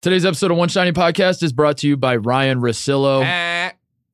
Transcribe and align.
Today's 0.00 0.24
episode 0.24 0.50
of 0.52 0.56
One 0.56 0.68
Shining 0.68 0.94
Podcast 0.94 1.42
is 1.42 1.52
brought 1.52 1.78
to 1.78 1.88
you 1.88 1.96
by 1.96 2.16
Ryan 2.16 2.60
Russillo 2.60 3.22
Ah, 3.26 3.72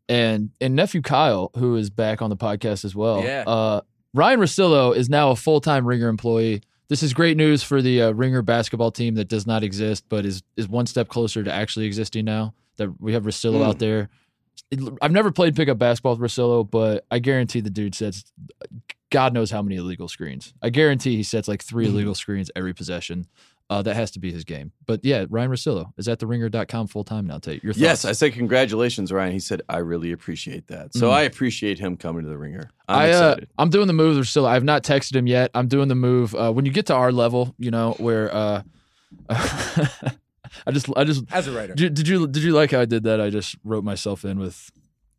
and 0.08 0.50
and 0.60 0.74
nephew 0.74 1.02
Kyle, 1.02 1.50
who 1.56 1.76
is 1.76 1.90
back 1.90 2.22
on 2.22 2.30
the 2.30 2.36
podcast 2.36 2.84
as 2.86 2.94
well. 2.94 3.22
Yeah. 3.22 3.44
Uh, 3.46 3.80
Ryan 4.14 4.40
Russillo 4.40 4.96
is 4.96 5.10
now 5.10 5.30
a 5.30 5.36
full 5.36 5.60
time 5.60 5.86
Ringer 5.86 6.08
employee. 6.08 6.62
This 6.88 7.02
is 7.02 7.12
great 7.12 7.36
news 7.36 7.62
for 7.62 7.82
the 7.82 8.00
uh, 8.02 8.10
Ringer 8.12 8.40
basketball 8.42 8.92
team 8.92 9.14
that 9.16 9.28
does 9.28 9.46
not 9.46 9.62
exist, 9.62 10.04
but 10.08 10.24
is 10.24 10.42
is 10.56 10.68
one 10.68 10.86
step 10.86 11.08
closer 11.08 11.42
to 11.44 11.52
actually 11.52 11.84
existing 11.86 12.24
now. 12.24 12.54
That 12.78 12.98
we 13.00 13.12
have 13.12 13.24
Russillo 13.24 13.58
Hmm. 13.58 13.68
out 13.68 13.78
there. 13.78 14.08
I've 15.02 15.12
never 15.12 15.30
played 15.30 15.54
pickup 15.54 15.78
basketball 15.78 16.16
with 16.16 16.30
Russillo, 16.30 16.68
but 16.68 17.04
I 17.10 17.18
guarantee 17.18 17.60
the 17.60 17.70
dude 17.70 17.94
sets 17.94 18.24
God 19.10 19.32
knows 19.34 19.50
how 19.50 19.62
many 19.62 19.76
illegal 19.76 20.08
screens. 20.08 20.54
I 20.62 20.70
guarantee 20.70 21.14
he 21.16 21.22
sets 21.22 21.46
like 21.46 21.62
three 21.62 21.84
Hmm. 21.86 21.92
illegal 21.94 22.14
screens 22.14 22.50
every 22.56 22.72
possession. 22.72 23.26
Uh, 23.70 23.80
that 23.80 23.96
has 23.96 24.10
to 24.10 24.20
be 24.20 24.30
his 24.30 24.44
game. 24.44 24.72
But 24.84 25.00
yeah, 25.04 25.24
Ryan 25.30 25.50
Russillo 25.50 25.90
is 25.96 26.06
at 26.06 26.18
the 26.18 26.26
ringer.com 26.26 26.86
full 26.86 27.02
time 27.02 27.26
now. 27.26 27.38
Tate, 27.38 27.64
your 27.64 27.72
thoughts? 27.72 27.80
Yes, 27.80 28.04
I 28.04 28.12
said 28.12 28.34
congratulations, 28.34 29.10
Ryan. 29.10 29.32
He 29.32 29.38
said 29.40 29.62
I 29.70 29.78
really 29.78 30.12
appreciate 30.12 30.66
that. 30.66 30.92
So 30.94 31.08
Mm. 31.08 31.12
I 31.14 31.22
appreciate 31.22 31.78
him 31.78 31.96
coming 31.96 32.24
to 32.24 32.28
the 32.28 32.36
ringer. 32.36 32.68
I'm 32.88 32.98
I, 32.98 33.04
uh, 33.04 33.08
excited. 33.30 33.48
I'm 33.56 33.70
doing 33.70 33.86
the 33.86 33.94
move 33.94 34.16
with 34.18 34.26
Russillo. 34.26 34.46
I've 34.46 34.64
not 34.64 34.82
texted 34.84 35.16
him 35.16 35.26
yet. 35.26 35.50
I'm 35.54 35.66
doing 35.68 35.88
the 35.88 35.94
move 35.94 36.34
uh, 36.34 36.52
when 36.52 36.66
you 36.66 36.72
get 36.72 36.84
to 36.86 36.94
our 36.94 37.10
level, 37.10 37.54
you 37.58 37.70
know, 37.70 37.92
where 37.98 38.32
uh, 38.34 38.62
I 39.30 40.70
just 40.70 40.88
I 40.96 41.04
just 41.04 41.24
as 41.32 41.48
a 41.48 41.52
writer. 41.52 41.74
did, 41.74 41.94
did 41.94 42.06
you 42.08 42.26
did 42.26 42.42
you 42.42 42.52
like 42.52 42.70
how 42.70 42.80
I 42.80 42.84
did 42.84 43.04
that? 43.04 43.20
I 43.20 43.30
just 43.30 43.56
wrote 43.64 43.84
myself 43.84 44.24
in 44.24 44.38
with 44.38 44.70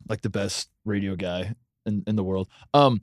like 0.08 0.22
the 0.22 0.30
best 0.30 0.70
radio 0.86 1.16
guy 1.16 1.55
in, 1.86 2.04
in 2.08 2.16
the 2.16 2.24
world. 2.24 2.48
Um 2.74 3.02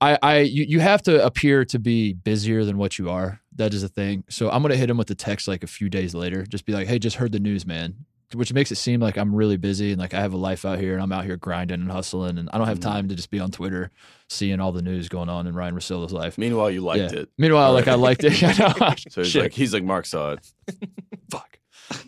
I 0.00 0.18
I 0.22 0.38
you, 0.40 0.64
you 0.68 0.80
have 0.80 1.02
to 1.02 1.24
appear 1.24 1.64
to 1.66 1.78
be 1.78 2.12
busier 2.12 2.64
than 2.64 2.76
what 2.78 2.98
you 2.98 3.10
are. 3.10 3.40
That 3.54 3.72
is 3.74 3.82
a 3.82 3.88
thing. 3.88 4.24
So 4.28 4.50
I'm 4.50 4.62
gonna 4.62 4.76
hit 4.76 4.90
him 4.90 4.96
with 4.98 5.08
the 5.08 5.14
text 5.14 5.48
like 5.48 5.62
a 5.64 5.66
few 5.66 5.88
days 5.88 6.14
later. 6.14 6.44
Just 6.46 6.66
be 6.66 6.72
like, 6.72 6.86
hey, 6.86 6.98
just 6.98 7.16
heard 7.16 7.32
the 7.32 7.40
news, 7.40 7.66
man. 7.66 7.94
Which 8.34 8.52
makes 8.52 8.72
it 8.72 8.76
seem 8.76 8.98
like 9.00 9.16
I'm 9.16 9.32
really 9.34 9.56
busy 9.56 9.92
and 9.92 10.00
like 10.00 10.12
I 10.12 10.20
have 10.20 10.32
a 10.32 10.36
life 10.36 10.64
out 10.64 10.80
here 10.80 10.94
and 10.94 11.02
I'm 11.02 11.12
out 11.12 11.24
here 11.24 11.36
grinding 11.36 11.80
and 11.80 11.90
hustling 11.90 12.38
and 12.38 12.50
I 12.52 12.58
don't 12.58 12.66
have 12.66 12.80
Mhm. 12.80 12.82
time 12.82 13.08
to 13.08 13.14
just 13.14 13.30
be 13.30 13.38
on 13.38 13.52
Twitter 13.52 13.92
seeing 14.28 14.58
all 14.58 14.72
the 14.72 14.82
news 14.82 15.08
going 15.08 15.28
on 15.28 15.46
in 15.46 15.54
Ryan 15.54 15.76
Russillo's 15.76 16.12
life. 16.12 16.36
Meanwhile, 16.36 16.72
you 16.72 16.80
liked 16.80 17.12
Yeah. 17.14 17.20
it. 17.20 17.28
Meanwhile, 17.38 17.72
like 17.72 17.86
I 17.86 17.94
liked 17.94 18.24
it. 18.24 18.32
So 19.12 19.22
he's 19.22 19.30
Shit. 19.30 19.42
like, 19.42 19.52
he's 19.52 19.72
like, 19.72 19.84
Mark 19.84 20.06
saw 20.06 20.32
it. 20.32 20.52
fuck. 21.30 21.58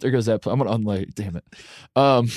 There 0.01 0.11
goes 0.11 0.27
that. 0.27 0.43
pl- 0.43 0.51
I'm 0.53 0.59
gonna 0.59 0.73
unlay. 0.77 1.05
Damn 1.15 1.37
it. 1.37 1.45
Um, 1.95 2.29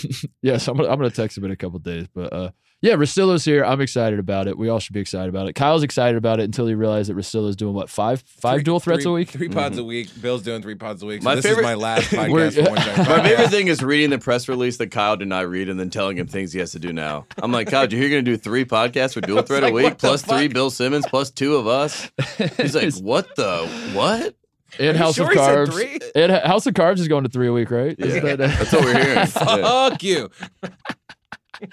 yeah, 0.43 0.57
so 0.57 0.71
I'm 0.71 0.77
gonna 0.77 0.89
I'm 0.89 0.97
gonna 0.99 1.09
text 1.09 1.35
him 1.37 1.43
in 1.45 1.51
a 1.51 1.55
couple 1.55 1.79
days. 1.79 2.05
But 2.13 2.31
uh, 2.31 2.51
yeah, 2.81 2.93
Russillo's 2.93 3.45
here. 3.45 3.63
I'm 3.63 3.79
excited 3.81 4.17
about 4.19 4.47
it. 4.47 4.57
We 4.57 4.69
all 4.69 4.79
should 4.79 4.93
be 4.93 4.99
excited 4.99 5.29
about 5.29 5.47
it. 5.47 5.53
Kyle's 5.53 5.83
excited 5.83 6.17
about 6.17 6.39
it 6.39 6.43
until 6.43 6.65
he 6.67 6.73
realized 6.73 7.09
that 7.09 7.15
Russillo's 7.15 7.55
doing 7.55 7.73
what 7.75 7.89
five 7.89 8.21
five 8.21 8.55
Three- 8.57 8.63
dual 8.63 8.79
threats 8.79 9.03
three- 9.03 9.11
a 9.11 9.13
week. 9.13 9.29
Three 9.29 9.49
pods 9.49 9.75
mm-hmm. 9.75 9.81
a 9.83 9.87
week. 9.87 10.21
Bill's 10.21 10.41
doing 10.41 10.61
three 10.61 10.75
pods 10.75 11.03
a 11.03 11.05
week. 11.05 11.21
So 11.21 11.25
My 11.29 11.35
this 11.35 11.45
favorite- 11.45 11.61
is 11.61 11.65
my 11.65 11.73
last 11.75 12.03
podcast 12.11 12.63
for 12.63 12.69
one 12.71 12.79
Giant 12.81 12.97
My 13.09 13.23
favorite 13.23 13.49
thing 13.49 13.67
is 13.67 13.83
reading 13.83 14.09
the 14.09 14.19
press 14.19 14.49
release 14.49 14.77
that 14.77 14.91
Kyle 14.91 15.15
did 15.15 15.27
not 15.27 15.47
read 15.47 15.69
and 15.69 15.79
then 15.79 15.89
telling 15.89 16.17
him 16.17 16.27
things 16.27 16.53
he 16.53 16.59
has 16.59 16.71
to 16.71 16.79
do 16.79 16.91
now. 16.91 17.27
I'm 17.37 17.51
like, 17.51 17.69
Kyle, 17.69 17.87
you're 17.87 18.09
going 18.09 18.25
to 18.25 18.31
do 18.31 18.37
three 18.37 18.65
podcasts 18.65 19.15
with 19.15 19.25
dual 19.27 19.43
threat 19.43 19.63
like, 19.63 19.71
a 19.71 19.75
week 19.75 19.97
plus 19.97 20.23
three? 20.23 20.47
Bill 20.47 20.69
Simmons 20.71 21.05
plus 21.07 21.29
two 21.29 21.55
of 21.55 21.67
us. 21.67 22.09
He's 22.57 22.75
like, 22.75 22.93
what 22.95 23.35
the 23.35 23.67
what? 23.93 24.35
And 24.79 24.95
House 24.95 25.15
sure 25.15 25.25
of 25.25 25.31
he 25.31 25.37
said 25.37 25.67
Carbs. 25.67 26.11
And 26.15 26.31
House 26.31 26.65
of 26.65 26.73
Carbs 26.73 26.99
is 26.99 27.09
going 27.09 27.25
to 27.25 27.29
three 27.29 27.47
a 27.47 27.51
week, 27.51 27.69
right? 27.71 27.93
Yeah. 27.99 28.05
Isn't 28.05 28.23
that- 28.23 28.37
That's 28.37 28.71
what 28.71 28.85
we're 28.85 29.03
hearing. 29.03 29.27
Fuck 29.27 30.01
you. 30.01 30.29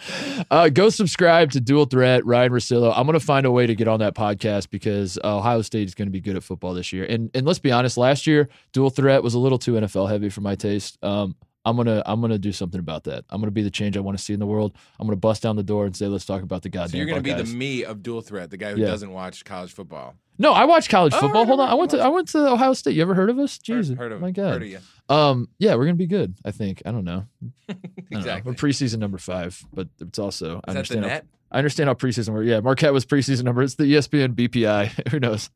Uh, 0.50 0.68
go 0.68 0.88
subscribe 0.88 1.50
to 1.50 1.60
Dual 1.60 1.84
Threat, 1.84 2.24
Ryan 2.24 2.52
Russillo. 2.52 2.92
I'm 2.96 3.06
going 3.06 3.18
to 3.18 3.24
find 3.24 3.44
a 3.44 3.50
way 3.50 3.66
to 3.66 3.74
get 3.74 3.88
on 3.88 4.00
that 4.00 4.14
podcast 4.14 4.70
because 4.70 5.18
Ohio 5.22 5.62
State 5.62 5.88
is 5.88 5.94
going 5.94 6.06
to 6.06 6.12
be 6.12 6.20
good 6.20 6.36
at 6.36 6.42
football 6.42 6.74
this 6.74 6.92
year. 6.92 7.04
And 7.04 7.30
and 7.34 7.46
let's 7.46 7.58
be 7.58 7.72
honest, 7.72 7.96
last 7.96 8.26
year 8.26 8.48
Dual 8.72 8.90
Threat 8.90 9.22
was 9.22 9.34
a 9.34 9.38
little 9.38 9.58
too 9.58 9.72
NFL 9.72 10.08
heavy 10.08 10.28
for 10.30 10.40
my 10.40 10.54
taste. 10.54 10.98
Um, 11.02 11.34
I'm 11.68 11.76
gonna 11.76 12.02
I'm 12.06 12.20
gonna 12.20 12.38
do 12.38 12.52
something 12.52 12.80
about 12.80 13.04
that. 13.04 13.24
I'm 13.30 13.40
gonna 13.40 13.50
be 13.50 13.62
the 13.62 13.70
change 13.70 13.96
I 13.96 14.00
want 14.00 14.16
to 14.18 14.22
see 14.24 14.32
in 14.32 14.40
the 14.40 14.46
world. 14.46 14.72
I'm 14.98 15.06
gonna 15.06 15.16
bust 15.16 15.42
down 15.42 15.56
the 15.56 15.62
door 15.62 15.86
and 15.86 15.96
say, 15.96 16.06
let's 16.06 16.24
talk 16.24 16.42
about 16.42 16.62
the 16.62 16.68
goddamn. 16.68 16.90
So 16.90 16.96
you're 16.96 17.06
going 17.06 17.22
to 17.22 17.22
be 17.22 17.32
the 17.34 17.44
me 17.44 17.84
of 17.84 18.02
dual 18.02 18.20
threat, 18.20 18.50
the 18.50 18.56
guy 18.56 18.72
who 18.72 18.80
Yeah. 18.80 18.86
doesn't 18.86 19.12
watch 19.12 19.44
college 19.44 19.72
football. 19.72 20.14
No, 20.40 20.52
I 20.52 20.66
watch 20.66 20.88
college 20.88 21.12
Oh, 21.16 21.20
football. 21.20 21.42
right, 21.42 21.48
Hold 21.48 21.60
on, 21.60 21.66
right, 21.66 21.72
I 21.72 21.74
went 21.74 21.90
to 21.92 21.98
I 22.00 22.08
went 22.08 22.28
to 22.28 22.48
Ohio 22.52 22.72
State. 22.72 22.94
You 22.94 23.02
ever 23.02 23.14
heard 23.14 23.28
of 23.30 23.38
us? 23.38 23.58
Jesus, 23.58 23.96
heard 23.98 24.12
of 24.12 24.20
my 24.20 24.32
Heard 24.36 24.62
of 24.62 24.68
you. 24.68 24.78
Um, 25.08 25.48
yeah, 25.58 25.74
we're 25.74 25.84
gonna 25.84 25.94
be 25.96 26.06
good. 26.06 26.34
I 26.44 26.50
think. 26.52 26.80
I 26.86 26.92
don't 26.92 27.04
know. 27.04 27.24
I 27.68 27.72
don't 27.72 27.82
know. 28.10 28.18
Exactly. 28.18 28.50
We're 28.52 28.56
preseason 28.56 28.98
number 28.98 29.18
five, 29.18 29.64
but 29.72 29.88
it's 30.00 30.18
also 30.18 30.60
I 30.64 30.70
Is 30.70 30.74
that 30.74 30.86
the 30.88 30.96
understand. 30.96 31.06
how- 31.06 31.20
I 31.50 31.58
understand 31.58 31.88
how 31.88 31.94
preseason 31.94 32.34
works. 32.34 32.46
Yeah, 32.46 32.60
Marquette 32.60 32.92
was 32.92 33.06
preseason 33.06 33.44
number. 33.44 33.62
It's 33.62 33.74
the 33.74 33.84
ESPN 33.84 34.34
BPI. 34.34 35.08
Who 35.10 35.18
knows? 35.18 35.48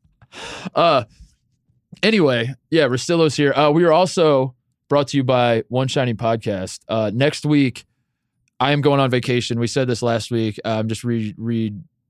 Uh, 0.73 1.03
anyway, 2.01 2.53
yeah, 2.71 2.85
Russillo's 2.87 3.35
here. 3.35 3.53
Uh, 3.53 3.69
we 3.71 3.83
are 3.83 3.91
also 3.91 4.55
brought 4.93 5.07
to 5.07 5.17
you 5.17 5.23
by 5.23 5.63
One 5.69 5.87
Shining 5.87 6.17
Podcast. 6.17 6.81
Uh, 6.87 7.09
next 7.11 7.47
week, 7.47 7.83
I 8.59 8.73
am 8.73 8.81
going 8.81 8.99
on 8.99 9.09
vacation. 9.09 9.59
We 9.59 9.65
said 9.65 9.87
this 9.87 10.03
last 10.03 10.29
week. 10.29 10.59
Uh, 10.63 10.69
I'm 10.77 10.87
just 10.87 11.03
re- 11.03 11.33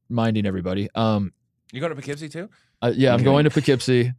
reminding 0.10 0.46
everybody. 0.46 0.90
Um, 0.94 1.32
You 1.72 1.80
going 1.80 1.92
to 1.92 1.96
Poughkeepsie 1.96 2.28
too? 2.28 2.50
uh, 2.82 2.92
yeah, 2.94 3.12
I'm 3.12 3.16
Okay. 3.22 3.24
going 3.24 3.46
to 3.46 3.50
Poughkeepsie. 3.52 4.12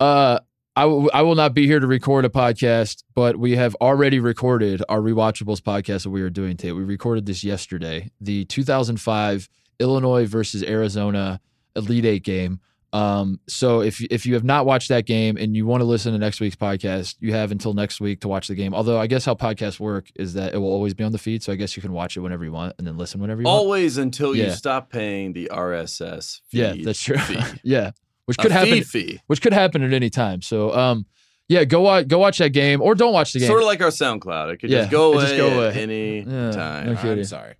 Uh, 0.00 0.38
I 0.74 0.86
will- 0.86 1.10
I 1.12 1.20
will 1.20 1.34
not 1.34 1.52
be 1.52 1.66
here 1.66 1.78
to 1.78 1.86
record 1.86 2.24
a 2.24 2.30
podcast, 2.30 3.02
but 3.14 3.36
we 3.38 3.56
have 3.56 3.74
already 3.82 4.18
recorded 4.18 4.82
our 4.88 5.00
Rewatchables 5.02 5.60
podcast 5.60 6.04
that 6.04 6.10
we 6.10 6.22
are 6.22 6.30
doing 6.30 6.56
today. 6.56 6.72
We 6.72 6.84
recorded 6.84 7.26
this 7.26 7.44
yesterday, 7.44 8.10
the 8.18 8.46
2005 8.46 9.50
Illinois 9.78 10.24
versus 10.26 10.62
Arizona 10.62 11.38
Elite 11.76 12.06
Eight 12.06 12.24
game. 12.24 12.60
Um, 12.96 13.40
so 13.46 13.80
if 13.82 14.00
if 14.10 14.24
you 14.26 14.34
have 14.34 14.44
not 14.44 14.64
watched 14.64 14.88
that 14.88 15.04
game 15.06 15.36
and 15.36 15.54
you 15.54 15.66
want 15.66 15.80
to 15.82 15.84
listen 15.84 16.12
to 16.12 16.18
next 16.18 16.40
week's 16.40 16.56
podcast, 16.56 17.16
you 17.20 17.32
have 17.32 17.50
until 17.52 17.74
next 17.74 18.00
week 18.00 18.20
to 18.22 18.28
watch 18.28 18.48
the 18.48 18.54
game. 18.54 18.72
Although 18.74 18.98
I 18.98 19.06
guess 19.06 19.24
how 19.24 19.34
podcasts 19.34 19.78
work 19.78 20.08
is 20.14 20.32
that 20.34 20.54
it 20.54 20.58
will 20.58 20.70
always 20.72 20.94
be 20.94 21.04
on 21.04 21.12
the 21.12 21.18
feed, 21.18 21.42
so 21.42 21.52
I 21.52 21.56
guess 21.56 21.76
you 21.76 21.82
can 21.82 21.92
watch 21.92 22.16
it 22.16 22.20
whenever 22.20 22.44
you 22.44 22.52
want 22.52 22.74
and 22.78 22.86
then 22.86 22.96
listen 22.96 23.20
whenever 23.20 23.42
you 23.42 23.46
want. 23.46 23.58
Always 23.58 23.98
until 23.98 24.34
you 24.34 24.50
stop 24.50 24.90
paying 24.90 25.32
the 25.34 25.50
RSS 25.52 26.40
fee. 26.48 26.58
Yeah, 26.58 26.74
that's 26.84 27.02
true. 27.02 27.16
Yeah, 27.62 27.90
which 28.24 28.38
could 28.38 28.52
happen. 28.52 28.82
fee. 28.82 29.20
which 29.26 29.42
could 29.42 29.52
happen 29.52 29.82
at 29.82 29.92
any 29.92 30.08
time. 30.08 30.40
So, 30.40 30.74
um, 30.74 31.06
yeah, 31.48 31.64
go 31.64 31.80
watch 31.82 32.08
go 32.08 32.18
watch 32.18 32.38
that 32.38 32.50
game 32.50 32.80
or 32.80 32.94
don't 32.94 33.12
watch 33.12 33.32
the 33.32 33.40
game. 33.40 33.48
Sort 33.48 33.60
of 33.60 33.66
like 33.66 33.82
our 33.82 33.88
SoundCloud. 33.90 34.54
It 34.54 34.56
could 34.58 34.70
Yeah, 34.70 34.78
just 34.80 34.90
go 34.90 35.12
away, 35.12 35.22
just 35.24 35.36
go 35.36 35.48
away. 35.48 35.72
any 35.74 36.20
Yeah, 36.20 36.50
time. 36.52 36.86
no. 36.94 36.98
I'm 36.98 37.24
sorry. 37.24 37.54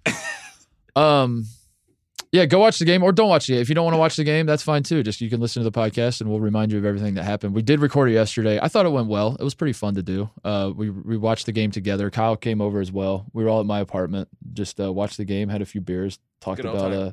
um, 0.97 1.45
yeah, 2.33 2.45
go 2.47 2.59
watch 2.59 2.79
the 2.79 2.85
game 2.85 3.03
or 3.03 3.13
don't 3.13 3.29
watch 3.29 3.47
the 3.47 3.55
game. 3.55 3.63
If 3.63 3.69
you 3.69 3.75
don't 3.75 3.85
want 3.85 3.95
to 3.95 3.99
watch 3.99 4.17
the 4.17 4.25
game, 4.25 4.47
that's 4.47 4.63
fine 4.63 4.83
too. 4.83 5.03
Just 5.03 5.21
you 5.21 5.31
can 5.31 5.41
listen 5.41 5.63
to 5.63 5.71
the 5.71 5.79
podcast 5.79 6.21
and 6.21 6.29
we'll 6.29 6.41
remind 6.41 6.73
you 6.73 6.79
of 6.79 6.85
everything 6.85 7.15
that 7.15 7.25
happened. 7.25 7.55
We 7.55 7.63
did 7.63 7.81
record 7.81 8.11
it 8.11 8.15
yesterday. 8.15 8.59
I 8.61 8.69
thought 8.69 8.87
it 8.87 8.91
went 8.91 9.09
well. 9.09 9.37
It 9.39 9.45
was 9.45 9.55
pretty 9.55 9.73
fun 9.73 9.95
to 9.95 10.03
do. 10.03 10.31
Uh, 10.45 10.73
we 10.75 10.91
we 10.91 11.17
watched 11.17 11.47
the 11.47 11.53
game 11.53 11.71
together. 11.71 12.11
Kyle 12.11 12.37
came 12.37 12.61
over 12.61 12.81
as 12.81 12.91
well. 12.91 13.27
We 13.33 13.45
were 13.45 13.51
all 13.51 13.61
at 13.61 13.67
my 13.67 13.81
apartment. 13.81 14.29
Just 14.53 14.81
uh, 14.81 14.93
watched 14.93 15.17
the 15.17 15.25
game, 15.25 15.49
had 15.49 15.63
a 15.63 15.67
few 15.67 15.81
beers, 15.81 16.19
talked 16.41 16.63
Good 16.63 16.71
about 16.71 16.93
uh. 16.93 17.13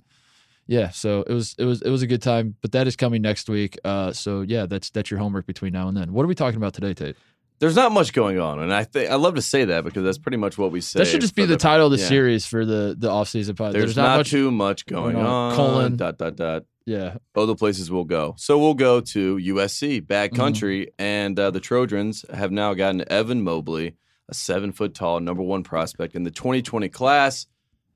Yeah, 0.65 0.91
so 0.91 1.23
it 1.27 1.33
was 1.33 1.55
it 1.57 1.65
was 1.65 1.81
it 1.81 1.89
was 1.89 2.03
a 2.03 2.07
good 2.07 2.21
time, 2.21 2.55
but 2.61 2.71
that 2.71 2.87
is 2.87 2.95
coming 2.95 3.21
next 3.21 3.49
week. 3.49 3.77
Uh, 3.83 4.13
so 4.13 4.41
yeah, 4.41 4.65
that's 4.65 4.89
that's 4.89 5.11
your 5.11 5.19
homework 5.19 5.45
between 5.45 5.73
now 5.73 5.89
and 5.89 5.97
then. 5.97 6.13
What 6.13 6.23
are 6.23 6.27
we 6.27 6.35
talking 6.35 6.57
about 6.57 6.73
today, 6.73 6.93
Tate? 6.93 7.17
There's 7.59 7.75
not 7.75 7.91
much 7.91 8.13
going 8.13 8.39
on, 8.39 8.59
and 8.59 8.73
I 8.73 8.83
think 8.83 9.09
I 9.09 9.15
love 9.15 9.35
to 9.35 9.41
say 9.41 9.65
that 9.65 9.83
because 9.83 10.03
that's 10.03 10.17
pretty 10.17 10.37
much 10.37 10.57
what 10.57 10.71
we 10.71 10.81
say. 10.81 10.99
That 10.99 11.05
should 11.05 11.21
just 11.21 11.35
be 11.35 11.43
for 11.43 11.47
the, 11.47 11.57
title 11.57 11.85
of 11.85 11.91
the 11.91 11.99
yeah. 11.99 12.07
series 12.07 12.45
for 12.45 12.65
the 12.65 12.95
the 12.97 13.09
off 13.09 13.29
season 13.29 13.55
pod. 13.55 13.73
There's, 13.73 13.95
not, 13.95 14.25
too 14.25 14.51
much 14.51 14.85
going 14.85 15.13
going 15.13 15.25
on. 15.25 15.51
on. 15.51 15.55
Colon. 15.55 15.95
Dot 15.95 16.17
dot 16.17 16.35
dot. 16.35 16.63
Yeah, 16.85 17.17
Other 17.33 17.55
places 17.55 17.89
we'll 17.89 18.03
go. 18.03 18.35
So 18.37 18.59
we'll 18.59 18.73
go 18.73 18.99
to 18.99 19.37
USC, 19.37 20.05
bad 20.05 20.31
Mhm. 20.31 20.35
country, 20.35 20.91
and 20.99 21.39
uh, 21.39 21.49
the 21.51 21.61
Trojans 21.61 22.25
have 22.33 22.51
now 22.51 22.73
gotten 22.73 23.09
Evan 23.09 23.41
Mobley, 23.41 23.95
a 24.27 24.33
seven 24.33 24.73
foot 24.73 24.93
tall 24.93 25.21
number 25.21 25.41
one 25.41 25.63
prospect 25.63 26.13
in 26.13 26.23
the 26.23 26.31
2020 26.31 26.89
class, 26.89 27.47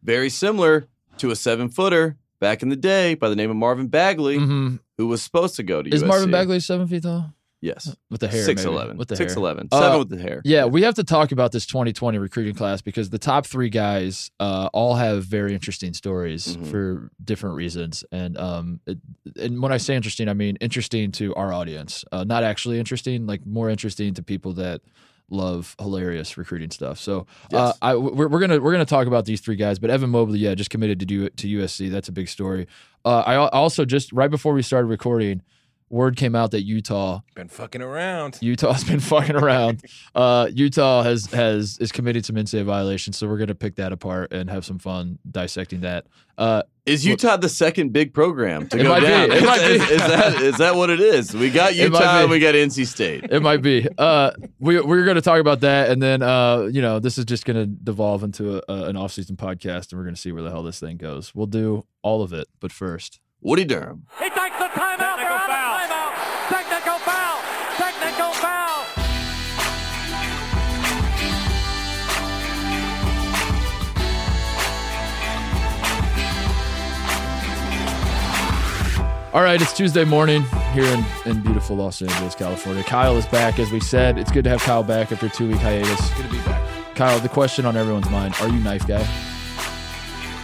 very 0.03 0.29
similar 0.29 0.87
to 1.17 1.31
a 1.31 1.35
seven 1.35 1.67
footer 1.67 2.15
back 2.39 2.63
in 2.63 2.69
the 2.69 2.77
day 2.77 3.15
by 3.15 3.27
the 3.27 3.35
name 3.35 3.49
of 3.49 3.57
Marvin 3.57 3.87
Bagley, 3.87 4.37
hmm 4.37 4.75
who 4.97 5.05
was 5.07 5.21
supposed 5.21 5.55
to 5.57 5.61
go 5.63 5.83
to 5.83 5.93
is 5.93 6.01
USC. 6.01 6.07
Marvin 6.07 6.31
Bagley 6.31 6.59
seven 6.59 6.87
feet 6.87 7.03
tall 7.03 7.31
Yes, 7.59 7.95
with 8.11 8.21
the 8.21 8.27
hair? 8.27 8.43
six 8.43 8.63
maybe. 8.63 8.73
eleven. 8.75 8.97
with 8.97 9.07
the 9.07 9.15
Six 9.15 9.33
hair. 9.33 9.39
eleven. 9.41 9.67
Uh, 9.71 9.81
Seven 9.81 9.99
with 9.99 10.09
the 10.09 10.19
hair. 10.19 10.41
Yeah, 10.45 10.65
we 10.65 10.83
have 10.83 10.93
to 10.95 11.03
talk 11.03 11.31
about 11.31 11.51
this 11.51 11.65
2020 11.65 12.19
recruiting 12.19 12.53
class 12.53 12.81
because 12.83 13.09
the 13.09 13.17
top 13.17 13.47
three 13.47 13.69
guys 13.69 14.29
uh, 14.39 14.69
all 14.73 14.93
have 14.95 15.23
very 15.25 15.53
interesting 15.53 15.93
stories 15.93 16.55
Mhm. 16.55 16.67
for 16.67 17.11
different 17.23 17.55
reasons. 17.55 18.05
And 18.11 18.37
um, 18.37 18.79
it, 18.85 18.99
and 19.39 19.59
when 19.61 19.71
I 19.71 19.77
say 19.77 19.95
interesting, 19.95 20.29
I 20.29 20.33
mean 20.33 20.57
interesting 20.61 21.11
to 21.13 21.33
our 21.33 21.51
audience, 21.51 22.05
uh, 22.11 22.23
not 22.23 22.43
actually 22.43 22.77
interesting, 22.77 23.25
like 23.25 23.43
more 23.45 23.69
interesting 23.71 24.13
to 24.13 24.21
people 24.23 24.53
that 24.53 24.81
love 25.29 25.75
hilarious 25.79 26.37
recruiting 26.37 26.69
stuff. 26.71 26.99
So 26.99 27.21
uh, 27.51 27.73
Yes. 27.73 27.77
I, 27.81 27.95
we're, 27.95 28.27
we're 28.27 28.39
gonna 28.39 28.59
we're 28.61 28.71
gonna 28.71 28.85
talk 28.85 29.07
about 29.07 29.25
these 29.25 29.41
three 29.41 29.55
guys, 29.55 29.79
but 29.79 29.89
Evan 29.89 30.11
Mobley, 30.11 30.37
yeah, 30.39 30.53
just 30.53 30.69
committed 30.69 30.99
to 30.99 31.05
do 31.07 31.27
to 31.27 31.47
USC. 31.47 31.89
That's 31.91 32.07
a 32.07 32.13
big 32.13 32.29
story. 32.29 32.67
Uh, 33.03 33.23
I 33.25 33.35
also 33.35 33.83
just 33.83 34.13
right 34.13 34.29
before 34.29 34.53
we 34.53 34.61
started 34.61 34.87
recording, 34.87 35.41
word 35.89 36.17
came 36.17 36.35
out 36.35 36.51
that 36.51 36.63
Utah 36.63 37.21
Been 37.35 37.47
fucking 37.47 37.81
around. 37.81 38.37
Utah's 38.41 38.83
been 38.83 38.99
fucking 39.13 39.35
around. 39.35 39.83
Uh, 40.13 40.49
Utah 40.53 41.03
has 41.03 41.27
has 41.27 41.77
is 41.79 41.91
committing 41.91 42.23
some 42.23 42.35
NCAA 42.35 42.65
violations, 42.65 43.17
so 43.17 43.27
we're 43.27 43.37
gonna 43.37 43.55
pick 43.55 43.75
that 43.75 43.91
apart 43.91 44.31
and 44.33 44.49
have 44.49 44.65
some 44.65 44.79
fun 44.79 45.19
dissecting 45.29 45.81
that. 45.81 46.05
Uh, 46.37 46.61
Is 46.85 47.03
Utah 47.03 47.35
the 47.37 47.49
second 47.49 47.93
big 47.93 48.13
program 48.13 48.67
to 48.67 48.77
It 48.79 48.83
go 48.83 48.89
might 48.89 48.99
be. 48.99 49.07
down? 49.07 49.31
It 49.31 49.37
Is, 49.37 49.43
might 49.43 49.57
be. 49.59 49.63
is- 49.73 49.89
is 49.91 49.97
that 49.97 50.41
is 50.41 50.57
that 50.57 50.75
what 50.75 50.89
it 50.91 50.99
is? 50.99 51.33
We 51.33 51.49
got 51.49 51.71
It 51.75 51.77
Utah, 51.77 52.21
and 52.21 52.29
we 52.29 52.39
got 52.39 52.53
NC 52.53 52.85
State. 52.85 53.25
it 53.31 53.41
might 53.41 53.61
be. 53.63 53.87
Uh, 53.97 54.31
we 54.59 54.79
we're 54.81 55.05
gonna 55.05 55.21
talk 55.21 55.39
about 55.39 55.61
that, 55.61 55.89
and 55.89 56.01
then 56.01 56.21
uh, 56.21 56.69
you 56.71 56.81
know, 56.81 56.99
this 56.99 57.17
is 57.17 57.25
just 57.25 57.45
gonna 57.45 57.65
devolve 57.65 58.23
into 58.23 58.57
a, 58.57 58.61
a, 58.71 58.83
an 58.89 58.97
off 58.97 59.13
season 59.13 59.35
podcast, 59.35 59.91
and 59.91 59.99
we're 59.99 60.05
gonna 60.05 60.15
see 60.15 60.31
where 60.31 60.43
the 60.43 60.51
hell 60.51 60.63
this 60.63 60.79
thing 60.79 60.97
goes. 60.97 61.33
We'll 61.33 61.47
do 61.47 61.85
all 62.03 62.21
of 62.21 62.33
it, 62.33 62.47
but 62.59 62.71
first, 62.71 63.19
Woody 63.41 63.65
Durham. 63.65 64.05
He 64.19 64.29
takes 64.29 64.57
the 64.59 64.65
timeout. 64.65 65.06
All 79.37 79.43
right, 79.43 79.61
it's 79.61 79.71
Tuesday 79.71 80.03
morning 80.03 80.41
here 80.73 80.85
in, 80.85 81.05
in 81.27 81.41
beautiful 81.41 81.75
Los 81.75 82.01
Angeles, 82.01 82.33
California. 82.33 82.83
Kyle 82.83 83.15
is 83.17 83.27
back, 83.27 83.59
as 83.59 83.69
we 83.69 83.79
said. 83.79 84.17
It's 84.17 84.31
good 84.31 84.43
to 84.45 84.49
have 84.49 84.61
Kyle 84.61 84.81
back 84.81 85.11
after 85.11 85.29
two 85.29 85.47
week 85.47 85.57
hiatus. 85.57 86.09
Good 86.15 86.23
to 86.25 86.31
be 86.31 86.39
back. 86.39 86.95
Kyle, 86.95 87.19
the 87.19 87.29
question 87.29 87.63
on 87.67 87.77
everyone's 87.77 88.09
mind: 88.09 88.33
Are 88.41 88.47
you 88.49 88.59
knife 88.59 88.87
guy? 88.87 89.03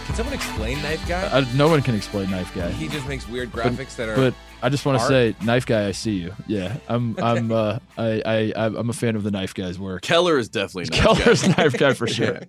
Can 0.06 0.14
someone 0.14 0.32
explain 0.32 0.80
Knife 0.80 1.08
Guy? 1.08 1.24
Uh, 1.24 1.44
no 1.56 1.68
one 1.68 1.82
can 1.82 1.96
explain 1.96 2.30
knife 2.30 2.54
guy. 2.54 2.70
he 2.70 2.86
just 2.86 3.08
makes 3.08 3.28
weird 3.28 3.50
graphics 3.50 3.96
that 3.96 4.08
are. 4.08 4.14
But 4.14 4.34
I 4.64 4.70
just 4.70 4.86
want 4.86 4.98
to 4.98 5.06
say, 5.06 5.36
knife 5.42 5.66
guy, 5.66 5.86
I 5.88 5.92
see 5.92 6.12
you. 6.14 6.32
Yeah, 6.46 6.76
I'm. 6.88 7.16
I'm. 7.22 7.52
Uh, 7.52 7.78
I. 7.98 8.22
I. 8.24 8.52
I'm 8.56 8.88
a 8.88 8.92
fan 8.94 9.14
of 9.14 9.22
the 9.22 9.30
knife 9.30 9.52
guy's 9.54 9.78
work. 9.78 10.02
Keller 10.02 10.38
is 10.38 10.48
definitely 10.48 10.84
knife 10.96 11.00
Keller's 11.18 11.42
guy. 11.42 11.54
knife 11.62 11.72
guy 11.78 11.92
for 11.92 12.06
sure. 12.18 12.40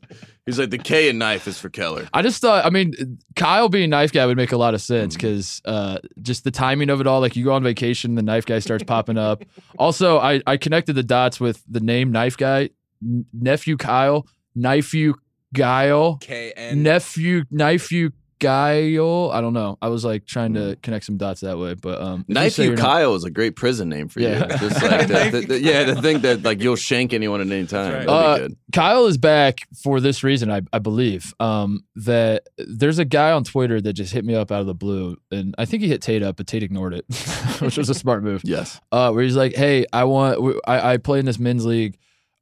He's 0.46 0.58
like 0.58 0.70
the 0.70 0.78
K 0.78 1.10
in 1.10 1.18
knife 1.18 1.48
is 1.48 1.60
for 1.60 1.70
Keller. 1.70 2.08
I 2.14 2.22
just 2.22 2.42
thought. 2.42 2.66
I 2.66 2.70
mean, 2.70 3.18
Kyle 3.36 3.68
being 3.68 3.90
knife 3.90 4.12
guy 4.14 4.26
would 4.26 4.38
make 4.38 4.52
a 4.54 4.58
lot 4.58 4.74
of 4.74 4.82
sense 4.82 5.14
Mm. 5.16 5.18
because 5.18 5.62
uh, 5.66 5.98
just 6.22 6.44
the 6.46 6.52
timing 6.52 6.90
of 6.90 7.02
it 7.02 7.08
all. 7.08 7.20
Like 7.20 7.36
you 7.36 7.44
go 7.44 7.52
on 7.52 7.64
vacation, 7.64 8.16
the 8.16 8.22
knife 8.22 8.46
guy 8.46 8.60
starts 8.60 8.84
popping 8.86 9.18
up. 9.18 9.44
Also, 9.78 10.18
I 10.20 10.42
I 10.48 10.56
connected 10.56 10.94
the 10.94 11.04
dots 11.04 11.40
with 11.42 11.62
the 11.70 11.82
name 11.82 12.12
knife 12.14 12.38
guy, 12.38 12.70
N- 13.04 13.26
nephew 13.34 13.76
Kyle, 13.76 14.26
nephew 14.56 15.16
Guile, 15.54 16.16
K 16.22 16.54
N. 16.56 16.82
nephew 16.84 17.44
knife 17.52 17.82
nephew 17.92 18.12
Guile. 18.40 19.32
I 19.32 19.42
don't 19.42 19.54
know. 19.54 19.78
I 19.82 19.88
was 19.90 20.04
like 20.06 20.26
trying 20.26 20.54
to 20.56 20.78
connect 20.84 21.06
some 21.06 21.18
dots 21.18 21.42
that 21.42 21.58
way, 21.58 21.74
but 21.74 22.02
um, 22.02 22.22
if 22.22 22.28
you 22.30 22.34
Knife 22.36 22.58
you 22.58 22.64
you're 22.66 22.76
not- 22.76 22.86
Kyle 22.86 23.16
is 23.16 23.24
a 23.24 23.30
great 23.30 23.56
prison 23.56 23.90
name 23.90 24.08
for 24.08 24.20
Yeah. 24.20 24.44
you. 24.52 24.58
Just 24.70 24.82
like 24.84 25.08
the, 25.08 25.30
the- 25.40 25.46
the- 25.48 25.62
yeah, 25.62 25.86
to 25.86 26.02
think 26.02 26.22
that 26.24 26.44
like 26.44 26.62
you'll 26.62 26.76
shank 26.76 27.14
anyone 27.14 27.42
at 27.42 27.48
any 27.48 27.66
time. 27.68 27.94
right. 27.94 28.08
Uh. 28.08 28.50
Kyle 28.74 29.06
is 29.06 29.18
back 29.18 29.60
for 29.84 30.00
this 30.00 30.24
reason, 30.24 30.52
I, 30.52 30.62
I 30.74 30.80
believe. 30.80 31.34
Um, 31.40 31.86
that 31.96 32.48
there's 32.58 33.00
a 33.00 33.06
guy 33.06 33.32
on 33.32 33.44
Twitter 33.44 33.80
that 33.80 33.94
just 33.94 34.12
hit 34.14 34.26
me 34.26 34.36
up 34.36 34.52
out 34.52 34.62
of 34.62 34.68
the 34.68 34.74
blue, 34.76 35.16
and 35.32 35.56
I 35.58 35.66
think 35.66 35.82
he 35.84 35.88
hit 35.90 36.02
Tate 36.02 36.24
up, 36.24 36.36
but 36.38 36.48
Tate 36.48 36.64
ignored 36.64 36.94
it, 36.94 37.06
which 37.62 37.78
was 37.78 37.90
a 37.90 37.94
smart 37.94 38.24
move. 38.24 38.42
Yes. 38.44 38.80
Uh, 38.92 39.12
where 39.12 39.24
he's 39.24 39.36
like, 39.38 39.56
"Hey, 39.56 39.86
I 39.94 40.04
want, 40.04 40.58
I, 40.68 40.94
I 40.94 40.98
play 40.98 41.20
in 41.20 41.26
this 41.26 41.40
men's 41.40 41.66
league. 41.66 41.98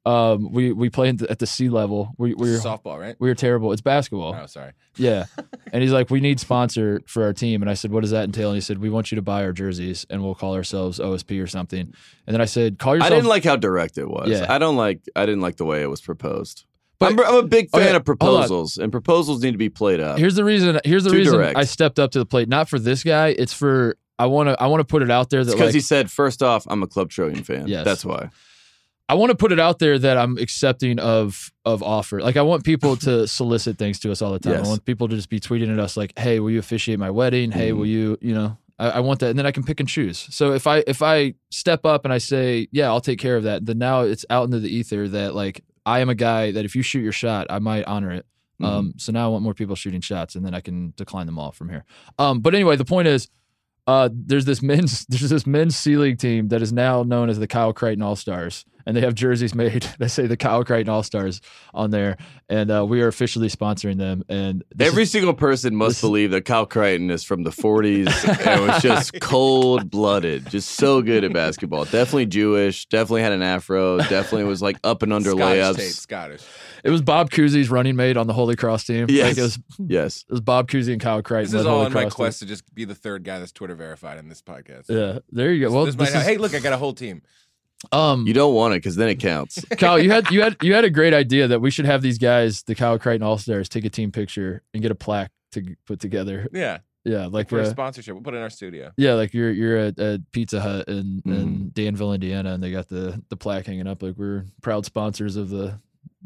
Um, 0.06 0.52
we 0.52 0.70
we 0.72 0.90
play 0.90 1.08
at 1.08 1.38
the 1.38 1.46
C 1.46 1.68
level. 1.70 2.14
We 2.18 2.34
we're 2.34 2.58
softball, 2.58 2.98
right? 3.00 3.16
we're 3.18 3.34
terrible. 3.34 3.72
It's 3.72 3.80
basketball. 3.80 4.34
Oh, 4.38 4.46
sorry. 4.46 4.72
Yeah. 4.96 5.24
And 5.72 5.82
he's 5.82 5.90
like, 5.90 6.08
we 6.08 6.20
need 6.20 6.38
sponsor 6.38 7.02
for 7.04 7.24
our 7.24 7.32
team. 7.32 7.60
And 7.60 7.68
I 7.68 7.74
said, 7.74 7.90
what 7.90 8.02
does 8.02 8.12
that 8.12 8.26
entail? 8.26 8.50
And 8.50 8.56
he 8.56 8.60
said, 8.60 8.78
we 8.78 8.90
want 8.90 9.10
you 9.10 9.16
to 9.16 9.22
buy 9.22 9.42
our 9.42 9.52
jerseys, 9.52 10.06
and 10.08 10.22
we'll 10.22 10.36
call 10.36 10.54
ourselves 10.54 11.00
OSP 11.00 11.42
or 11.42 11.48
something. 11.48 11.80
And 11.80 11.92
then 12.34 12.40
I 12.40 12.44
said, 12.44 12.78
call 12.78 12.94
yourself. 12.94 13.10
I 13.10 13.14
didn't 13.16 13.28
like 13.28 13.42
how 13.42 13.56
direct 13.56 13.98
it 13.98 14.08
was. 14.08 14.28
Yeah. 14.28 14.46
I 14.48 14.58
don't 14.58 14.76
like. 14.76 15.00
I 15.16 15.26
didn't 15.26 15.40
like 15.40 15.56
the 15.56 15.64
way 15.64 15.82
it 15.82 15.90
was 15.90 16.00
proposed. 16.00 16.64
But- 17.00 17.10
I'm, 17.12 17.18
I'm 17.20 17.34
a 17.34 17.42
big 17.42 17.70
fan 17.70 17.80
Okay, 17.82 17.96
of 17.96 18.04
proposals, 18.04 18.78
and 18.78 18.92
proposals 18.92 19.42
need 19.42 19.50
to 19.50 19.58
be 19.58 19.68
played 19.68 19.98
up. 19.98 20.16
Here's 20.16 20.36
the 20.36 20.44
reason. 20.44 20.78
Here's 20.84 21.02
the 21.02 21.10
Too 21.10 21.16
reason 21.16 21.34
direct. 21.34 21.58
I 21.58 21.64
stepped 21.64 21.98
up 21.98 22.12
to 22.12 22.20
the 22.20 22.26
plate. 22.26 22.48
Not 22.48 22.68
for 22.68 22.78
this 22.78 23.02
guy. 23.02 23.28
It's 23.36 23.52
for 23.52 23.96
I 24.16 24.26
want 24.26 24.48
to. 24.48 24.62
I 24.62 24.68
want 24.68 24.78
to 24.80 24.84
put 24.84 25.02
it 25.02 25.10
out 25.10 25.28
there 25.30 25.42
that 25.42 25.50
because 25.50 25.66
like 25.68 25.74
he 25.74 25.80
said, 25.80 26.08
first 26.08 26.40
off, 26.40 26.66
I'm 26.68 26.84
a 26.84 26.86
Club 26.86 27.10
Trillion 27.10 27.42
fan. 27.42 27.66
Yes. 27.66 27.84
That's 27.84 28.04
why. 28.04 28.30
I 29.08 29.14
want 29.14 29.30
to 29.30 29.36
put 29.36 29.52
it 29.52 29.60
out 29.60 29.78
there 29.78 29.98
that 29.98 30.16
I'm 30.16 30.38
accepting 30.38 30.98
of 30.98 31.52
of 31.64 31.82
offer. 31.82 32.20
Like 32.20 32.36
I 32.36 32.42
want 32.42 32.64
people 32.64 32.96
to 32.98 33.26
solicit 33.40 33.76
things 33.78 33.98
to 34.00 34.10
us 34.12 34.22
all 34.22 34.32
the 34.32 34.38
time. 34.38 34.54
Yes. 34.54 34.66
I 34.66 34.68
want 34.68 34.84
people 34.84 35.08
to 35.08 35.16
just 35.16 35.28
be 35.28 35.40
tweeting 35.40 35.72
at 35.72 35.78
us 35.78 35.96
like, 35.96 36.18
"Hey, 36.18 36.40
will 36.40 36.50
you 36.50 36.58
officiate 36.58 36.98
my 36.98 37.10
wedding? 37.10 37.50
Hey, 37.52 37.70
Mhm. 37.70 37.76
will 37.76 37.86
you? 37.86 38.18
You 38.20 38.34
know." 38.34 38.56
I, 38.76 38.90
I 38.90 39.00
want 39.00 39.20
that, 39.20 39.28
and 39.30 39.38
then 39.38 39.46
I 39.46 39.52
can 39.52 39.62
pick 39.62 39.78
and 39.78 39.88
choose. 39.88 40.26
So 40.30 40.52
if 40.52 40.66
I 40.66 40.82
if 40.86 41.00
I 41.02 41.34
step 41.50 41.84
up 41.86 42.04
and 42.04 42.12
I 42.12 42.18
say, 42.18 42.66
"Yeah, 42.72 42.88
I'll 42.88 43.00
take 43.00 43.18
care 43.20 43.36
of 43.36 43.44
that," 43.44 43.64
then 43.66 43.78
now 43.78 44.00
it's 44.02 44.24
out 44.30 44.44
into 44.46 44.58
the 44.58 44.74
ether 44.74 45.06
that 45.08 45.34
like 45.34 45.62
I 45.86 46.00
am 46.00 46.08
a 46.08 46.14
guy 46.16 46.50
that 46.52 46.64
if 46.64 46.74
you 46.74 46.82
shoot 46.82 47.00
your 47.00 47.12
shot, 47.12 47.46
I 47.50 47.58
might 47.60 47.84
honor 47.84 48.10
it. 48.10 48.26
Mhm. 48.60 48.66
Um, 48.66 48.94
so 48.96 49.12
now 49.12 49.26
I 49.26 49.28
want 49.28 49.44
more 49.44 49.54
people 49.54 49.76
shooting 49.76 50.00
shots, 50.00 50.34
and 50.34 50.44
then 50.46 50.54
I 50.54 50.60
can 50.60 50.92
decline 50.96 51.26
them 51.26 51.38
all 51.38 51.52
from 51.52 51.68
here. 51.68 51.84
Um, 52.18 52.40
but 52.40 52.54
anyway, 52.54 52.74
the 52.76 52.84
point 52.84 53.06
is, 53.06 53.28
uh, 53.86 54.08
there's 54.12 54.44
this 54.44 54.62
men's 54.62 55.04
there's 55.08 55.30
this 55.30 55.46
men's 55.46 55.76
C 55.76 55.96
League 55.96 56.18
team 56.18 56.48
that 56.48 56.62
is 56.62 56.72
now 56.72 57.02
known 57.02 57.28
as 57.28 57.38
the 57.38 57.46
Kyle 57.46 57.72
Crichton 57.72 58.02
All 58.02 58.16
Stars, 58.16 58.64
and 58.86 58.96
they 58.96 59.00
have 59.02 59.14
jerseys 59.14 59.54
made 59.54 59.82
that 59.98 60.08
say 60.10 60.26
the 60.26 60.36
Kyle 60.36 60.64
Crichton 60.64 60.88
All 60.88 61.02
Stars 61.02 61.40
on 61.74 61.90
there, 61.90 62.16
and 62.48 62.70
uh, 62.70 62.84
we 62.86 63.02
are 63.02 63.08
officially 63.08 63.48
sponsoring 63.48 63.98
them. 63.98 64.22
And 64.28 64.64
Every 64.80 65.02
is- 65.02 65.10
single 65.10 65.34
person 65.34 65.74
must 65.76 65.96
this- 65.96 66.00
believe 66.00 66.30
that 66.30 66.44
Kyle 66.46 66.66
Crichton 66.66 67.10
is 67.10 67.24
from 67.24 67.42
the 67.42 67.50
40s 67.50 68.46
and 68.46 68.66
was 68.68 68.82
just 68.82 69.20
cold 69.20 69.90
blooded, 69.90 70.48
just 70.48 70.70
so 70.72 71.02
good 71.02 71.24
at 71.24 71.32
basketball. 71.32 71.84
Definitely 71.84 72.26
Jewish, 72.26 72.86
definitely 72.86 73.22
had 73.22 73.32
an 73.32 73.42
afro, 73.42 73.98
definitely 73.98 74.44
was 74.44 74.62
like 74.62 74.78
up 74.82 75.02
and 75.02 75.12
under 75.12 75.30
Scottish 75.32 75.58
layups. 75.62 75.76
Tate, 75.76 75.92
Scottish. 75.92 76.42
It 76.84 76.90
was 76.90 77.02
Bob 77.02 77.30
Cousy's 77.30 77.70
running 77.70 77.96
mate 77.96 78.16
on 78.16 78.26
the 78.26 78.32
Holy 78.34 78.54
Cross 78.56 78.84
team. 78.84 79.06
Yes. 79.08 79.28
Like 79.30 79.38
it 79.38 79.42
was 79.42 79.58
Yes. 79.78 80.24
it 80.28 80.32
was 80.32 80.40
Bob 80.40 80.68
Cousy 80.68 80.92
and 80.92 81.00
Kyle 81.00 81.22
Crichton. 81.22 81.52
This 81.52 81.60
is 81.60 81.66
led 81.66 81.70
all 81.70 81.76
Holy 81.78 81.86
in 81.86 81.92
my 81.92 82.00
Cross 82.02 82.12
team. 82.12 82.16
quest 82.16 82.38
to 82.40 82.46
just 82.46 82.74
be 82.74 82.84
the 82.84 82.94
third 82.94 83.24
guy 83.24 83.38
that's 83.38 83.52
Twitter 83.52 83.74
verified 83.74 84.18
in 84.18 84.28
this 84.28 84.42
podcast. 84.42 84.84
Yeah, 84.88 85.18
there 85.32 85.52
you 85.52 85.66
go. 85.66 85.72
Well, 85.74 85.86
this 85.86 85.94
this, 85.96 86.12
might 86.14 86.20
is, 86.20 86.26
hey, 86.26 86.36
look, 86.36 86.54
I 86.54 86.60
got 86.60 86.72
a 86.72 86.76
whole 86.76 86.92
team. 86.94 87.22
um, 87.92 88.26
You 88.26 88.34
don't 88.34 88.54
want 88.54 88.74
it 88.74 88.78
because 88.78 88.96
then 88.96 89.08
it 89.08 89.16
counts. 89.16 89.64
Kyle, 89.78 89.98
you 89.98 90.10
had 90.10 90.30
you 90.30 90.42
had 90.42 90.56
you 90.62 90.74
had 90.74 90.84
a 90.84 90.90
great 90.90 91.14
idea 91.14 91.48
that 91.48 91.60
we 91.60 91.70
should 91.70 91.86
have 91.86 92.02
these 92.02 92.18
guys, 92.18 92.62
the 92.62 92.74
Kyle 92.74 92.98
Crichton 92.98 93.22
All 93.22 93.38
Stars, 93.38 93.68
take 93.68 93.84
a 93.84 93.90
team 93.90 94.12
picture 94.12 94.62
and 94.72 94.82
get 94.82 94.90
a 94.90 94.94
plaque 94.94 95.30
to 95.52 95.76
put 95.86 96.00
together. 96.00 96.48
Yeah, 96.52 96.78
Yeah, 97.04 97.26
like 97.26 97.48
for 97.48 97.60
a 97.60 97.62
uh, 97.64 97.70
sponsorship, 97.70 98.14
we'll 98.14 98.22
put 98.24 98.34
it 98.34 98.38
in 98.38 98.42
our 98.42 98.50
studio. 98.50 98.90
yeah, 98.96 99.14
like 99.14 99.32
you're 99.34 99.50
you're 99.52 99.76
at, 99.76 99.98
at 99.98 100.30
Pizza 100.32 100.60
Hut 100.60 100.88
in, 100.88 101.22
Mm-hmm. 101.26 101.32
in 101.32 101.70
Danville, 101.74 102.12
Indiana, 102.12 102.54
and 102.54 102.62
they 102.62 102.70
got 102.70 102.88
the 102.88 103.22
the 103.28 103.36
plaque 103.36 103.66
hanging 103.66 103.86
up. 103.86 104.02
Like 104.02 104.16
we're 104.16 104.44
proud 104.62 104.84
sponsors 104.84 105.36
of 105.36 105.48
the 105.50 105.78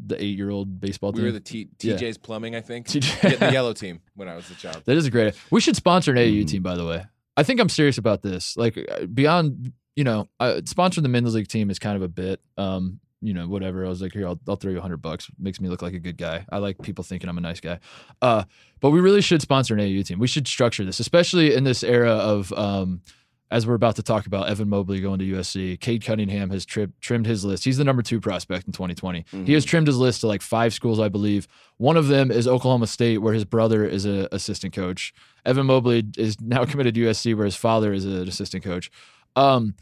the 0.05 0.21
eight 0.23 0.37
year 0.37 0.49
old 0.49 0.79
baseball 0.79 1.11
We 1.11 1.17
team. 1.17 1.23
We 1.25 1.29
were 1.29 1.33
the 1.33 1.39
T- 1.39 1.69
Yeah. 1.81 1.95
TJ's 1.95 2.17
Plumbing, 2.17 2.55
I 2.55 2.61
think. 2.61 2.87
TJ. 2.89 3.23
Yeah, 3.31 3.35
the 3.47 3.51
yellow 3.53 3.73
team 3.83 4.01
when 4.15 4.27
I 4.29 4.35
was 4.35 4.49
a 4.49 4.55
child. 4.55 4.83
That 4.85 4.97
is 4.97 5.05
a 5.05 5.11
great. 5.11 5.35
We 5.51 5.61
should 5.61 5.75
sponsor 5.75 6.11
an 6.11 6.17
AAU 6.17 6.43
Mhm. 6.43 6.47
team, 6.47 6.63
by 6.63 6.75
the 6.75 6.85
way. 6.85 7.03
I 7.37 7.43
think 7.43 7.59
I'm 7.59 7.69
serious 7.69 7.97
about 7.97 8.21
this. 8.21 8.55
Like 8.57 8.77
uh, 8.77 9.05
beyond, 9.05 9.71
you 9.95 10.03
know, 10.03 10.27
uh, 10.39 10.61
sponsoring 10.63 11.03
the 11.03 11.09
men's 11.09 11.33
league 11.35 11.47
team 11.47 11.69
is 11.69 11.79
kind 11.79 11.95
of 11.95 12.01
a 12.01 12.07
bit. 12.07 12.41
Um, 12.57 12.99
you 13.21 13.33
know, 13.33 13.47
whatever. 13.49 13.85
I 13.85 13.89
was 13.89 14.01
like, 14.01 14.13
here, 14.13 14.25
I'll, 14.25 14.39
I'll 14.47 14.55
throw 14.55 14.71
you 14.71 14.77
a 14.77 14.81
hundred 14.81 15.01
bucks. 15.01 15.29
Makes 15.37 15.59
me 15.59 15.67
look 15.67 15.81
like 15.81 15.93
a 15.93 15.99
good 15.99 16.17
guy. 16.17 16.45
I 16.49 16.57
like 16.59 16.81
people 16.81 17.03
thinking 17.03 17.29
I'm 17.29 17.37
a 17.37 17.41
nice 17.41 17.59
guy. 17.59 17.79
Uh, 18.21 18.45
but 18.79 18.91
we 18.91 19.01
really 19.01 19.19
should 19.21 19.41
sponsor 19.41 19.73
an 19.73 19.81
AAU 19.81 20.05
team. 20.05 20.19
We 20.19 20.27
should 20.27 20.47
structure 20.47 20.85
this, 20.85 21.01
especially 21.01 21.53
in 21.53 21.65
this 21.65 21.83
era 21.83 22.11
of, 22.13 22.53
um, 22.53 23.01
as 23.51 23.65
we're 23.65 23.73
about 23.73 23.95
to 23.95 24.03
talk 24.03 24.25
about, 24.27 24.47
Evan 24.47 24.69
Mobley 24.69 25.01
going 25.01 25.19
to 25.19 25.25
USC. 25.25 25.79
Cade 25.79 26.05
Cunningham 26.05 26.51
has 26.51 26.65
tri- 26.65 26.87
trimmed 27.01 27.25
his 27.25 27.43
list. 27.43 27.63
He's 27.65 27.77
the 27.77 27.83
number 27.83 28.01
two 28.03 28.19
prospect 28.19 28.67
in 28.67 28.73
2020. 28.73 29.25
He 29.45 29.53
has 29.53 29.65
trimmed 29.65 29.87
his 29.87 29.97
list 29.97 30.21
to 30.21 30.27
like 30.27 30.41
five 30.41 30.73
schools, 30.73 30.99
I 30.99 31.09
believe. 31.09 31.47
One 31.77 31.97
of 31.97 32.07
them 32.07 32.29
is 32.31 32.47
Oklahoma 32.47 32.87
State, 32.87 33.19
where 33.19 33.33
his 33.33 33.45
brother 33.45 33.85
is 33.85 34.05
an 34.05 34.27
assistant 34.31 34.73
coach. 34.73 35.13
Evan 35.45 35.65
Mobley 35.65 36.03
is 36.17 36.39
now 36.39 36.63
committed 36.69 36.93
to 36.95 37.01
USC, 37.01 37.35
where 37.35 37.45
his 37.45 37.55
father 37.55 37.91
is 37.91 38.05
an 38.05 38.27
assistant 38.27 38.63
coach. 38.63 38.91
Um, 39.35 39.73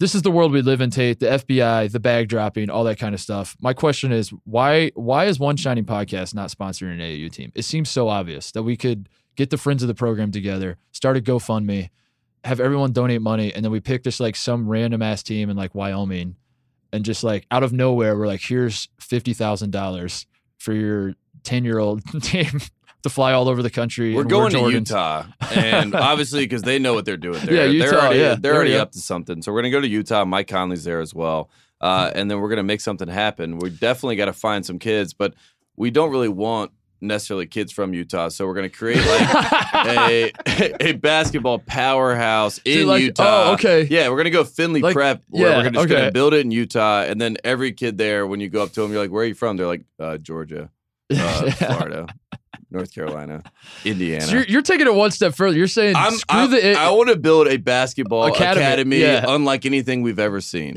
this 0.00 0.14
is 0.14 0.22
the 0.22 0.30
world 0.30 0.52
we 0.52 0.62
live 0.62 0.80
in, 0.80 0.90
Tate. 0.90 1.18
The 1.18 1.26
FBI, 1.26 1.90
the 1.90 1.98
bag 1.98 2.28
dropping, 2.28 2.70
all 2.70 2.84
that 2.84 3.00
kind 3.00 3.16
of 3.16 3.20
stuff. 3.20 3.56
My 3.60 3.72
question 3.72 4.12
is, 4.12 4.30
why 4.44 4.92
why 4.94 5.24
is 5.24 5.40
One 5.40 5.56
Shining 5.56 5.84
Podcast 5.84 6.34
not 6.34 6.50
sponsoring 6.50 6.92
an 6.92 7.00
AAU 7.00 7.32
team? 7.32 7.50
It 7.56 7.64
seems 7.64 7.88
so 7.90 8.08
obvious 8.08 8.52
that 8.52 8.62
we 8.62 8.76
could 8.76 9.08
get 9.34 9.50
the 9.50 9.56
friends 9.56 9.82
of 9.82 9.88
the 9.88 9.94
program 9.94 10.30
together, 10.30 10.76
start 10.92 11.16
a 11.16 11.20
GoFundMe, 11.20 11.90
have 12.44 12.60
everyone 12.60 12.92
donate 12.92 13.22
money, 13.22 13.52
and 13.52 13.64
then 13.64 13.72
we 13.72 13.80
pick 13.80 14.04
just 14.04 14.20
like 14.20 14.36
some 14.36 14.68
random 14.68 15.02
ass 15.02 15.22
team 15.22 15.50
in 15.50 15.56
like 15.56 15.74
Wyoming, 15.74 16.36
and 16.92 17.04
just 17.04 17.24
like 17.24 17.46
out 17.50 17.62
of 17.62 17.72
nowhere, 17.72 18.16
we're 18.16 18.26
like, 18.26 18.42
here's 18.42 18.88
fifty 19.00 19.32
thousand 19.32 19.70
dollars 19.70 20.26
for 20.58 20.72
your 20.72 21.14
ten 21.42 21.64
year 21.64 21.78
old 21.78 22.02
team 22.22 22.60
to 23.02 23.08
fly 23.08 23.32
all 23.32 23.48
over 23.48 23.62
the 23.62 23.70
country. 23.70 24.14
We're 24.14 24.22
and 24.22 24.30
going 24.30 24.52
to 24.52 24.70
Utah, 24.70 25.24
and 25.54 25.94
obviously 25.94 26.44
because 26.44 26.62
they 26.62 26.78
know 26.78 26.94
what 26.94 27.04
they're 27.04 27.16
doing. 27.16 27.44
They're, 27.44 27.54
Yeah, 27.54 27.62
they're 27.62 27.72
Utah, 27.72 28.06
already, 28.06 28.18
yeah. 28.20 28.36
they're 28.38 28.54
already 28.54 28.76
up 28.76 28.92
to 28.92 28.98
something. 28.98 29.42
So 29.42 29.52
we're 29.52 29.60
gonna 29.60 29.70
go 29.70 29.80
to 29.80 29.88
Utah. 29.88 30.24
Mike 30.24 30.48
Conley's 30.48 30.84
there 30.84 31.00
as 31.00 31.14
well, 31.14 31.50
uh, 31.80 32.10
and 32.14 32.30
then 32.30 32.40
we're 32.40 32.48
gonna 32.48 32.62
make 32.62 32.80
something 32.80 33.08
happen. 33.08 33.58
We 33.58 33.70
definitely 33.70 34.16
got 34.16 34.26
to 34.26 34.32
find 34.32 34.64
some 34.64 34.78
kids, 34.78 35.12
but 35.12 35.34
we 35.76 35.90
don't 35.90 36.10
really 36.10 36.28
want 36.28 36.72
necessarily 37.00 37.46
kids 37.46 37.72
from 37.72 37.94
Utah. 37.94 38.28
So 38.28 38.46
we're 38.46 38.54
gonna 38.54 38.68
create 38.68 38.98
like 39.06 39.86
a 39.86 40.32
a 40.88 40.92
basketball 40.92 41.58
powerhouse 41.60 42.60
in 42.64 42.86
like- 42.86 43.02
Utah. 43.02 43.50
oh, 43.50 43.52
okay. 43.54 43.82
Yeah, 43.90 44.08
we're 44.08 44.16
gonna 44.18 44.30
go 44.30 44.44
Findlay 44.44 44.80
Like, 44.80 44.94
Prep. 44.94 45.22
Where 45.28 45.48
yeah, 45.50 45.56
we're 45.56 45.62
gonna 45.64 45.74
just 45.74 45.84
okay. 45.86 45.94
gonna 46.00 46.12
build 46.12 46.34
it 46.34 46.40
in 46.44 46.50
Utah, 46.50 47.02
and 47.02 47.20
then 47.20 47.36
every 47.44 47.72
kid 47.72 47.98
there, 47.98 48.26
when 48.26 48.40
you 48.40 48.48
go 48.48 48.62
up 48.62 48.72
to 48.72 48.82
them, 48.82 48.90
you're 48.92 49.00
like, 49.00 49.10
"Where 49.10 49.22
are 49.24 49.26
you 49.26 49.34
from?" 49.34 49.56
They're 49.56 49.66
like, 49.66 49.84
uh, 49.98 50.18
"Georgia, 50.18 50.70
uh, 51.14 51.50
Florida, 51.52 52.06
North 52.70 52.94
Carolina, 52.94 53.42
Indiana." 53.84 54.22
So 54.26 54.32
you're, 54.34 54.44
you're 54.44 54.62
taking 54.62 54.86
it 54.86 54.94
one 54.94 55.10
step 55.10 55.34
further. 55.34 55.56
You're 55.56 55.66
saying 55.68 55.96
I'm, 55.96 56.12
screw 56.12 56.40
I'm- 56.40 56.50
the. 56.50 56.74
I 56.74 56.90
want 56.90 57.08
to 57.10 57.16
build 57.16 57.48
a 57.48 57.56
basketball 57.56 58.24
Academy, 58.26 58.64
academy, 58.64 58.98
yeah. 59.00 59.24
unlike 59.28 59.64
anything 59.66 60.02
we've 60.02 60.18
ever 60.18 60.40
seen. 60.40 60.74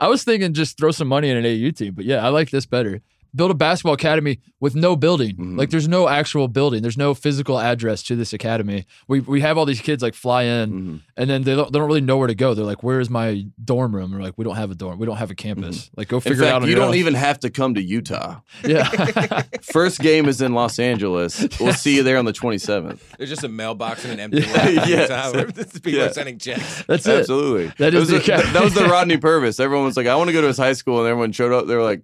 I 0.00 0.08
was 0.08 0.24
thinking 0.24 0.52
just 0.52 0.76
throw 0.76 0.90
some 0.90 1.08
money 1.08 1.30
in 1.30 1.36
an 1.36 1.46
AU 1.46 1.70
team, 1.70 1.94
but 1.94 2.04
yeah, 2.04 2.24
I 2.24 2.28
like 2.30 2.50
this 2.50 2.66
better. 2.66 3.00
Build 3.34 3.50
a 3.50 3.54
basketball 3.54 3.94
academy 3.94 4.40
with 4.58 4.74
no 4.74 4.96
building. 4.96 5.36
Mhm. 5.36 5.58
Like 5.58 5.70
there's 5.70 5.86
no 5.88 6.08
actual 6.08 6.48
building. 6.48 6.82
There's 6.82 6.98
no 6.98 7.14
physical 7.14 7.58
address 7.60 8.02
to 8.04 8.16
this 8.16 8.32
academy. 8.32 8.86
We 9.08 9.20
we 9.20 9.40
have 9.40 9.56
all 9.56 9.64
these 9.66 9.80
kids 9.80 10.02
like 10.02 10.14
fly 10.14 10.42
in 10.44 10.72
Mhm. 10.72 11.00
and 11.16 11.30
then 11.30 11.42
they 11.44 11.54
don't 11.54 11.72
they 11.72 11.78
don't 11.78 11.86
really 11.86 12.00
know 12.00 12.16
where 12.16 12.26
to 12.28 12.34
go. 12.34 12.54
They're 12.54 12.64
like, 12.64 12.82
"Where's 12.82 13.08
my 13.08 13.46
dorm 13.64 13.94
room?" 13.94 14.12
We're 14.12 14.20
like, 14.22 14.36
"We 14.36 14.44
don't 14.44 14.56
have 14.56 14.70
a 14.70 14.74
dorm. 14.74 14.98
We 14.98 15.06
don't 15.06 15.16
have 15.18 15.30
a 15.30 15.34
campus. 15.34 15.90
Like 15.96 16.08
go 16.08 16.16
In 16.16 16.20
figure 16.22 16.44
it 16.44 16.48
out 16.48 16.66
you 16.66 16.74
don't 16.74 16.88
own." 16.88 16.94
even 16.96 17.14
have 17.14 17.38
to 17.40 17.50
come 17.50 17.74
to 17.74 17.82
Utah. 17.82 18.40
Yeah. 18.66 18.88
First 19.72 20.00
game 20.00 20.28
is 20.28 20.40
in 20.40 20.52
Los 20.54 20.78
Angeles. 20.78 21.46
We'll 21.60 21.72
see 21.72 21.96
you 21.96 22.02
there 22.02 22.18
on 22.18 22.24
the 22.24 22.32
27th. 22.32 22.98
There's 23.16 23.30
just 23.30 23.44
a 23.44 23.48
mailbox 23.48 24.04
and 24.04 24.12
an 24.14 24.20
empty 24.20 24.40
Yeah, 24.46 24.52
lot 24.56 24.68
in 24.68 24.88
yes. 24.88 25.72
People 25.80 26.00
Yeah. 26.00 26.06
are 26.06 26.12
sending 26.12 26.38
checks. 26.38 26.82
That's 26.88 27.06
it. 27.06 27.20
Absolutely. 27.20 27.72
That 27.78 27.88
It 27.88 27.94
is 27.94 28.00
was 28.00 28.08
the 28.10 28.18
the- 28.18 28.50
that 28.52 28.62
was 28.64 28.74
the 28.74 28.84
Rodney 28.86 29.16
Purvis. 29.18 29.60
Everyone 29.60 29.86
was 29.86 29.96
like, 29.96 30.06
I 30.06 30.16
want 30.16 30.28
to 30.28 30.32
go 30.32 30.40
to 30.40 30.46
his 30.48 30.58
high 30.58 30.72
school. 30.72 30.98
And 31.00 31.08
everyone 31.08 31.32
showed 31.32 31.52
up. 31.52 31.66
They 31.66 31.74
were 31.76 31.82
like, 31.84 32.02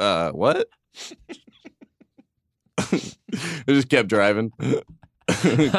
uh, 0.00 0.30
what? 0.32 0.68
they 2.90 3.74
just 3.74 3.88
kept 3.88 4.08
driving. 4.08 4.52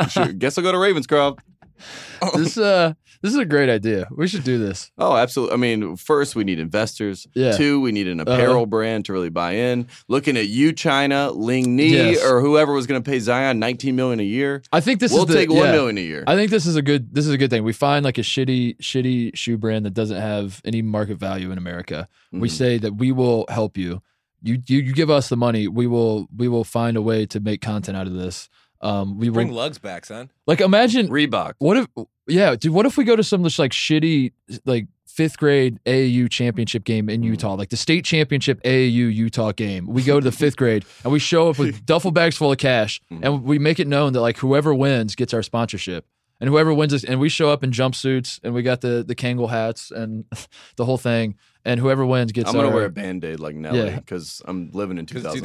Sure, 0.10 0.32
Guess 0.32 0.58
I'll 0.58 0.64
go 0.64 0.72
to 0.72 0.78
Ravenscroft. 0.78 1.40
this 2.36 2.58
uh 2.58 2.94
this 3.22 3.34
is 3.34 3.38
a 3.38 3.44
great 3.44 3.68
idea. 3.70 4.08
We 4.10 4.28
should 4.30 4.46
do 4.46 4.58
this. 4.58 4.92
Oh, 4.98 5.16
absolutely. 5.18 5.54
I 5.54 5.58
mean, 5.58 5.96
first 5.98 6.36
we 6.38 6.44
need 6.46 6.58
investors. 6.58 7.28
Yeah. 7.36 7.52
Two, 7.52 7.82
we 7.82 7.92
need 7.92 8.08
an 8.08 8.20
apparel 8.22 8.66
brand 8.66 9.06
to 9.06 9.14
really 9.14 9.30
buy 9.30 9.52
in. 9.56 9.88
Looking 10.08 10.38
at 10.38 10.48
you, 10.48 10.72
China, 10.72 11.32
Li-Ning, 11.32 11.92
Yes. 11.94 12.24
or 12.26 12.40
whoever 12.40 12.72
was 12.74 12.88
going 12.88 13.04
to 13.04 13.08
pay 13.08 13.20
Zion 13.20 13.60
19 13.60 13.94
million 13.96 14.20
a 14.22 14.24
year. 14.24 14.64
I 14.72 14.80
think 14.80 15.02
this 15.02 15.12
we'll 15.12 15.24
is 15.24 15.28
the, 15.28 15.34
take 15.36 15.50
one 15.50 15.66
yeah. 15.66 15.72
million 15.74 15.98
a 15.98 16.02
year. 16.02 16.24
I 16.28 16.36
think 16.36 16.50
this 16.50 16.66
is 16.66 16.78
a 16.78 16.82
good 16.82 17.14
this 17.14 17.28
is 17.28 17.34
a 17.34 17.38
good 17.38 17.50
thing. 17.50 17.64
We 17.66 17.74
find 17.74 18.06
like 18.06 18.18
a 18.18 18.22
shitty 18.22 18.78
shitty 18.78 19.36
shoe 19.36 19.58
brand 19.58 19.86
that 19.86 19.94
doesn't 19.94 20.20
have 20.20 20.62
any 20.64 20.82
market 20.82 21.18
value 21.18 21.52
in 21.52 21.58
America. 21.58 22.08
We 22.32 22.48
Mhm. 22.48 22.52
say 22.52 22.78
that 22.78 22.96
we 22.96 23.12
will 23.12 23.46
help 23.50 23.78
you. 23.78 24.02
You, 24.44 24.62
you 24.68 24.80
you 24.80 24.94
give 24.94 25.10
us 25.10 25.30
the 25.30 25.38
money. 25.38 25.68
We 25.68 25.88
will 25.88 26.28
we 26.36 26.48
will 26.48 26.64
find 26.64 26.98
a 26.98 27.02
way 27.02 27.26
to 27.28 27.40
make 27.40 27.62
content 27.62 27.98
out 27.98 28.08
of 28.08 28.14
this. 28.14 28.50
Um, 28.82 29.20
we 29.20 29.30
will 29.30 29.36
Bring 29.36 29.52
lugs 29.52 29.78
back, 29.78 30.06
son. 30.06 30.32
like 30.48 30.60
imagine 30.62 31.08
Reebok. 31.10 31.54
what 31.60 31.78
if 31.78 31.88
yeah, 32.28 32.56
dude. 32.56 32.74
What 32.74 32.86
if 32.86 32.98
we 32.98 33.04
go 33.04 33.16
to 33.16 33.24
some 33.24 33.44
just 33.44 33.60
like 33.60 33.72
shitty 33.72 34.32
like 34.66 34.88
fifth 35.06 35.38
grade 35.38 35.78
AAU 35.86 36.30
championship 36.32 36.84
game 36.86 37.10
in 37.10 37.22
Mm. 37.22 37.26
Utah, 37.26 37.54
like 37.56 37.70
the 37.70 37.78
state 37.78 38.06
championship 38.06 38.62
AAU 38.64 39.14
Utah 39.14 39.52
game. 39.52 39.86
We 39.86 40.02
go 40.04 40.20
to 40.20 40.24
the 40.24 40.32
fifth 40.36 40.56
grade 40.58 40.86
and 41.04 41.12
we 41.14 41.20
show 41.20 41.50
up 41.50 41.60
with 41.60 41.86
duffel 41.86 42.12
bags 42.12 42.38
full 42.38 42.52
of 42.52 42.58
cash, 42.58 43.00
Mm. 43.12 43.20
and 43.24 43.44
we 43.44 43.60
make 43.60 43.80
it 43.80 43.88
known 43.88 44.14
that 44.14 44.22
like 44.22 44.38
whoever 44.38 44.74
wins 44.74 45.16
gets 45.16 45.34
our 45.34 45.44
sponsorship. 45.44 46.06
And 46.42 46.50
whoever 46.50 46.74
wins 46.74 46.92
this, 46.92 47.04
and 47.04 47.20
we 47.20 47.30
show 47.30 47.50
up 47.52 47.64
in 47.64 47.70
jumpsuits, 47.72 48.40
and 48.44 48.54
we 48.54 48.64
got 48.64 48.82
the 48.82 49.04
the 49.08 49.16
Kangol 49.16 49.50
hats 49.50 49.92
and 49.92 50.26
the 50.76 50.84
whole 50.86 50.98
thing, 50.98 51.36
and 51.64 51.80
whoever 51.80 52.04
wins 52.06 52.32
gets. 52.34 52.50
I'm 52.50 52.56
going 52.56 52.66
to 52.66 52.70
our- 52.72 52.76
wear 52.76 52.86
a 52.86 52.90
band 52.90 53.24
aid 53.24 53.40
like 53.40 53.56
Nelly 53.56 53.78
Yeah. 53.80 53.96
because 54.00 54.42
I'm 54.46 54.72
living 54.72 54.98
in 54.98 55.06
2005. 55.06 55.36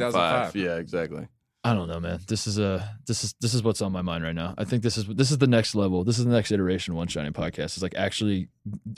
2005. 0.53 0.55
Yeah, 0.55 0.75
exactly. 0.77 1.27
I 1.63 1.73
don't 1.73 1.87
know, 1.89 1.99
man. 1.99 2.19
This 2.27 2.47
is 2.47 2.57
a 2.59 2.97
this 3.07 3.23
is 3.25 3.35
this 3.41 3.53
is 3.53 3.61
what's 3.61 3.81
on 3.81 3.91
my 3.91 4.01
mind 4.01 4.23
right 4.23 4.33
now. 4.35 4.53
I 4.57 4.63
think 4.63 4.83
this 4.83 4.95
is 4.97 5.05
this 5.05 5.31
is 5.31 5.37
the 5.39 5.47
next 5.47 5.75
level. 5.75 6.03
This 6.05 6.17
is 6.17 6.23
the 6.25 6.31
next 6.31 6.51
iteration 6.51 6.93
of 6.93 6.97
One 6.97 7.07
Shining 7.09 7.33
Podcast. 7.33 7.75
Is 7.77 7.83
like 7.83 7.93
actually 7.95 8.47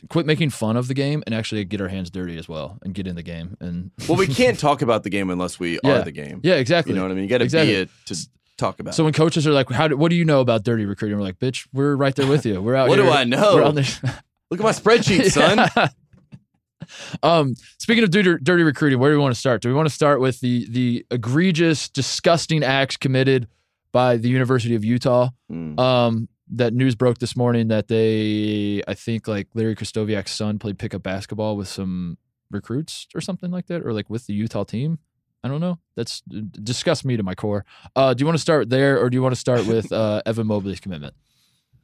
quit 0.10 0.26
making 0.28 0.52
fun 0.52 0.78
of 0.78 0.88
the 0.88 0.94
game 0.94 1.24
and 1.26 1.34
actually 1.34 1.66
get 1.66 1.82
our 1.82 1.88
hands 1.88 2.10
dirty 2.12 2.38
as 2.38 2.48
well 2.48 2.78
and 2.84 2.94
get 2.94 3.08
in 3.08 3.16
the 3.16 3.24
game. 3.24 3.58
And 3.60 3.90
Well, 4.08 4.18
we 4.20 4.28
can't 4.28 4.60
talk 4.68 4.82
about 4.84 5.02
the 5.04 5.10
game 5.10 5.30
unless 5.32 5.60
we 5.60 5.80
Yeah. 5.84 6.00
are 6.00 6.04
the 6.04 6.12
game. 6.12 6.42
yeah, 6.44 6.56
exactly. 6.56 6.94
You 6.94 6.98
know 6.98 7.04
what 7.06 7.12
I 7.12 7.16
mean? 7.16 7.24
You 7.24 7.30
got 7.30 7.40
to 7.40 7.46
Exactly. 7.46 7.74
be 7.74 7.80
it 7.82 7.90
to 8.06 8.16
talk 8.60 8.80
about. 8.80 8.94
so 8.96 9.04
when 9.04 9.14
coaches 9.14 9.48
are 9.48 9.52
like, 9.52 9.70
"How? 9.72 9.88
Do, 9.88 9.98
what 9.98 10.10
do 10.10 10.16
you 10.16 10.26
know 10.26 10.42
about 10.42 10.64
dirty 10.64 10.86
recruiting?" 10.86 11.18
We're 11.18 11.24
like, 11.24 11.40
"Bitch, 11.40 11.68
we're 11.74 11.96
right 11.96 12.16
there 12.16 12.28
with 12.28 12.46
you. 12.46 12.62
We're 12.62 12.76
out 12.76 12.90
What 12.90 13.00
here. 13.00 13.08
do 13.08 13.12
I 13.14 13.24
know? 13.24 13.56
We're 13.56 13.64
on 13.64 13.76
the- 13.76 14.22
Look 14.52 14.60
at 14.60 14.64
my 14.64 14.72
spreadsheet, 14.72 15.32
son. 15.32 15.58
Yeah. 15.76 15.88
um, 17.24 17.56
speaking 17.78 18.04
of 18.04 18.12
dirty, 18.12 18.36
dirty 18.42 18.64
recruiting, 18.64 19.00
where 19.00 19.12
do 19.12 19.18
we 19.18 19.22
want 19.22 19.34
to 19.34 19.40
start? 19.40 19.62
Do 19.62 19.70
we 19.70 19.76
want 19.76 19.88
to 19.88 19.94
start 19.94 20.20
with 20.20 20.40
the 20.42 20.68
the 20.70 21.06
egregious, 21.12 21.90
disgusting 21.90 22.64
acts 22.64 22.98
committed 22.98 23.48
by 23.92 24.18
the 24.18 24.30
University 24.30 24.76
of 24.76 24.84
Utah? 24.84 25.30
Mm. 25.52 25.80
Um, 25.80 26.30
that 26.52 26.74
news 26.74 26.96
broke 26.96 27.20
this 27.20 27.36
morning 27.36 27.68
that 27.68 27.88
they, 27.90 28.82
I 28.88 28.96
think, 28.96 29.28
like 29.28 29.48
Larry 29.54 29.76
Krystkowiak's 29.76 30.32
son 30.32 30.58
played 30.58 30.80
pickup 30.80 31.04
basketball 31.04 31.56
with 31.56 31.68
some 31.68 32.18
recruits 32.50 33.06
or 33.14 33.22
something 33.22 33.52
like 33.52 33.68
that, 33.68 33.86
or 33.86 33.94
like 33.94 34.10
with 34.10 34.26
the 34.26 34.34
Utah 34.34 34.64
team. 34.64 34.98
I 35.44 35.48
don't 35.48 35.62
know. 35.62 35.80
That's 35.96 36.22
disgusts 36.22 37.06
me 37.06 37.16
to 37.18 37.24
my 37.24 37.34
core. 37.36 37.66
Uh, 37.96 38.14
do 38.14 38.22
you 38.22 38.26
want 38.26 38.38
to 38.38 38.42
start 38.42 38.70
there, 38.70 39.00
or 39.02 39.10
do 39.10 39.16
you 39.16 39.22
want 39.22 39.34
to 39.34 39.40
start 39.40 39.66
with 39.66 39.92
uh, 39.92 40.22
Evan 40.26 40.48
Mobley's 40.48 40.80
commitment? 40.80 41.14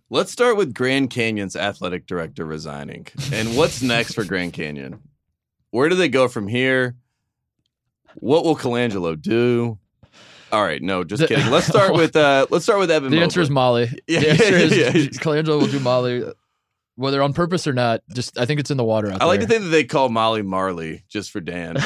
Let's 0.10 0.32
start 0.32 0.56
with 0.58 0.74
Grand 0.74 1.10
Canyon's 1.10 1.56
athletic 1.56 2.06
director 2.06 2.46
resigning. 2.46 3.08
And 3.34 3.58
what's 3.58 3.82
next 3.82 4.14
for 4.14 4.24
Grand 4.24 4.54
Canyon? 4.54 5.00
Where 5.72 5.90
do 5.90 5.96
they 5.96 6.10
go 6.10 6.28
from 6.28 6.48
here? 6.48 6.96
What 8.16 8.44
will 8.46 8.56
Colangelo 8.56 9.20
do? 9.20 9.80
All 10.52 10.64
right, 10.64 10.82
no, 10.82 11.04
just 11.04 11.22
The- 11.22 11.28
kidding. 11.28 11.50
Let's 11.52 11.68
start 11.68 11.94
with 11.96 12.16
uh 12.16 12.46
let's 12.50 12.64
start 12.66 12.80
with 12.80 12.92
Evan. 12.92 13.12
The 13.12 13.20
answer 13.20 13.42
is 13.42 13.50
Molly. 13.50 13.90
Yeah, 14.08 14.20
the 14.20 14.30
answer 14.32 14.56
is 14.56 14.78
yeah, 14.78 14.92
yeah. 14.96 15.08
Colangelo 15.20 15.60
will 15.60 15.68
do 15.68 15.80
Molly, 15.80 16.24
whether 16.96 17.22
on 17.24 17.34
purpose 17.34 17.66
or 17.68 17.74
not. 17.74 18.02
Just 18.14 18.38
I 18.38 18.46
think 18.46 18.60
it's 18.60 18.70
in 18.72 18.78
the 18.78 18.84
water 18.84 19.12
out 19.12 19.22
I 19.22 19.26
like 19.26 19.40
to 19.42 19.48
think 19.48 19.64
that 19.64 19.70
they 19.70 19.84
call 19.86 20.10
Molly 20.10 20.44
Majerle 20.44 21.02
just 21.10 21.32
for 21.32 21.42
Dan. 21.42 21.78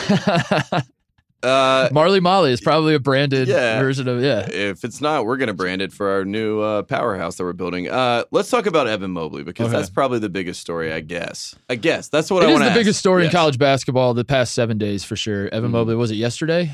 Uh, 1.41 1.87
Majerle 1.89 2.21
Molly 2.21 2.51
is 2.51 2.59
probably 2.59 2.95
a 2.95 2.99
branded 2.99 3.47
Yeah. 3.47 3.79
version 3.79 4.07
of 4.09 4.21
yeah. 4.21 4.47
if 4.51 4.83
it's 4.83 4.99
not, 4.99 5.25
we're 5.25 5.37
going 5.37 5.47
to 5.47 5.53
brand 5.53 5.81
it 5.81 5.93
for 5.93 6.09
our 6.09 6.25
new 6.25 6.59
uh, 6.59 6.83
powerhouse 6.83 7.35
that 7.37 7.43
we're 7.45 7.53
building. 7.53 7.89
Uh, 7.89 8.25
let's 8.31 8.49
talk 8.49 8.65
about 8.65 8.87
Evan 8.87 9.11
Mobley 9.11 9.43
because 9.43 9.67
Okay. 9.67 9.77
that's 9.77 9.89
probably 9.89 10.19
the 10.19 10.27
biggest 10.29 10.59
story, 10.59 10.91
I 10.91 10.99
guess. 10.99 11.55
I 11.69 11.75
guess 11.75 12.09
that's 12.09 12.29
what 12.29 12.43
It 12.43 12.47
I 12.47 12.49
is 12.49 12.53
want 12.55 12.63
the 12.65 12.69
to 12.71 12.75
biggest 12.75 12.99
story 12.99 13.23
in 13.25 13.31
college 13.31 13.57
basketball 13.57 14.13
the 14.13 14.25
past 14.25 14.53
seven 14.53 14.77
days 14.77 15.05
for 15.05 15.15
sure. 15.15 15.47
Evan 15.53 15.69
Mhm. 15.69 15.73
Mobley 15.73 15.95
was 15.95 16.11
it 16.11 16.15
yesterday? 16.15 16.71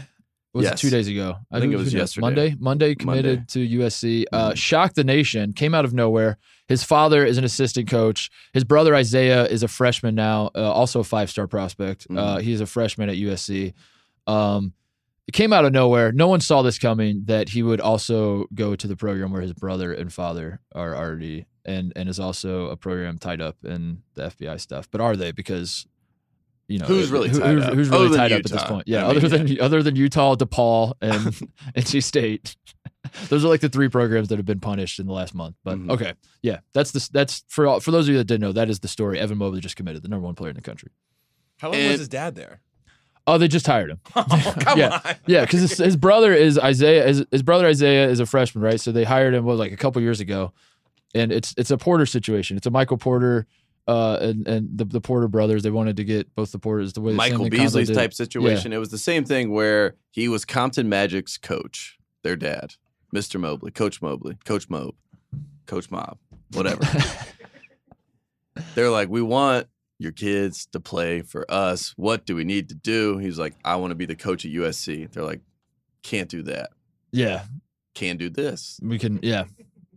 Was 0.56 0.66
it 0.66 0.70
Yes. 0.70 0.80
two 0.82 0.90
days 0.90 1.08
ago? 1.10 1.36
I 1.52 1.60
think 1.60 1.72
who- 1.74 1.78
it 1.78 1.84
was 1.84 1.92
who 1.92 1.98
yesterday. 2.00 2.22
Monday. 2.22 2.56
Monday 2.58 2.96
committed 2.96 3.40
Monday. 3.40 3.46
to 3.50 3.60
USC. 3.60 4.26
Uh, 4.32 4.52
Mhm. 4.52 4.56
shocked 4.58 4.96
the 4.96 5.04
nation. 5.04 5.54
Came 5.54 5.76
out 5.76 5.86
of 5.86 5.94
nowhere. 5.94 6.38
His 6.68 6.84
father 6.84 7.24
is 7.24 7.38
an 7.38 7.44
assistant 7.44 7.88
coach. 7.90 8.32
His 8.54 8.64
brother 8.64 8.96
Isaiah 8.96 9.46
is 9.46 9.62
a 9.62 9.68
freshman 9.68 10.16
now, 10.16 10.50
uh, 10.56 10.72
also 10.72 11.02
a 11.02 11.04
five 11.04 11.30
star 11.30 11.46
prospect. 11.46 12.08
Uh, 12.10 12.38
Mhm. 12.38 12.42
he's 12.42 12.62
a 12.62 12.66
freshman 12.66 13.10
at 13.10 13.18
USC. 13.18 13.74
Um, 14.28 14.74
it 15.28 15.34
came 15.34 15.52
out 15.54 15.66
of 15.66 15.72
nowhere. 15.74 16.12
No 16.12 16.28
one 16.28 16.40
saw 16.42 16.62
this 16.62 16.78
coming. 16.78 17.24
That 17.26 17.50
he 17.50 17.64
would 17.64 17.82
also 17.82 18.46
go 18.54 18.76
to 18.76 18.88
the 18.88 18.96
program 18.96 19.32
where 19.32 19.42
his 19.42 19.54
brother 19.54 19.92
and 19.94 20.12
father 20.14 20.60
are 20.74 20.96
already, 20.96 21.46
and 21.66 21.92
and 21.96 22.08
is 22.10 22.20
also 22.20 22.68
a 22.68 22.78
program 22.78 23.18
tied 23.18 23.42
up 23.42 23.58
in 23.64 24.04
the 24.14 24.24
FBI 24.30 24.60
stuff. 24.60 24.88
But 24.92 25.02
are 25.02 25.16
they? 25.16 25.32
Because 25.32 25.88
you 26.68 26.78
know 26.80 26.86
Who's 26.86 27.10
really 27.12 27.30
who- 27.30 27.40
tied 27.40 27.56
who's, 27.56 27.64
up? 27.66 27.74
who's 27.74 27.90
really 27.90 28.08
than 28.10 28.18
tied 28.18 28.32
up 28.34 28.40
at 28.40 28.52
this 28.52 28.64
point? 28.64 28.88
Yeah, 28.88 29.06
I 29.08 29.14
mean, 29.14 29.18
other 29.18 29.30
than 29.30 29.62
other 29.62 29.84
than 29.84 29.96
Utah, 29.96 30.36
DePaul, 30.36 30.94
and 31.02 31.22
NC 31.76 32.04
State. 32.04 32.56
Those 33.30 33.46
are 33.46 33.50
like 33.50 33.62
the 33.62 33.70
three 33.70 33.88
programs 33.88 34.30
that 34.30 34.38
have 34.38 34.48
been 34.48 34.60
punished 34.60 35.00
in 35.00 35.06
the 35.06 35.14
last 35.14 35.36
month. 35.36 35.56
But 35.64 35.78
Mhm. 35.78 35.92
okay, 35.92 36.14
yeah, 36.42 36.60
that's 36.74 36.90
the 36.92 37.08
that's 37.14 37.44
for 37.50 37.68
all, 37.68 37.80
for 37.80 37.92
those 37.92 38.08
of 38.08 38.12
you 38.14 38.18
that 38.18 38.24
didn't 38.26 38.42
know, 38.42 38.52
that 38.52 38.68
is 38.68 38.80
the 38.80 38.88
story. 38.88 39.20
Evan 39.20 39.38
Mobley 39.38 39.60
just 39.60 39.76
committed, 39.76 40.02
the 40.02 40.08
number 40.08 40.26
one 40.26 40.34
player 40.34 40.50
in 40.50 40.56
the 40.56 40.62
country. 40.64 40.90
How 41.60 41.68
long 41.70 41.80
And- 41.80 41.92
was 41.92 42.00
his 42.00 42.08
dad 42.10 42.34
there? 42.34 42.62
Oh, 43.28 43.38
they 43.40 43.48
just 43.48 43.66
hired 43.66 43.90
him. 43.92 44.00
Oh, 44.16 44.56
come 44.60 44.78
Yeah. 44.80 45.02
on. 45.04 45.16
Yeah, 45.26 45.42
because 45.42 45.62
his, 45.62 45.78
his 45.78 45.96
brother 45.98 46.34
is 46.34 46.60
Isaiah. 46.60 47.08
His, 47.08 47.26
his 47.32 47.42
brother 47.44 47.66
Isaiah 47.66 48.08
is 48.08 48.20
a 48.20 48.26
freshman, 48.26 48.64
right? 48.64 48.80
So 48.80 48.92
they 48.92 49.04
hired 49.04 49.34
him 49.34 49.46
what, 49.46 49.58
like 49.58 49.72
a 49.72 49.78
couple 49.78 50.02
years 50.02 50.20
ago, 50.20 50.54
and 51.16 51.32
it's 51.32 51.54
it's 51.58 51.72
a 51.72 51.78
Porter 51.78 52.06
situation. 52.06 52.56
It's 52.58 52.68
a 52.68 52.72
Michael 52.72 52.98
Porter, 52.98 53.48
uh, 53.88 54.18
and 54.22 54.48
and 54.48 54.78
the, 54.78 54.86
the 54.86 55.02
Porter 55.02 55.28
brothers. 55.28 55.64
They 55.64 55.72
wanted 55.72 55.98
to 55.98 56.04
get 56.04 56.34
both 56.36 56.52
the 56.52 56.60
Porters 56.60 56.94
the 56.94 57.02
way 57.02 57.14
Michael 57.14 57.40
thing 57.46 57.50
Beasley's 57.50 57.90
type 57.90 58.14
situation. 58.14 58.74
It 58.74 58.78
was 58.78 58.90
the 58.90 58.98
same 59.00 59.26
thing 59.26 59.50
where 59.52 59.96
he 60.12 60.28
was 60.28 60.46
Compton 60.46 60.88
Magic's 60.88 61.38
coach, 61.38 61.98
their 62.22 62.36
dad, 62.36 62.76
Mr. 63.14 63.40
Mobley, 63.40 63.72
Coach 63.72 64.02
Mobley, 64.04 64.38
Coach 64.46 64.70
Mob, 64.70 64.94
Coach 65.66 65.90
Mob, 65.90 66.18
whatever. 66.54 66.84
They're 68.76 68.90
like, 68.92 69.10
we 69.10 69.22
want 69.22 69.68
your 70.00 70.12
kids 70.12 70.68
to 70.74 70.80
play 70.80 71.22
for 71.22 71.46
us. 71.50 71.94
What 71.98 72.26
do 72.26 72.36
we 72.36 72.44
need 72.44 72.70
to 72.70 72.76
do? 72.76 73.18
He's 73.18 73.40
like, 73.40 73.54
I 73.64 73.76
want 73.78 73.92
to 73.92 73.96
be 73.96 74.06
the 74.06 74.16
coach 74.16 74.46
at 74.46 74.52
USC. 74.52 75.12
They're 75.12 75.24
like, 75.24 75.42
can't 76.04 76.30
do 76.30 76.44
that. 76.44 76.70
Yeah, 77.12 77.46
Can 77.94 78.18
do 78.18 78.30
this. 78.30 78.78
we 78.84 79.00
can. 79.00 79.20
Yeah, 79.24 79.46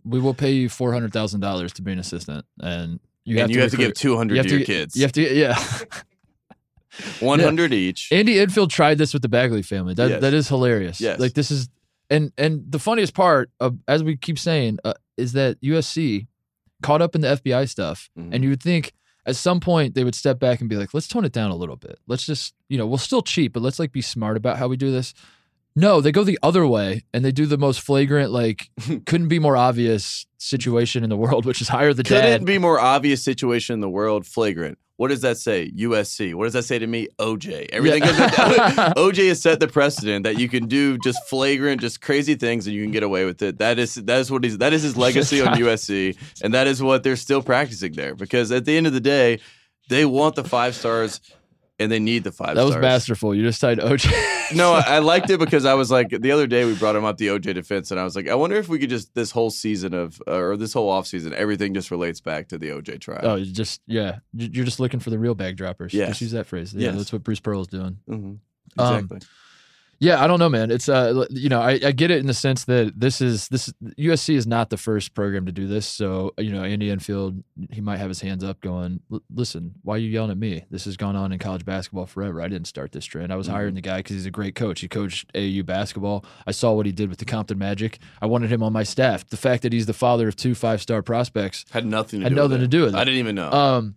we 0.04 0.20
will 0.20 0.34
pay 0.34 0.52
you 0.52 0.68
four 0.68 0.92
hundred 0.92 1.12
thousand 1.12 1.40
dollars 1.40 1.72
to 1.74 1.82
be 1.82 1.90
an 1.92 1.98
assistant, 1.98 2.44
and 2.60 3.00
you 3.24 3.32
and 3.34 3.40
have 3.40 3.50
you 3.50 3.56
to 3.56 3.62
have 3.62 3.70
to 3.72 3.76
give 3.76 3.94
200 3.94 4.34
you 4.34 4.38
have 4.38 4.46
to 4.46 4.56
your 4.56 4.64
kids. 4.64 4.94
You 4.96 5.02
have 5.02 5.12
to, 5.12 5.34
yeah. 5.34 5.58
100 7.20 7.72
each. 7.72 8.10
Andy 8.12 8.38
Enfield 8.40 8.70
tried 8.70 8.98
this 8.98 9.12
with 9.12 9.22
the 9.22 9.28
Bagley 9.28 9.62
family. 9.62 9.94
That 9.94 10.10
Yes. 10.10 10.20
that 10.20 10.34
is 10.34 10.48
hilarious. 10.48 11.00
Yes. 11.00 11.20
Like 11.20 11.34
this 11.34 11.50
is 11.50 11.68
and 12.10 12.32
and 12.38 12.64
the 12.70 12.78
funniest 12.78 13.14
part 13.14 13.50
of 13.60 13.78
as 13.86 14.02
we 14.02 14.16
keep 14.16 14.38
saying 14.38 14.78
uh, 14.84 14.94
is 15.16 15.32
that 15.32 15.60
USC 15.60 16.26
caught 16.82 17.02
up 17.02 17.14
in 17.14 17.20
the 17.20 17.28
FBI 17.28 17.68
stuff 17.68 18.08
Mhm. 18.18 18.30
and 18.32 18.42
you 18.44 18.50
would 18.50 18.62
think 18.62 18.92
at 19.28 19.36
some 19.36 19.60
point 19.60 19.94
they 19.94 20.04
would 20.04 20.14
step 20.14 20.38
back 20.38 20.60
and 20.60 20.68
be 20.68 20.76
like, 20.76 20.94
let's 20.94 21.06
tone 21.06 21.24
it 21.24 21.32
down 21.32 21.50
a 21.50 21.56
little 21.56 21.76
bit. 21.76 21.98
Let's 22.06 22.24
just, 22.26 22.54
you 22.68 22.78
know, 22.78 22.86
we'll 22.86 22.98
still 22.98 23.22
cheat, 23.22 23.52
but 23.52 23.62
let's 23.62 23.78
like 23.78 23.92
be 23.92 24.00
smart 24.02 24.36
about 24.36 24.56
how 24.56 24.68
we 24.68 24.76
do 24.76 24.90
this. 24.90 25.14
No, 25.76 26.00
they 26.00 26.10
go 26.10 26.24
the 26.24 26.38
other 26.42 26.66
way 26.66 27.04
and 27.12 27.24
they 27.24 27.30
do 27.30 27.46
the 27.46 27.58
most 27.58 27.80
flagrant, 27.80 28.32
like 28.32 28.70
couldn't 29.06 29.28
be 29.28 29.38
more 29.38 29.56
obvious 29.56 30.26
situation 30.38 31.04
in 31.04 31.10
the 31.10 31.16
world, 31.16 31.44
which 31.44 31.60
is 31.60 31.68
hire 31.68 31.94
the 31.94 32.02
Couldn't 32.02 32.22
dad. 32.40 32.44
be 32.44 32.58
more 32.58 32.80
obvious 32.80 33.22
situation 33.22 33.74
in 33.74 33.80
the 33.80 33.88
world. 33.90 34.26
Flagrant. 34.26 34.78
What 34.98 35.10
does 35.10 35.20
that 35.20 35.38
say? 35.38 35.70
USC. 35.70 36.34
What 36.34 36.44
does 36.44 36.54
that 36.54 36.64
say 36.64 36.76
to 36.80 36.86
me? 36.86 37.06
OJ. 37.20 37.68
Everything. 37.72 38.02
Yeah. 38.02 38.08
is, 38.08 38.94
OJ 38.94 39.28
has 39.28 39.40
set 39.40 39.60
the 39.60 39.68
precedent 39.68 40.24
that 40.24 40.40
you 40.40 40.48
can 40.48 40.66
do 40.66 40.98
just 40.98 41.24
flagrant, 41.28 41.80
just 41.80 42.00
crazy 42.00 42.34
things, 42.34 42.66
and 42.66 42.74
you 42.74 42.82
can 42.82 42.90
get 42.90 43.04
away 43.04 43.24
with 43.24 43.40
it. 43.40 43.58
That 43.58 43.78
is 43.78 43.94
that 43.94 44.18
is 44.18 44.28
what 44.28 44.42
he's 44.42 44.58
that 44.58 44.72
is 44.72 44.82
his 44.82 44.96
legacy 44.96 45.40
on 45.40 45.54
USC, 45.56 46.16
and 46.42 46.52
that 46.52 46.66
is 46.66 46.82
what 46.82 47.04
they're 47.04 47.14
still 47.14 47.42
practicing 47.42 47.92
there. 47.92 48.16
Because 48.16 48.50
at 48.50 48.64
the 48.64 48.76
end 48.76 48.88
of 48.88 48.92
the 48.92 49.00
day, 49.00 49.38
they 49.88 50.04
want 50.04 50.34
the 50.34 50.42
five 50.42 50.74
stars, 50.74 51.20
and 51.78 51.90
they 51.92 51.98
need 52.00 52.24
the 52.24 52.32
five. 52.32 52.56
that 52.56 52.62
was 52.64 52.72
stars. 52.72 52.82
masterful. 52.82 53.34
You 53.34 53.42
just 53.44 53.60
tied 53.60 53.78
OJ. 53.78 54.54
No, 54.54 54.72
I, 54.72 54.80
I 54.80 54.98
liked 55.00 55.30
it 55.30 55.38
because 55.46 55.64
I 55.64 55.74
was 55.74 55.90
like 55.90 56.08
the 56.10 56.32
other 56.32 56.46
day 56.46 56.64
we 56.64 56.74
brought 56.74 56.96
him 56.96 57.04
up 57.04 57.18
the 57.18 57.28
OJ 57.28 57.54
defense, 57.54 57.90
and 57.90 58.00
I 58.00 58.04
was 58.04 58.16
like, 58.16 58.28
I 58.28 58.34
wonder 58.34 58.56
if 58.56 58.68
we 58.68 58.78
could 58.78 58.90
just 58.90 59.14
this 59.14 59.30
whole 59.30 59.50
season 59.50 59.94
of 59.94 60.20
uh, 60.26 60.32
or 60.38 60.56
this 60.56 60.72
whole 60.72 60.90
offseason, 60.92 61.32
everything 61.32 61.74
just 61.74 61.90
relates 61.90 62.20
back 62.20 62.48
to 62.48 62.58
the 62.58 62.68
OJ 62.70 63.00
trial. 63.00 63.20
Oh, 63.22 63.34
you 63.36 63.52
just 63.52 63.80
yeah, 63.86 64.18
You- 64.32 64.50
you're 64.52 64.64
just 64.64 64.80
looking 64.80 65.00
for 65.00 65.10
the 65.10 65.18
real 65.18 65.34
bag 65.34 65.56
droppers. 65.56 65.92
Yes. 65.94 66.08
just 66.10 66.20
use 66.22 66.32
that 66.32 66.46
phrase. 66.46 66.72
Yeah, 66.74 66.88
Yes. 66.90 66.96
that's 66.96 67.12
what 67.12 67.22
Bruce 67.22 67.40
Pearl's 67.40 67.68
doing. 67.68 67.98
hmm 68.06 68.14
Um, 68.14 68.40
Exactly. 68.78 69.18
Yeah, 70.00 70.22
I 70.22 70.28
don't 70.28 70.38
know, 70.38 70.48
man. 70.48 70.70
It's 70.70 70.88
uh, 70.88 71.26
you 71.30 71.48
know, 71.48 71.60
I, 71.60 71.80
I 71.84 71.90
get 71.90 72.12
it 72.12 72.18
in 72.18 72.26
the 72.26 72.34
sense 72.34 72.64
that 72.66 72.92
this 73.00 73.20
is 73.20 73.48
this 73.48 73.72
USC 73.98 74.34
is 74.36 74.46
not 74.46 74.70
the 74.70 74.76
first 74.76 75.12
program 75.12 75.44
to 75.46 75.52
do 75.52 75.66
this. 75.66 75.86
So 75.88 76.34
you 76.38 76.52
know, 76.52 76.62
Andy 76.62 76.88
Enfield, 76.88 77.42
he 77.72 77.80
might 77.80 77.96
have 77.96 78.08
his 78.08 78.20
hands 78.20 78.44
up, 78.44 78.60
going, 78.60 79.00
"Listen, 79.34 79.74
why 79.82 79.96
are 79.96 79.98
you 79.98 80.08
yelling 80.08 80.30
at 80.30 80.38
me? 80.38 80.64
This 80.70 80.84
has 80.84 80.96
gone 80.96 81.16
on 81.16 81.32
in 81.32 81.40
college 81.40 81.64
basketball 81.64 82.06
forever. 82.06 82.40
I 82.40 82.46
didn't 82.46 82.68
start 82.68 82.92
this 82.92 83.04
trend. 83.06 83.32
I 83.32 83.36
was 83.36 83.48
hiring 83.48 83.74
the 83.74 83.80
guy 83.80 83.96
because 83.98 84.14
he's 84.14 84.26
a 84.26 84.30
great 84.30 84.54
coach. 84.54 84.80
He 84.80 84.88
coached 84.88 85.32
AU 85.34 85.62
basketball. 85.64 86.24
I 86.46 86.52
saw 86.52 86.72
what 86.74 86.86
he 86.86 86.92
did 86.92 87.08
with 87.08 87.18
the 87.18 87.24
Compton 87.24 87.58
Magic. 87.58 87.98
I 88.22 88.26
wanted 88.26 88.52
him 88.52 88.62
on 88.62 88.72
my 88.72 88.84
staff. 88.84 89.26
The 89.28 89.36
fact 89.36 89.64
that 89.64 89.72
he's 89.72 89.86
the 89.86 89.92
father 89.94 90.28
of 90.28 90.36
two 90.36 90.54
five 90.54 90.80
star 90.80 91.02
prospects, 91.02 91.64
had 91.72 91.84
nothing 91.84 92.20
to 92.20 92.24
had 92.26 92.30
do 92.30 92.36
nothing 92.36 92.50
with 92.52 92.60
to 92.60 92.64
it. 92.66 92.70
do 92.70 92.84
with 92.84 92.94
it. 92.94 92.98
I 92.98 93.02
didn't 93.04 93.18
even 93.18 93.34
know. 93.34 93.50
um, 93.50 93.96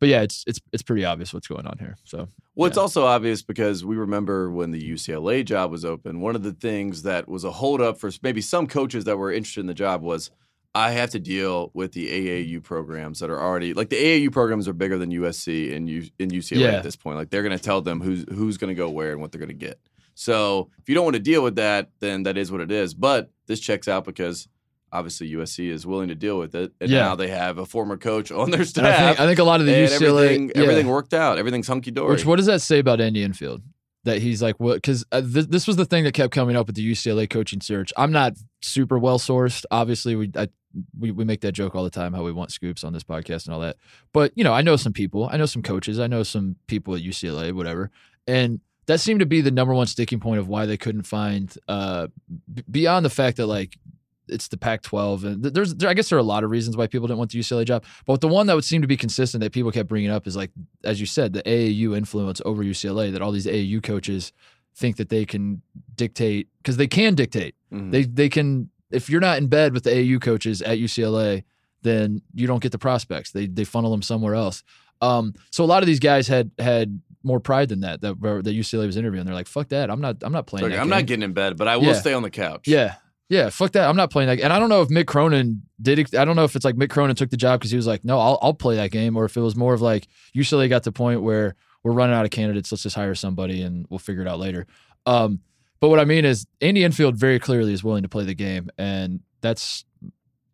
but 0.00 0.08
yeah, 0.08 0.22
it's 0.22 0.44
it's 0.46 0.60
it's 0.72 0.82
pretty 0.82 1.04
obvious 1.04 1.32
what's 1.34 1.48
going 1.48 1.66
on 1.66 1.78
here. 1.78 1.96
So 2.04 2.28
well, 2.54 2.68
it's 2.68 2.78
also 2.78 3.04
obvious 3.04 3.42
because 3.42 3.84
we 3.84 3.96
remember 3.96 4.50
when 4.50 4.70
the 4.70 4.80
UCLA 4.92 5.44
job 5.44 5.70
was 5.70 5.84
open, 5.84 6.20
one 6.20 6.34
of 6.36 6.42
the 6.42 6.52
things 6.52 7.02
that 7.02 7.28
was 7.28 7.44
a 7.44 7.50
holdup 7.50 7.98
for 7.98 8.10
maybe 8.22 8.40
some 8.40 8.66
coaches 8.66 9.04
that 9.04 9.16
were 9.18 9.30
interested 9.32 9.60
in 9.60 9.66
the 9.66 9.74
job 9.74 10.02
was 10.02 10.30
I 10.74 10.90
have 10.90 11.10
to 11.10 11.18
deal 11.18 11.70
with 11.72 11.92
the 11.92 12.06
AAU 12.08 12.62
programs 12.62 13.20
that 13.20 13.30
are 13.30 13.40
already 13.40 13.72
like 13.74 13.88
the 13.88 13.96
AAU 13.96 14.30
programs 14.32 14.68
are 14.68 14.72
bigger 14.74 14.98
than 14.98 15.10
USC 15.10 15.74
and 15.74 15.88
U, 15.88 16.06
in 16.18 16.30
UCLA 16.30 16.60
Yeah. 16.60 16.68
at 16.72 16.82
this 16.82 16.96
point. 16.96 17.16
Like 17.16 17.30
they're 17.30 17.42
going 17.42 17.56
to 17.56 17.62
tell 17.62 17.80
them 17.80 18.00
who's 18.00 18.24
who's 18.28 18.58
going 18.58 18.68
to 18.68 18.74
go 18.74 18.90
where 18.90 19.12
and 19.12 19.20
what 19.20 19.32
they're 19.32 19.38
going 19.38 19.48
to 19.48 19.54
get. 19.54 19.78
So 20.14 20.70
if 20.78 20.88
you 20.88 20.94
don't 20.94 21.04
want 21.04 21.16
to 21.16 21.20
deal 21.22 21.42
with 21.42 21.56
that, 21.56 21.90
then 22.00 22.22
that 22.24 22.36
is 22.38 22.50
what 22.50 22.60
it 22.62 22.70
is. 22.70 22.94
But 22.94 23.30
this 23.46 23.60
checks 23.60 23.86
out 23.88 24.04
because 24.04 24.48
obviously 24.92 25.30
USC 25.32 25.68
is 25.70 25.86
willing 25.86 26.08
to 26.08 26.14
deal 26.14 26.38
with 26.38 26.54
it, 26.54 26.72
and 26.80 26.90
Yeah. 26.90 27.00
now 27.00 27.16
they 27.16 27.28
have 27.28 27.58
a 27.58 27.66
former 27.66 27.96
coach 27.96 28.30
on 28.32 28.50
their 28.50 28.64
staff. 28.64 28.84
I 28.86 29.06
think 29.08 29.20
I 29.20 29.26
think 29.26 29.38
a 29.38 29.44
lot 29.44 29.60
of 29.60 29.66
the 29.66 29.74
and 29.74 29.90
UCLA 29.90 30.24
everything, 30.24 30.52
yeah. 30.54 30.62
everything 30.62 30.86
worked 30.88 31.14
out. 31.14 31.38
Everything's 31.38 31.68
hunky 31.68 31.90
dory. 31.90 32.10
Which 32.12 32.24
what 32.24 32.36
does 32.36 32.46
that 32.46 32.60
say 32.62 32.78
about 32.78 33.00
Andy 33.00 33.22
Enfield? 33.22 33.62
That 34.04 34.22
he's 34.22 34.40
like 34.40 34.60
what? 34.60 34.74
Because 34.76 35.04
uh, 35.10 35.20
th- 35.20 35.48
this 35.48 35.66
was 35.66 35.74
the 35.76 35.84
thing 35.84 36.04
that 36.04 36.12
kept 36.14 36.32
coming 36.32 36.54
up 36.54 36.68
with 36.68 36.76
the 36.76 36.92
UCLA 36.92 37.28
coaching 37.28 37.60
search. 37.60 37.92
I'm 37.96 38.12
not 38.12 38.34
super 38.62 38.98
well 38.98 39.18
sourced. 39.18 39.64
Obviously, 39.72 40.14
we 40.14 40.30
I, 40.36 40.48
we 40.96 41.10
we 41.10 41.24
make 41.24 41.40
that 41.40 41.52
joke 41.52 41.74
all 41.74 41.82
the 41.82 41.90
time 41.90 42.12
how 42.12 42.22
we 42.22 42.30
want 42.30 42.52
scoops 42.52 42.84
on 42.84 42.92
this 42.92 43.02
podcast 43.02 43.46
and 43.46 43.54
all 43.54 43.60
that. 43.60 43.76
But 44.12 44.30
you 44.36 44.44
know, 44.44 44.52
I 44.52 44.62
know 44.62 44.76
some 44.76 44.92
people. 44.92 45.28
I 45.32 45.36
know 45.36 45.46
some 45.46 45.62
coaches. 45.62 45.98
I 45.98 46.06
know 46.06 46.22
some 46.22 46.54
people 46.68 46.94
at 46.94 47.02
UCLA, 47.02 47.52
whatever. 47.52 47.90
And 48.28 48.60
that 48.86 49.00
seemed 49.00 49.18
to 49.18 49.26
be 49.26 49.40
the 49.40 49.50
number 49.50 49.74
one 49.74 49.88
sticking 49.88 50.20
point 50.20 50.38
of 50.38 50.46
why 50.46 50.66
they 50.66 50.76
couldn't 50.76 51.02
find 51.02 51.52
uh, 51.66 52.06
b- 52.54 52.62
beyond 52.70 53.04
the 53.04 53.10
fact 53.10 53.38
that 53.38 53.46
like 53.46 53.76
it's 54.28 54.48
the 54.48 54.56
Pac-12, 54.56 55.24
and 55.24 55.42
there's 55.42 55.74
there, 55.74 55.88
I 55.88 55.94
guess 55.94 56.08
there 56.08 56.16
are 56.16 56.20
a 56.20 56.24
lot 56.24 56.44
of 56.44 56.50
reasons 56.50 56.76
why 56.76 56.86
people 56.86 57.06
didn't 57.06 57.18
want 57.18 57.30
the 57.32 57.38
UCLA 57.38 57.64
job. 57.64 57.84
But 58.06 58.20
the 58.20 58.28
one 58.28 58.46
that 58.48 58.54
would 58.54 58.64
seem 58.64 58.82
to 58.82 58.88
be 58.88 58.96
consistent 58.96 59.40
that 59.42 59.52
people 59.52 59.70
kept 59.72 59.88
bringing 59.88 60.10
up 60.10 60.26
is 60.26 60.36
like, 60.36 60.50
as 60.84 61.00
you 61.00 61.06
said, 61.06 61.32
the 61.32 61.42
AAU 61.42 61.96
influence 61.96 62.40
over 62.44 62.62
UCLA. 62.64 63.12
That 63.12 63.22
all 63.22 63.32
these 63.32 63.46
AAU 63.46 63.82
coaches 63.82 64.32
think 64.74 64.96
that 64.96 65.08
they 65.08 65.24
can 65.24 65.62
dictate 65.94 66.48
because 66.58 66.76
they 66.76 66.86
can 66.86 67.14
dictate. 67.14 67.54
Mhm. 67.72 67.90
They 67.92 68.02
they 68.04 68.28
can 68.28 68.70
if 68.90 69.08
you're 69.10 69.20
not 69.20 69.38
in 69.38 69.46
bed 69.48 69.72
with 69.74 69.84
the 69.84 69.90
AAU 69.90 70.20
coaches 70.20 70.62
at 70.62 70.78
UCLA, 70.78 71.44
then 71.82 72.22
you 72.34 72.46
don't 72.46 72.62
get 72.62 72.72
the 72.72 72.78
prospects. 72.78 73.30
They 73.32 73.46
they 73.46 73.64
funnel 73.64 73.90
them 73.90 74.02
somewhere 74.02 74.34
else. 74.34 74.62
Um, 75.00 75.34
so 75.50 75.64
a 75.64 75.66
lot 75.66 75.82
of 75.82 75.86
these 75.86 76.00
guys 76.00 76.26
had 76.28 76.50
had 76.58 77.00
more 77.22 77.40
pride 77.40 77.68
than 77.68 77.80
that 77.80 78.00
that 78.02 78.20
that 78.20 78.54
UCLA 78.54 78.86
was 78.86 78.96
interviewing. 78.96 79.26
They're 79.26 79.34
like, 79.34 79.46
fuck 79.48 79.68
that. 79.70 79.90
I'm 79.90 80.00
not 80.00 80.16
I'm 80.22 80.32
not 80.32 80.46
playing. 80.46 80.64
Like, 80.64 80.72
that 80.72 80.78
I'm 80.80 80.86
game." 80.86 80.90
not 80.90 81.06
getting 81.06 81.22
in 81.22 81.32
bed, 81.32 81.56
but 81.56 81.68
I 81.68 81.76
will 81.76 81.84
Yeah. 81.86 81.92
stay 81.94 82.12
on 82.12 82.22
the 82.22 82.30
couch. 82.30 82.66
Yeah. 82.68 82.94
Yeah, 83.28 83.50
fuck 83.50 83.72
that. 83.72 83.88
I'm 83.88 83.96
not 83.96 84.10
playing 84.10 84.28
that. 84.28 84.40
And 84.40 84.52
I 84.52 84.58
don't 84.58 84.68
know 84.68 84.82
if 84.82 84.88
Mick 84.88 85.06
Cronin 85.06 85.62
did 85.82 85.98
it. 85.98 86.14
I 86.14 86.24
don't 86.24 86.36
know 86.36 86.44
if 86.44 86.54
it's 86.54 86.64
like 86.64 86.76
Mick 86.76 86.90
Cronin 86.90 87.16
took 87.16 87.30
the 87.30 87.36
job 87.36 87.58
because 87.58 87.72
he 87.72 87.76
was 87.76 87.86
like, 87.86 88.04
no, 88.04 88.20
I'll, 88.20 88.38
I'll 88.40 88.54
play 88.54 88.76
that 88.76 88.92
game. 88.92 89.16
Or 89.16 89.24
if 89.24 89.36
it 89.36 89.40
was 89.40 89.56
more 89.56 89.74
of 89.74 89.82
like, 89.82 90.06
UCLA 90.34 90.68
got 90.68 90.84
to 90.84 90.90
the 90.90 90.92
point 90.92 91.22
where 91.22 91.56
we're 91.82 91.92
running 91.92 92.14
out 92.14 92.24
of 92.24 92.30
candidates. 92.30 92.70
Let's 92.70 92.84
just 92.84 92.94
hire 92.94 93.14
somebody 93.16 93.62
and 93.62 93.86
we'll 93.90 93.98
figure 93.98 94.22
it 94.22 94.28
out 94.28 94.38
later. 94.38 94.66
Um, 95.06 95.40
but 95.80 95.88
what 95.88 95.98
I 95.98 96.04
mean 96.04 96.24
is, 96.24 96.46
Andy 96.60 96.84
Enfield 96.84 97.16
very 97.16 97.38
clearly 97.38 97.72
is 97.72 97.82
willing 97.82 98.04
to 98.04 98.08
play 98.08 98.24
the 98.24 98.34
game. 98.34 98.70
And 98.78 99.20
that's, 99.40 99.84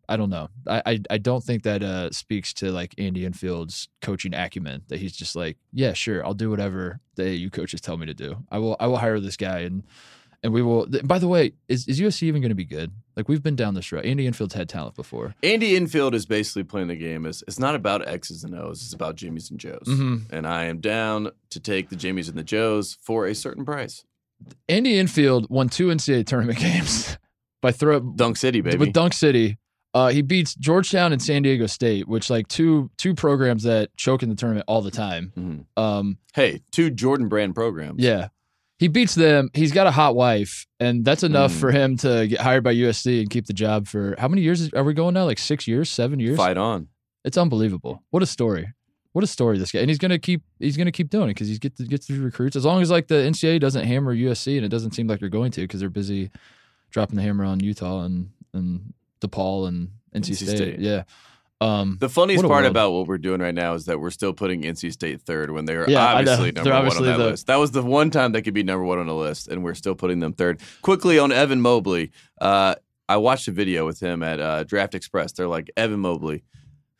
I 0.09 0.17
don't 0.17 0.31
know. 0.31 0.49
I, 0.67 0.81
I, 0.85 0.99
I 1.11 1.17
don't 1.19 1.43
think 1.43 1.63
that 1.63 1.83
uh, 1.83 2.09
speaks 2.11 2.53
to 2.55 2.71
like 2.71 2.95
Andy 2.97 3.23
Enfield's 3.23 3.87
coaching 4.01 4.33
acumen 4.33 4.81
that 4.87 4.99
he's 4.99 5.15
just 5.15 5.35
like, 5.35 5.57
yeah, 5.71 5.93
sure, 5.93 6.25
I'll 6.25 6.33
do 6.33 6.49
whatever 6.49 6.99
the 7.15 7.23
AAU 7.23 7.51
coaches 7.51 7.81
tell 7.81 7.97
me 7.97 8.07
to 8.07 8.13
do. 8.15 8.43
I 8.51 8.57
will, 8.57 8.75
I 8.79 8.87
will 8.87 8.97
hire 8.97 9.19
this 9.19 9.37
guy 9.37 9.59
and 9.59 9.83
and 10.43 10.53
we 10.53 10.61
will. 10.61 10.85
th- 10.87 11.03
By 11.07 11.17
the 11.19 11.27
way, 11.27 11.53
is, 11.67 11.87
is 11.87 11.99
USC 11.99 12.23
even 12.23 12.41
going 12.41 12.49
to 12.49 12.55
be 12.55 12.65
good? 12.65 12.91
Like 13.15 13.27
we've 13.29 13.41
been 13.43 13.55
down 13.55 13.73
this 13.75 13.91
road. 13.91 14.05
Andy 14.05 14.27
Enfield's 14.27 14.53
had 14.55 14.67
talent 14.69 14.95
before. 14.95 15.33
Andy 15.43 15.75
Enfield 15.75 16.13
is 16.15 16.25
basically 16.25 16.63
playing 16.63 16.87
the 16.89 16.95
game 16.95 17.25
as 17.25 17.43
it's 17.47 17.59
not 17.59 17.75
about 17.75 18.07
X's 18.07 18.43
and 18.43 18.53
O's, 18.55 18.81
it's 18.83 18.93
about 18.93 19.15
Jimmys 19.15 19.49
and 19.51 19.59
Joes. 19.59 19.85
Mm-hmm. 19.87 20.35
And 20.35 20.45
I 20.47 20.65
am 20.65 20.79
down 20.79 21.29
to 21.51 21.59
take 21.59 21.89
the 21.89 21.95
Jimmys 21.95 22.27
and 22.29 22.37
the 22.37 22.43
Joes 22.43 22.97
for 23.01 23.25
a 23.27 23.33
certain 23.35 23.63
price. 23.65 24.03
Andy 24.67 24.97
Enfield 24.99 25.47
won 25.49 25.69
two 25.69 25.87
NCAA 25.87 26.25
tournament 26.25 26.59
games 26.67 27.17
by 27.61 27.71
throw 27.71 27.99
Dunk 27.99 28.37
City, 28.37 28.61
baby. 28.61 28.77
with 28.77 28.93
Dunk 28.93 29.13
City. 29.13 29.57
Uh, 29.95 30.07
he 30.09 30.23
beats 30.23 30.55
Georgetown 30.55 31.13
and 31.13 31.21
San 31.21 31.43
Diego 31.43 31.67
State, 31.67 32.07
which 32.07 32.29
like 32.31 32.47
two 32.47 32.89
two 32.97 33.13
programs 33.13 33.61
that 33.63 33.95
choke 33.95 34.23
in 34.23 34.29
the 34.29 34.35
tournament 34.35 34.65
all 34.67 34.81
the 34.81 34.89
time. 34.89 35.31
Mhm. 35.37 35.65
Um, 35.81 36.17
Hey, 36.33 36.61
two 36.71 36.89
Jordan 36.89 37.27
Brand 37.29 37.53
programs. 37.53 38.03
yeah, 38.03 38.29
he 38.79 38.87
beats 38.87 39.15
them. 39.15 39.49
He's 39.53 39.71
got 39.71 39.87
a 39.87 39.91
hot 39.91 40.15
wife, 40.15 40.65
and 40.79 41.05
that's 41.05 41.23
enough 41.23 41.51
Mm. 41.53 41.59
for 41.59 41.71
him 41.71 41.97
to 41.97 42.27
get 42.27 42.41
hired 42.41 42.63
by 42.63 42.71
USC 42.73 43.19
and 43.21 43.29
keep 43.29 43.45
the 43.45 43.53
job 43.53 43.87
for 43.87 44.15
how 44.17 44.27
many 44.27 44.41
years 44.41 44.73
are 44.73 44.83
we 44.83 44.93
going 44.93 45.13
now? 45.13 45.25
Like 45.25 45.39
six 45.39 45.67
years, 45.67 45.89
seven 45.89 46.19
years? 46.19 46.37
Fight 46.37 46.57
on. 46.57 46.87
It's 47.23 47.37
unbelievable. 47.37 48.03
What 48.09 48.23
a 48.23 48.25
story. 48.25 48.73
What 49.13 49.23
a 49.23 49.27
story 49.27 49.59
this 49.59 49.71
guy. 49.71 49.79
And 49.79 49.89
he's 49.89 49.99
gonna 49.99 50.17
keep 50.19 50.41
he's 50.59 50.75
gonna 50.75 50.91
keep 50.91 51.09
doing 51.09 51.29
it 51.29 51.35
because 51.35 51.47
he's 51.47 51.59
get 51.59 51.77
to 51.77 51.83
gets 51.85 52.07
these 52.07 52.17
recruits. 52.17 52.55
As 52.55 52.65
long 52.65 52.81
as 52.81 52.89
like 52.89 53.07
the 53.07 53.15
NCAA 53.15 53.59
doesn't 53.59 53.85
hammer 53.85 54.13
USC 54.15 54.55
and 54.57 54.65
it 54.65 54.69
doesn't 54.69 54.91
seem 54.95 55.05
like 55.07 55.19
they're 55.19 55.29
going 55.29 55.51
to 55.51 55.61
because 55.61 55.79
they're 55.79 55.89
busy 55.89 56.31
dropping 56.89 57.15
the 57.17 57.21
hammer 57.21 57.45
on 57.45 57.59
Utah 57.59 58.01
and 58.03 58.31
and 58.53 58.93
DePaul 59.21 59.67
and 59.67 59.89
NC, 60.15 60.31
NC 60.31 60.35
State. 60.35 60.57
State. 60.57 60.79
Yeah. 60.79 61.03
Um 61.63 61.97
The 61.99 62.09
funniest 62.09 62.43
part 62.43 62.63
world. 62.63 62.71
about 62.71 62.91
what 62.91 63.07
we're 63.07 63.17
doing 63.17 63.39
right 63.41 63.53
now 63.55 63.73
is 63.73 63.85
that 63.85 63.99
we're 63.99 64.09
still 64.11 64.33
putting 64.33 64.61
NC 64.63 64.91
State 64.91 65.21
third 65.21 65.51
when 65.51 65.65
they're 65.65 65.89
Yeah, 65.89 66.05
obviously 66.15 66.51
number 66.51 66.71
one 66.71 66.97
on 66.97 67.03
that 67.05 67.17
the- 67.17 67.25
list. 67.25 67.47
That 67.47 67.57
was 67.57 67.71
the 67.71 67.81
one 67.83 68.09
time 68.11 68.31
they 68.31 68.41
could 68.41 68.53
be 68.53 68.63
number 68.63 68.83
one 68.83 68.99
on 68.99 69.07
the 69.07 69.15
list, 69.15 69.47
and 69.47 69.63
we're 69.63 69.73
still 69.73 69.95
putting 69.95 70.19
them 70.19 70.33
third. 70.33 70.61
Quickly 70.81 71.17
on 71.19 71.31
Evan 71.31 71.61
Mobley, 71.61 72.11
uh, 72.41 72.75
I 73.09 73.17
watched 73.17 73.47
a 73.47 73.51
video 73.51 73.85
with 73.85 73.99
him 73.99 74.23
at 74.23 74.39
uh, 74.39 74.63
Draft 74.63 74.95
Express. 74.95 75.33
They're 75.33 75.47
like, 75.47 75.69
Evan 75.77 75.99
Mobley, 75.99 76.43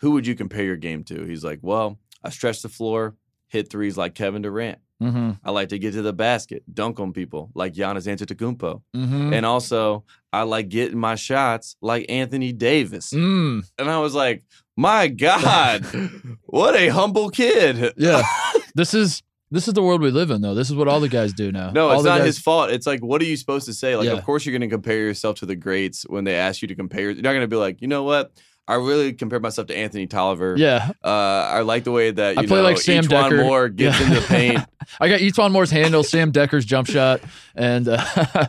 who 0.01 0.11
would 0.11 0.27
you 0.27 0.35
compare 0.35 0.63
your 0.63 0.75
game 0.77 1.03
to? 1.05 1.23
He's 1.25 1.43
like, 1.43 1.59
well, 1.61 1.97
I 2.23 2.29
stretch 2.29 2.61
the 2.61 2.69
floor, 2.69 3.15
hit 3.47 3.69
threes 3.69 3.97
like 3.97 4.13
Kevin 4.15 4.41
Durant. 4.41 4.79
Mhm, 5.01 5.37
I 5.43 5.51
like 5.51 5.69
to 5.69 5.79
get 5.79 5.93
to 5.93 6.01
the 6.01 6.13
basket, 6.13 6.63
dunk 6.73 6.99
on 6.99 7.13
people 7.13 7.49
like 7.55 7.73
Giannis 7.73 8.07
Antetokounmpo, 8.07 8.81
mhm. 8.95 9.33
and 9.33 9.45
also 9.45 10.03
I 10.31 10.43
like 10.43 10.69
getting 10.69 10.97
my 10.97 11.15
shots 11.15 11.75
like 11.81 12.05
Anthony 12.09 12.51
Davis. 12.53 13.11
Mm, 13.13 13.63
And 13.77 13.89
I 13.89 13.99
was 13.99 14.13
like, 14.15 14.43
my 14.77 15.07
God, 15.07 15.85
what 16.45 16.75
a 16.75 16.87
humble 16.89 17.29
kid. 17.29 17.93
yeah. 17.97 18.23
this 18.75 18.93
is 18.93 19.21
this 19.51 19.67
is 19.67 19.75
the 19.75 19.83
world 19.83 20.01
we 20.01 20.09
live 20.09 20.31
in 20.31 20.41
though. 20.41 20.55
This 20.55 20.69
is 20.71 20.75
what 20.75 20.87
all 20.87 20.99
the 20.99 21.07
guys 21.09 21.31
do 21.33 21.51
now. 21.51 21.69
No, 21.69 21.89
All 21.89 21.95
it's 21.97 22.03
not 22.05 22.17
guys- 22.19 22.25
his 22.25 22.39
fault. 22.39 22.71
It's 22.71 22.87
like, 22.87 23.01
what 23.01 23.21
are 23.21 23.25
you 23.25 23.37
supposed 23.37 23.67
to 23.67 23.73
say? 23.73 23.95
Like, 23.95 24.07
Yeah. 24.07 24.13
of 24.13 24.23
course 24.25 24.45
you're 24.47 24.57
going 24.57 24.67
to 24.67 24.73
compare 24.75 24.97
yourself 24.97 25.35
to 25.41 25.45
the 25.45 25.55
greats 25.55 26.03
when 26.09 26.23
they 26.23 26.33
ask 26.33 26.63
you 26.63 26.67
to 26.69 26.75
compare. 26.75 27.11
You're 27.11 27.21
not 27.21 27.33
going 27.33 27.41
to 27.41 27.47
be 27.47 27.55
like, 27.55 27.79
you 27.79 27.87
know 27.87 28.01
what? 28.03 28.31
I 28.65 28.75
really 28.75 29.11
compare 29.11 29.41
myself 29.41 29.67
to 29.67 29.75
Anthony 29.77 30.07
Tolliver. 30.07 30.55
Yeah, 30.57 30.91
Uh, 31.03 31.07
I 31.09 31.61
like 31.61 31.83
the 31.83 31.91
way 31.91 32.11
that 32.11 32.35
you 32.37 32.43
I 32.43 32.45
play 32.45 32.57
know, 32.59 32.63
like 32.63 32.77
Sam 32.77 33.03
Dekker. 33.03 33.43
Moore 33.43 33.67
gets 33.67 33.99
Yeah. 33.99 34.07
into 34.07 34.19
the 34.21 34.25
paint. 34.27 34.59
I 35.01 35.09
got 35.09 35.19
E'Twaun 35.19 35.51
Moore's 35.51 35.69
handle, 35.69 36.01
Sam 36.03 36.31
Dekker's 36.31 36.63
jump 36.63 36.87
shot, 36.87 37.19
and 37.55 37.89
uh, 37.89 37.97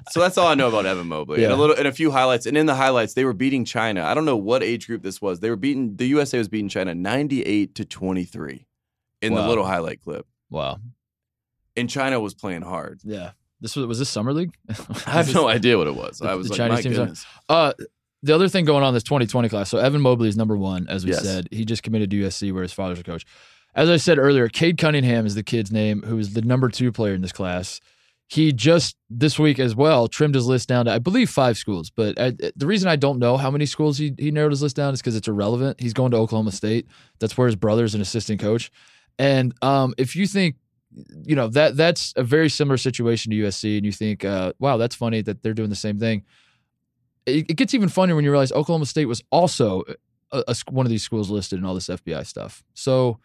so 0.11 0.20
that's 0.20 0.38
all 0.38 0.46
I 0.46 0.55
know 0.55 0.68
about 0.68 0.87
Evan 0.87 1.09
Mobley. 1.09 1.42
And 1.42 1.50
Yeah. 1.50 1.57
a 1.57 1.59
little 1.59 1.74
and 1.77 1.88
a 1.88 1.92
few 1.92 2.12
highlights. 2.12 2.46
And 2.46 2.57
in 2.57 2.66
the 2.66 2.77
highlights, 2.77 3.14
they 3.14 3.24
were 3.24 3.33
beating 3.33 3.64
China. 3.64 4.05
I 4.05 4.14
don't 4.14 4.24
know 4.24 4.37
what 4.37 4.62
age 4.62 4.87
group 4.87 5.03
this 5.03 5.20
was. 5.20 5.40
They 5.40 5.50
were 5.50 5.57
beating 5.57 5.96
the 5.96 6.07
USA 6.07 6.38
was 6.38 6.48
beating 6.48 6.68
China 6.68 6.94
98 6.94 7.74
to 7.74 7.85
23 7.85 8.66
in 9.20 9.35
the 9.35 9.46
little 9.48 9.64
highlight 9.64 10.00
clip. 10.00 10.27
wow, 10.50 10.79
And 11.77 11.90
China 11.90 12.20
was 12.20 12.35
playing 12.35 12.62
hard. 12.62 13.00
yeah. 13.05 13.33
This 13.61 13.74
was 13.77 13.87
was 13.87 13.98
this 13.98 14.11
summer 14.11 14.33
league. 14.35 14.55
I 15.07 15.11
have 15.11 15.33
no 15.35 15.48
idea 15.48 15.79
what 15.79 15.87
it 15.87 15.96
was. 15.96 16.18
The- 16.18 16.29
I 16.29 16.35
was 16.35 16.48
the 16.48 16.53
like, 16.53 16.59
Chinese 16.59 16.77
my 16.77 16.83
teams 16.83 16.98
are- 16.98 17.00
goodness. 17.03 17.27
Uh, 17.48 17.72
the 18.24 18.34
other 18.34 18.48
thing 18.48 18.64
going 18.64 18.82
on 18.82 18.88
in 18.88 18.94
this 18.94 19.02
2020 19.02 19.48
class. 19.48 19.70
So 19.70 19.78
Evan 19.78 20.00
Mobley 20.00 20.28
is 20.28 20.37
number 20.37 20.56
one, 20.56 20.87
as 20.88 21.04
we 21.04 21.12
Yes. 21.12 21.22
said. 21.22 21.48
He 21.50 21.64
just 21.64 21.82
committed 21.82 22.10
to 22.10 22.16
USC, 22.16 22.52
where 22.52 22.62
his 22.62 22.72
father's 22.72 22.98
a 22.98 23.02
coach. 23.04 23.24
As 23.74 23.90
I 23.90 23.96
said 23.96 24.18
earlier, 24.18 24.48
Cade 24.48 24.78
Cunningham 24.78 25.26
is 25.26 25.34
the 25.34 25.42
kid's 25.42 25.70
name, 25.72 26.02
who 26.02 26.18
is 26.18 26.32
the 26.34 26.42
number 26.42 26.68
two 26.68 26.90
player 26.92 27.14
in 27.14 27.22
this 27.22 27.32
class. 27.32 27.80
He 28.26 28.52
just 28.52 28.96
this 29.10 29.38
week 29.38 29.58
as 29.58 29.76
well 29.76 30.08
trimmed 30.08 30.34
his 30.34 30.46
list 30.46 30.68
down 30.68 30.87
to 30.87 30.92
I 30.92 30.98
believe 30.98 31.28
five 31.28 31.58
schools. 31.58 31.90
But 31.90 32.18
I, 32.18 32.30
the 32.56 32.66
reason 32.66 32.88
I 32.88 32.96
don't 32.96 33.18
know 33.18 33.37
how 33.37 33.50
many 33.50 33.66
schools 33.66 33.98
he 33.98 34.14
he 34.18 34.30
narrowed 34.30 34.52
his 34.52 34.62
list 34.62 34.76
down 34.76 34.94
is 34.94 35.00
because 35.00 35.14
it's 35.16 35.28
irrelevant. 35.28 35.78
He's 35.80 35.92
going 35.92 36.10
to 36.12 36.16
Oklahoma 36.16 36.52
State. 36.52 36.87
That's 37.18 37.37
where 37.37 37.46
his 37.46 37.56
brother's 37.56 37.94
an 37.94 38.00
assistant 38.00 38.40
coach. 38.40 38.70
And 39.18 39.54
um, 39.60 39.92
if 39.98 40.16
you 40.16 40.26
think 40.26 40.56
you 41.26 41.37
know 41.37 41.48
that 41.48 41.76
that's 41.76 42.14
a 42.16 42.22
very 42.24 42.48
similar 42.48 42.78
situation 42.78 43.30
to 43.30 43.37
USC, 43.37 43.76
and 43.76 43.84
you 43.84 43.92
think, 43.92 44.24
uh, 44.24 44.52
wow, 44.58 44.78
that's 44.78 44.94
funny 44.94 45.20
that 45.22 45.42
they're 45.42 45.52
doing 45.54 45.70
the 45.70 45.76
same 45.76 45.98
thing. 45.98 46.22
It, 47.26 47.50
it 47.50 47.56
gets 47.56 47.74
even 47.74 47.88
funnier 47.88 48.14
when 48.14 48.24
you 48.24 48.30
realize 48.30 48.52
Oklahoma 48.52 48.87
State 48.87 49.06
was 49.06 49.22
also 49.30 49.82
a, 50.30 50.44
a 50.48 50.54
one 50.70 50.84
of 50.87 50.90
these 50.90 51.02
schools 51.02 51.30
listed 51.30 51.58
in 51.58 51.64
all 51.64 51.74
this 51.74 51.87
FBI 51.88 52.26
stuff. 52.26 52.62
So 52.74 53.18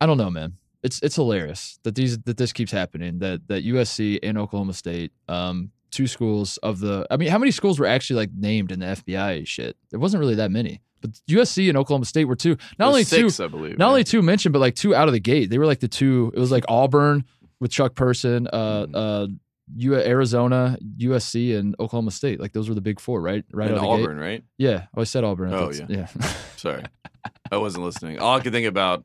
I 0.00 0.06
don't 0.06 0.18
know, 0.18 0.30
man. 0.30 0.54
It's 0.82 1.00
it's 1.02 1.16
hilarious 1.16 1.78
that 1.82 1.94
these 1.94 2.18
that 2.20 2.36
this 2.38 2.52
keeps 2.52 2.72
happening. 2.72 3.18
That 3.18 3.46
that 3.48 3.64
USC 3.66 4.18
and 4.22 4.38
Oklahoma 4.38 4.72
State, 4.72 5.12
um, 5.28 5.70
two 5.90 6.06
schools 6.06 6.56
of 6.58 6.80
the. 6.80 7.06
I 7.10 7.18
mean, 7.18 7.28
how 7.28 7.36
many 7.38 7.50
schools 7.50 7.78
were 7.78 7.84
actually 7.86 8.16
like 8.16 8.30
named 8.34 8.72
in 8.72 8.80
the 8.80 8.86
FBI 8.86 9.46
shit? 9.46 9.76
There 9.90 10.00
wasn't 10.00 10.20
really 10.20 10.36
that 10.36 10.50
many, 10.50 10.80
but 11.02 11.10
USC 11.28 11.68
and 11.68 11.76
Oklahoma 11.76 12.06
State 12.06 12.24
were 12.24 12.36
two. 12.36 12.56
Not 12.78 12.88
only 12.88 13.02
There's 13.02 13.36
two, 13.36 13.44
I 13.44 13.48
believe. 13.48 13.76
not 13.76 13.84
right? 13.86 13.90
only 13.90 14.04
two 14.04 14.22
mentioned, 14.22 14.54
but 14.54 14.60
like 14.60 14.74
two 14.74 14.94
out 14.94 15.06
of 15.08 15.12
the 15.12 15.20
gate. 15.20 15.50
They 15.50 15.58
were 15.58 15.66
like 15.66 15.80
the 15.80 15.88
two. 15.88 16.32
It 16.34 16.40
was 16.40 16.50
like 16.50 16.64
Auburn 16.66 17.26
with 17.58 17.70
Chuck 17.70 17.94
Person, 17.94 18.48
uh, 18.50 18.86
Mhm. 18.86 18.90
uh, 18.94 19.26
U- 19.76 19.94
Arizona, 19.94 20.78
USC, 20.98 21.58
and 21.58 21.74
Oklahoma 21.80 22.10
State. 22.10 22.40
Like 22.40 22.52
those 22.52 22.68
were 22.68 22.74
the 22.74 22.80
big 22.80 23.00
four, 23.00 23.20
right? 23.20 23.44
Right 23.52 23.68
and 23.70 23.78
out 23.78 23.84
of 23.84 23.96
the 23.98 24.02
Auburn, 24.04 24.18
right? 24.18 24.44
Yeah, 24.58 24.86
oh, 24.96 25.00
I 25.00 25.04
said 25.04 25.24
Auburn. 25.24 25.52
Oh, 25.52 25.72
thought- 25.72 25.90
yeah. 25.90 26.06
Sorry, 26.56 26.82
I 27.50 27.56
wasn't 27.56 27.84
listening. 27.84 28.18
All 28.18 28.36
I 28.36 28.40
could 28.40 28.52
think 28.52 28.66
about 28.66 29.04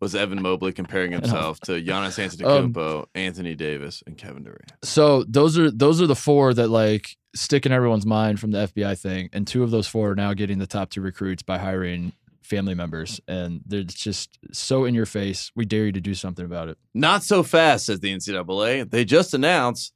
was 0.00 0.14
Evan 0.14 0.40
Mobley 0.40 0.72
comparing 0.72 1.10
himself 1.12 1.58
to 1.60 1.72
Giannis 1.72 2.18
Um, 2.44 2.72
Antetokounmpo, 2.72 3.06
Anthony 3.14 3.54
Davis, 3.54 4.02
and 4.06 4.16
Kevin 4.16 4.44
Durant. 4.44 4.72
so 4.84 5.24
those 5.28 5.58
are 5.58 5.70
those 5.70 6.00
are 6.00 6.06
the 6.06 6.14
four 6.16 6.54
that 6.54 6.68
like 6.68 7.16
stick 7.34 7.66
in 7.66 7.72
everyone's 7.72 8.06
mind 8.06 8.40
from 8.40 8.52
the 8.52 8.68
FBI 8.68 8.98
thing, 8.98 9.28
and 9.32 9.46
two 9.46 9.62
of 9.62 9.70
those 9.70 9.86
four 9.88 10.10
are 10.10 10.14
now 10.14 10.34
getting 10.34 10.58
the 10.58 10.66
top 10.66 10.90
two 10.90 11.00
recruits 11.00 11.42
by 11.42 11.58
hiring 11.58 12.12
family 12.48 12.74
members, 12.74 13.20
and 13.28 13.60
they're 13.66 13.82
just 13.82 14.38
so 14.52 14.84
in 14.84 14.94
your 14.94 15.06
face. 15.06 15.52
We 15.54 15.64
dare 15.64 15.86
you 15.86 15.92
to 15.92 16.00
do 16.00 16.14
something 16.14 16.44
about 16.44 16.68
it. 16.68 16.78
Not 16.94 17.22
so 17.22 17.42
fast, 17.42 17.86
says 17.86 18.00
the 18.00 18.14
NCAA. 18.14 18.90
They 18.90 19.04
just 19.04 19.34
announced 19.34 19.92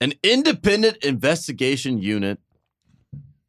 an 0.00 0.14
independent 0.22 0.98
investigation 0.98 1.98
unit, 1.98 2.38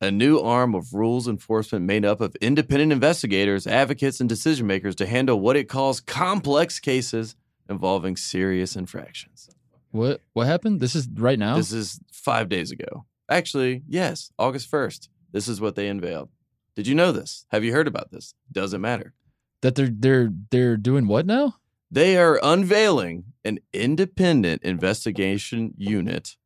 a 0.02 0.12
new 0.12 0.40
arm 0.40 0.76
of 0.76 0.94
rules 0.94 1.28
enforcement 1.28 1.86
made 1.86 2.04
up 2.04 2.20
of 2.20 2.36
independent 2.42 2.92
investigators, 2.92 3.68
advocates, 3.68 4.20
and 4.20 4.28
decision 4.28 4.68
makers 4.68 4.96
to 4.96 5.06
handle 5.06 5.40
what 5.40 5.56
it 5.56 5.70
calls 5.70 6.02
complex 6.02 6.80
cases 6.80 7.36
involving 7.70 8.18
serious 8.18 8.76
infractions. 8.76 9.50
What 9.92 10.22
what 10.34 10.48
happened? 10.48 10.80
This 10.80 10.96
is 10.96 11.08
right 11.16 11.38
now. 11.38 11.56
This 11.56 11.72
is 11.72 12.00
five 12.12 12.50
days 12.50 12.72
ago. 12.72 13.06
Actually, 13.30 13.84
yes, 13.88 14.32
August 14.38 14.70
1st. 14.70 15.08
This 15.32 15.48
is 15.48 15.62
what 15.62 15.76
they 15.76 15.88
unveiled. 15.88 16.30
Did 16.76 16.88
you 16.88 16.96
know 16.96 17.12
this? 17.12 17.46
Have 17.52 17.64
you 17.64 17.74
heard 17.74 17.88
about 17.88 18.12
this? 18.12 18.34
Doesn't 18.52 18.82
matter. 18.82 19.14
that 19.62 19.76
they're 19.76 19.90
they're 19.92 20.30
they're 20.52 20.78
doing 20.78 21.08
what 21.08 21.26
now? 21.26 21.56
They 21.90 22.18
are 22.18 22.40
unveiling 22.42 23.26
an 23.44 23.60
independent 23.74 24.64
investigation 24.64 25.74
unit 25.78 26.38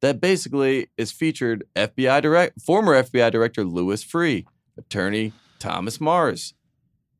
that 0.00 0.20
basically 0.20 0.88
is 0.96 1.12
featured 1.12 1.64
FBI 1.76 2.20
direct 2.22 2.60
former 2.60 3.00
FBI 3.02 3.30
director 3.30 3.64
Louis 3.64 4.04
Freeh, 4.04 4.44
attorney 4.76 5.32
Thomas 5.58 6.00
Mars, 6.00 6.54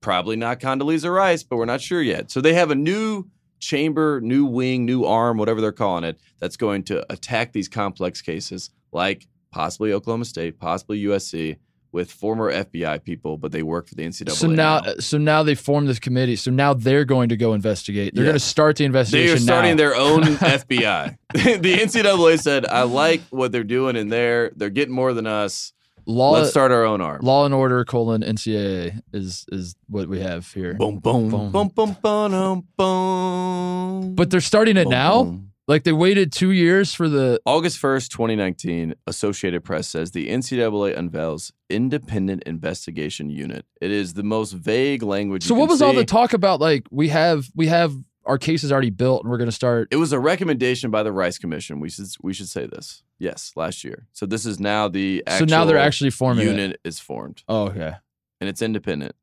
probably 0.00 0.36
not 0.36 0.60
Condoleezza 0.60 1.12
Rice, 1.14 1.42
but 1.42 1.56
we're 1.56 1.64
not 1.64 1.80
sure 1.80 2.02
yet. 2.02 2.30
So 2.30 2.40
they 2.40 2.54
have 2.54 2.70
a 2.70 2.74
new 2.76 3.24
chamber, 3.60 4.20
new 4.20 4.44
wing, 4.44 4.84
new 4.84 5.04
arm, 5.04 5.38
whatever 5.38 5.60
they're 5.60 5.72
calling 5.72 6.04
it, 6.04 6.18
that's 6.38 6.56
going 6.56 6.84
to 6.84 7.04
attack 7.12 7.52
these 7.52 7.68
complex 7.68 8.22
cases 8.22 8.70
like 8.92 9.26
possibly 9.50 9.92
Oklahoma 9.92 10.24
State, 10.24 10.58
possibly 10.58 11.02
USC 11.02 11.56
with 11.90 12.10
former 12.12 12.52
FBI 12.52 13.02
people, 13.02 13.38
but 13.38 13.50
they 13.50 13.62
work 13.62 13.88
for 13.88 13.94
the 13.94 14.02
NCAA. 14.04 14.32
So 14.32 14.46
now, 14.46 14.82
so 15.00 15.16
now 15.18 15.42
they 15.42 15.54
formed 15.54 15.88
this 15.88 15.98
committee. 15.98 16.36
So 16.36 16.50
now 16.50 16.74
they're 16.74 17.04
going 17.06 17.30
to 17.30 17.36
go 17.36 17.54
investigate. 17.54 18.14
They're 18.14 18.24
Yes. 18.24 18.30
going 18.30 18.38
to 18.40 18.44
start 18.44 18.76
the 18.76 18.84
investigation. 18.84 19.26
They 19.26 19.32
are 19.32 19.38
starting 19.38 19.70
now. 19.72 19.76
their 19.76 19.94
own 19.96 20.22
FBI. 20.24 21.16
the 21.32 21.74
NCAA 21.74 22.38
said, 22.40 22.66
"I 22.66 22.82
like 22.82 23.22
what 23.30 23.52
they're 23.52 23.64
doing 23.64 23.96
in 23.96 24.08
there. 24.08 24.50
They're 24.54 24.70
getting 24.70 24.94
more 24.94 25.12
than 25.14 25.26
us. 25.26 25.72
law. 26.06 26.32
Let's 26.32 26.50
start 26.50 26.72
our 26.72 26.84
own 26.84 27.00
arm." 27.00 27.20
Law 27.22 27.44
and 27.46 27.54
Order 27.54 27.84
colon 27.84 28.22
NCAA 28.22 29.00
is 29.12 29.46
is 29.50 29.74
what 29.88 30.08
we 30.08 30.20
have 30.20 30.52
here. 30.52 30.74
Boom, 30.74 30.98
boom, 30.98 31.28
Boom. 31.30 31.52
boom, 31.52 31.68
boom, 31.68 31.96
boom, 32.02 32.68
boom. 32.76 34.14
But 34.14 34.30
they're 34.30 34.40
starting 34.40 34.76
it 34.76 34.84
Boom, 34.84 34.90
now. 34.90 35.24
boom. 35.24 35.47
Like 35.68 35.84
they 35.84 35.92
waited 35.92 36.32
two 36.32 36.50
years 36.50 36.94
for 36.94 37.10
the. 37.10 37.40
August 37.44 37.80
1st, 37.80 38.08
2019, 38.08 38.94
Associated 39.06 39.62
Press 39.62 39.86
says 39.86 40.12
the 40.12 40.28
NCAA 40.30 40.96
unveils 40.96 41.52
independent 41.68 42.42
investigation 42.44 43.28
unit. 43.28 43.66
It 43.82 43.90
is 43.90 44.14
the 44.14 44.22
most 44.22 44.52
vague 44.52 45.02
language. 45.02 45.44
So 45.44 45.54
what 45.54 45.68
was 45.68 45.82
all 45.82 45.92
the 45.92 46.06
talk 46.06 46.32
about? 46.32 46.58
Like 46.58 46.86
we 46.90 47.08
have 47.08 47.48
we 47.54 47.66
have 47.66 47.94
our 48.24 48.38
cases 48.38 48.72
already 48.72 48.90
built, 48.90 49.22
and 49.24 49.30
we're 49.30 49.36
going 49.38 49.48
to 49.50 49.54
start. 49.54 49.88
It 49.90 49.96
was 49.96 50.12
a 50.12 50.18
recommendation 50.18 50.90
by 50.90 51.02
the 51.02 51.12
Rice 51.12 51.36
Commission. 51.38 51.80
We 51.80 51.90
should 51.90 52.06
we 52.22 52.32
should 52.32 52.48
say 52.48 52.66
this. 52.66 53.02
Yes, 53.18 53.52
last 53.54 53.84
year. 53.84 54.06
So 54.12 54.24
this 54.24 54.46
is 54.46 54.58
now 54.58 54.88
the 54.88 55.22
So 55.38 55.44
now 55.44 55.66
they're 55.66 55.76
actually 55.76 56.10
forming 56.10 56.46
unit 56.46 56.80
is 56.82 56.98
formed 56.98 57.42
Oh 57.46 57.68
okay. 57.68 57.92
and 58.40 58.48
it's 58.48 58.62
independent 58.62 59.16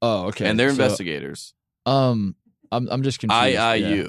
Oh 0.00 0.28
okay. 0.28 0.48
and 0.48 0.58
they're 0.58 0.68
So, 0.70 0.82
investigators. 0.82 1.52
Um, 1.84 2.34
I'm 2.72 2.88
I'm 2.88 3.02
just 3.02 3.18
confused. 3.18 3.52
yeah. 3.52 4.06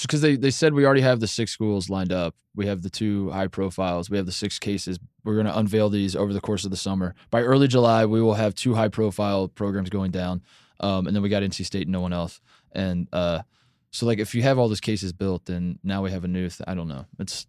Because 0.00 0.22
they, 0.22 0.36
they 0.36 0.50
said 0.50 0.72
we 0.72 0.86
already 0.86 1.02
have 1.02 1.20
the 1.20 1.26
six 1.26 1.52
schools 1.52 1.90
lined 1.90 2.12
up. 2.12 2.34
We 2.54 2.66
have 2.66 2.82
the 2.82 2.88
two 2.88 3.30
high 3.30 3.46
profiles. 3.46 4.08
We 4.08 4.16
have 4.16 4.26
the 4.26 4.32
six 4.32 4.58
cases. 4.58 4.98
We're 5.22 5.34
going 5.34 5.46
to 5.46 5.58
unveil 5.58 5.90
these 5.90 6.16
over 6.16 6.32
the 6.32 6.40
course 6.40 6.64
of 6.64 6.70
the 6.70 6.76
summer. 6.76 7.14
By 7.30 7.42
early 7.42 7.68
July, 7.68 8.06
we 8.06 8.22
will 8.22 8.34
have 8.34 8.54
two 8.54 8.74
high 8.74 8.88
profile 8.88 9.48
programs 9.48 9.90
going 9.90 10.10
down. 10.10 10.42
Um, 10.80 11.06
and 11.06 11.14
then 11.14 11.22
we 11.22 11.28
got 11.28 11.42
NC 11.42 11.64
State 11.66 11.82
and 11.82 11.92
no 11.92 12.00
one 12.00 12.12
else. 12.12 12.40
And 12.72 13.06
uh, 13.12 13.42
so 13.90 14.06
like 14.06 14.18
if 14.18 14.34
you 14.34 14.42
have 14.42 14.58
all 14.58 14.68
those 14.68 14.80
cases 14.80 15.12
built, 15.12 15.44
then 15.44 15.78
now 15.84 16.02
we 16.02 16.10
have 16.10 16.24
a 16.24 16.28
new. 16.28 16.48
Th- 16.48 16.66
I 16.66 16.74
don't 16.74 16.88
know. 16.88 17.06
It's 17.18 17.46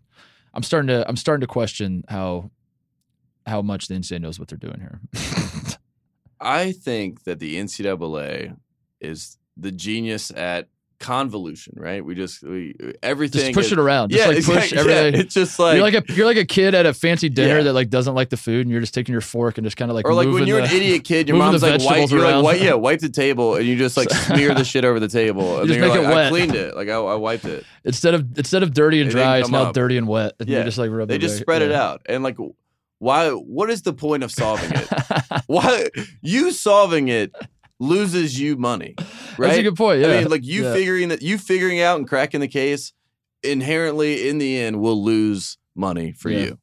I'm 0.54 0.64
starting 0.64 0.90
to 0.90 1.08
I'm 1.08 1.16
starting 1.16 1.42
to 1.42 1.48
question 1.48 2.04
how 2.10 2.52
how 3.46 3.62
much 3.62 3.88
the 3.88 3.96
NCAA 3.96 4.22
knows 4.22 4.40
what 4.40 4.50
they're 4.50 4.58
doing 4.58 4.80
here. 4.80 5.00
I 6.40 6.74
think 6.74 7.24
that 7.24 7.40
the 7.40 7.56
NCAA 7.56 8.58
is 9.00 9.38
the 9.56 9.72
genius 9.72 10.32
at 10.32 10.68
convolution, 11.04 11.74
right? 11.78 12.04
We 12.04 12.16
just 12.16 12.42
we 12.42 12.74
everything 13.04 13.42
just 13.42 13.54
push 13.54 13.66
is- 13.68 13.72
it 13.74 13.80
around. 13.80 14.10
Just 14.10 14.22
yeah, 14.22 14.28
like 14.34 14.44
push 14.44 14.72
exactly. 14.72 14.92
Yeah, 14.94 15.00
everything. 15.00 15.22
It's 15.22 15.34
just 15.34 15.60
like, 15.60 15.76
you're 15.76 15.84
like 15.84 15.94
a 16.10 16.14
you're 16.14 16.26
like 16.26 16.38
a 16.38 16.46
kid 16.46 16.74
at 16.74 16.86
a 16.86 16.94
fancy 16.94 17.30
dinner 17.30 17.58
Yeah. 17.58 17.64
that 17.64 17.74
like 17.74 17.90
doesn't 17.90 18.16
like 18.16 18.30
the 18.30 18.38
food, 18.38 18.62
and 18.66 18.72
you're 18.72 18.80
just 18.82 18.94
taking 18.94 19.12
your 19.12 19.22
fork 19.22 19.58
and 19.58 19.66
just 19.66 19.78
kind 19.78 19.92
of 19.92 19.96
like 19.96 20.06
or 20.08 20.14
like 20.14 20.28
when 20.30 20.48
you're 20.48 20.62
the- 20.62 20.68
an 20.70 20.76
idiot 20.76 21.04
kid, 21.04 21.28
your 21.28 21.38
mom's 21.38 21.62
like 21.62 21.82
wipe, 21.84 22.10
you're 22.10 22.22
like, 22.22 22.44
wipe, 22.44 22.62
yeah, 22.62 22.74
wipe 22.88 23.00
the 23.02 23.10
table, 23.10 23.56
and 23.56 23.66
you 23.68 23.78
just 23.78 23.98
like 23.98 24.10
smear 24.10 24.54
the 24.56 24.64
shit 24.74 24.86
over 24.86 25.00
the 25.00 25.08
table, 25.08 25.60
and 25.60 25.68
just 25.68 25.80
then 25.80 25.90
you're 25.90 26.02
make 26.04 26.08
like, 26.08 26.18
it 26.18 26.26
I 26.26 26.30
cleaned 26.30 26.56
it, 26.56 26.76
like 26.76 26.88
I, 26.90 26.94
I 26.96 27.16
wiped 27.16 27.46
it. 27.46 27.66
instead 27.84 28.14
of 28.14 28.38
instead 28.38 28.64
of 28.64 28.74
dirty 28.74 29.02
and 29.02 29.10
It 29.10 29.14
dry, 29.14 29.38
it's 29.40 29.50
now 29.50 29.64
up. 29.64 29.74
dirty 29.74 29.98
and 29.98 30.08
wet. 30.08 30.34
And 30.40 30.48
Yeah. 30.50 30.60
you 30.60 30.64
just 30.64 30.78
like 30.78 30.90
rub 30.92 31.10
They 31.10 31.18
just 31.18 31.38
spread 31.38 31.62
it 31.62 31.72
out, 31.72 32.02
and 32.08 32.24
like, 32.24 32.38
why? 33.00 33.30
What 33.32 33.70
is 33.70 33.82
the 33.82 33.92
point 33.94 34.24
of 34.24 34.32
solving 34.32 34.72
it? 34.72 34.88
why 35.48 35.88
you 36.22 36.52
solving 36.52 37.10
it 37.10 37.34
loses 37.84 38.40
you 38.40 38.56
money, 38.58 38.96
right? 38.98 39.38
That's 39.38 39.58
a 39.60 39.64
good 39.64 39.76
point. 39.76 40.02
Yeah, 40.02 40.08
I 40.08 40.20
mean, 40.22 40.30
like 40.30 40.44
you 40.44 40.64
Yeah. 40.64 40.74
figuring 40.74 41.10
that 41.10 41.22
you 41.22 41.38
figuring 41.38 41.82
out 41.82 41.98
and 42.00 42.08
cracking 42.08 42.40
the 42.42 42.48
case 42.48 42.94
inherently 43.44 44.28
in 44.30 44.38
the 44.38 44.58
end 44.58 44.80
will 44.80 45.02
lose 45.04 45.58
money 45.76 46.12
for 46.14 46.30
Yeah. 46.30 46.40
you. 46.40 46.60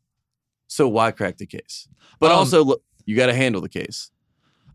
So 0.67 0.89
why 0.89 1.11
crack 1.11 1.37
the 1.39 1.47
case? 1.47 1.89
But 2.19 2.31
Um, 2.31 2.39
also, 2.39 2.65
look, 2.65 2.83
you 3.05 3.17
got 3.17 3.27
to 3.27 3.35
handle 3.35 3.61
the 3.61 3.69
case. 3.69 4.11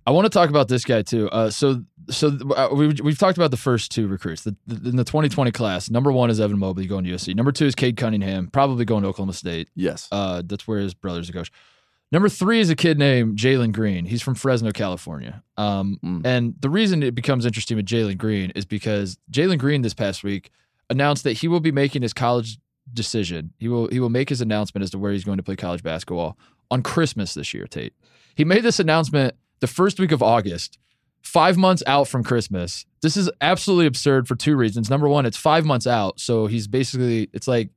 I 0.07 0.11
want 0.11 0.25
to 0.25 0.29
talk 0.29 0.49
about 0.49 0.67
this 0.67 0.85
guy 0.85 1.01
too. 1.01 1.29
Uh, 1.31 1.49
so 1.49 1.83
so 2.11 2.37
uh, 2.55 2.69
we 2.71 2.89
we've 3.03 3.17
talked 3.17 3.39
about 3.39 3.49
the 3.49 3.57
first 3.57 3.89
two 3.89 4.07
recruits 4.07 4.43
the, 4.43 4.55
the, 4.67 4.89
in 4.89 4.97
the 4.97 5.03
2020 5.03 5.51
class. 5.51 5.89
Number 5.89 6.11
one 6.11 6.29
is 6.29 6.39
Evan 6.39 6.59
Mobley 6.59 6.85
going 6.85 7.05
to 7.05 7.09
USC. 7.11 7.33
Number 7.35 7.51
two 7.51 7.65
is 7.65 7.73
Cade 7.73 7.97
Cunningham, 7.97 8.47
probably 8.51 8.85
going 8.85 9.01
to 9.01 9.09
Oklahoma 9.09 9.33
State. 9.33 9.67
Yes. 9.75 10.07
Uh, 10.11 10.43
that's 10.45 10.67
where 10.67 10.77
his 10.79 10.93
brother's 10.93 11.29
a 11.29 11.33
coach. 11.33 11.51
Number 12.15 12.29
three 12.29 12.61
is 12.61 12.69
a 12.69 12.77
kid 12.77 12.97
named 12.97 13.37
Jalen 13.37 13.73
Green. 13.73 14.05
He's 14.05 14.21
from 14.21 14.35
Fresno, 14.35 14.71
California. 14.71 15.43
Um, 15.57 15.99
Mm. 16.01 16.25
And 16.25 16.55
the 16.61 16.69
reason 16.69 17.03
it 17.03 17.13
becomes 17.13 17.45
interesting 17.45 17.75
with 17.75 17.85
Jalen 17.85 18.17
Green 18.17 18.51
is 18.51 18.63
because 18.63 19.17
Jalen 19.29 19.59
Green 19.59 19.81
this 19.81 19.93
past 19.93 20.23
week 20.23 20.49
announced 20.89 21.25
that 21.25 21.33
he 21.33 21.49
will 21.49 21.59
be 21.59 21.73
making 21.73 22.03
his 22.03 22.13
college 22.13 22.57
decision. 22.93 23.51
He 23.57 23.67
will 23.67 23.89
he 23.89 23.99
will 23.99 24.09
make 24.09 24.29
his 24.29 24.39
announcement 24.39 24.83
as 24.83 24.91
to 24.91 24.97
where 24.97 25.11
he's 25.11 25.25
going 25.25 25.35
to 25.39 25.43
play 25.43 25.57
college 25.57 25.83
basketball 25.83 26.37
on 26.71 26.83
Christmas 26.83 27.33
this 27.33 27.53
year. 27.53 27.67
Tate. 27.67 27.93
He 28.33 28.45
made 28.45 28.63
this 28.63 28.79
announcement 28.79 29.35
the 29.59 29.67
first 29.67 29.99
week 29.99 30.13
of 30.13 30.23
August, 30.23 30.79
five 31.21 31.57
months 31.57 31.83
out 31.85 32.07
from 32.07 32.23
Christmas. 32.23 32.85
This 33.01 33.17
is 33.17 33.29
absolutely 33.41 33.87
absurd 33.87 34.25
for 34.25 34.35
two 34.37 34.55
reasons. 34.55 34.89
Number 34.89 35.09
one, 35.09 35.25
it's 35.25 35.35
five 35.35 35.65
months 35.65 35.85
out, 35.85 36.21
so 36.21 36.47
he's 36.47 36.65
basically 36.65 37.29
it's 37.33 37.49
like 37.49 37.71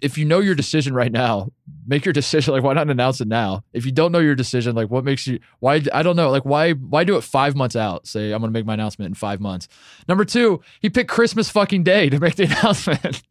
if 0.00 0.16
you 0.16 0.24
know 0.24 0.40
your 0.40 0.54
decision 0.54 0.94
right 0.94 1.12
now, 1.12 1.50
make 1.86 2.04
your 2.04 2.12
decision. 2.12 2.54
Like, 2.54 2.62
why 2.62 2.72
not 2.72 2.88
announce 2.88 3.20
it 3.20 3.28
now? 3.28 3.64
If 3.72 3.84
you 3.84 3.92
don't 3.92 4.12
know 4.12 4.18
your 4.18 4.34
decision, 4.34 4.74
like, 4.74 4.90
what 4.90 5.04
makes 5.04 5.26
you? 5.26 5.40
Why? 5.60 5.82
I 5.92 6.02
don't 6.02 6.16
know. 6.16 6.30
Like, 6.30 6.44
why? 6.44 6.72
Why 6.72 7.04
do 7.04 7.16
it 7.16 7.22
five 7.22 7.54
months 7.54 7.76
out? 7.76 8.06
Say, 8.06 8.32
I'm 8.32 8.40
going 8.40 8.52
to 8.52 8.58
make 8.58 8.66
my 8.66 8.74
announcement 8.74 9.08
in 9.08 9.14
five 9.14 9.40
months. 9.40 9.68
Number 10.08 10.24
two, 10.24 10.60
he 10.80 10.90
picked 10.90 11.10
Christmas 11.10 11.50
fucking 11.50 11.84
day 11.84 12.08
to 12.08 12.18
make 12.18 12.36
the 12.36 12.44
announcement. 12.60 13.22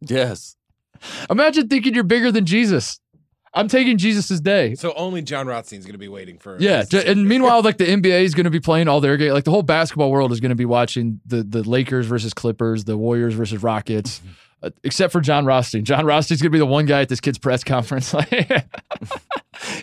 Yes. 0.00 0.56
Imagine 1.30 1.68
thinking 1.68 1.94
you're 1.94 2.04
bigger 2.04 2.30
than 2.30 2.46
Jesus. 2.46 3.00
I'm 3.54 3.68
taking 3.68 3.98
Jesus's 3.98 4.40
day. 4.40 4.74
So 4.74 4.92
only 4.94 5.22
Jon 5.22 5.46
Rothstein's 5.46 5.84
going 5.84 5.94
to 5.94 5.98
be 5.98 6.08
waiting 6.08 6.38
for. 6.38 6.56
Yeah, 6.58 6.84
his 6.90 7.04
and 7.04 7.28
meanwhile, 7.28 7.62
like 7.62 7.78
the 7.78 7.86
NBA 7.86 8.22
is 8.22 8.34
going 8.34 8.44
to 8.44 8.50
be 8.50 8.60
playing 8.60 8.88
all 8.88 9.00
their 9.00 9.16
game. 9.16 9.32
Like 9.32 9.44
the 9.44 9.52
whole 9.52 9.62
basketball 9.62 10.10
world 10.10 10.32
is 10.32 10.40
going 10.40 10.50
to 10.50 10.56
be 10.56 10.64
watching 10.64 11.20
the 11.24 11.44
the 11.44 11.62
Lakers 11.62 12.06
versus 12.06 12.34
Clippers, 12.34 12.84
the 12.84 12.98
Warriors 12.98 13.34
versus 13.34 13.62
Rockets, 13.62 14.20
uh, 14.64 14.70
except 14.82 15.12
for 15.12 15.20
Jon 15.20 15.44
Rothstein. 15.44 15.84
Jon 15.84 16.06
Rothstein's 16.06 16.40
going 16.40 16.50
to 16.50 16.54
be 16.54 16.58
the 16.58 16.66
one 16.66 16.86
guy 16.86 17.02
at 17.02 17.08
this 17.08 17.20
kid's 17.20 17.38
press 17.38 17.62
conference. 17.64 18.14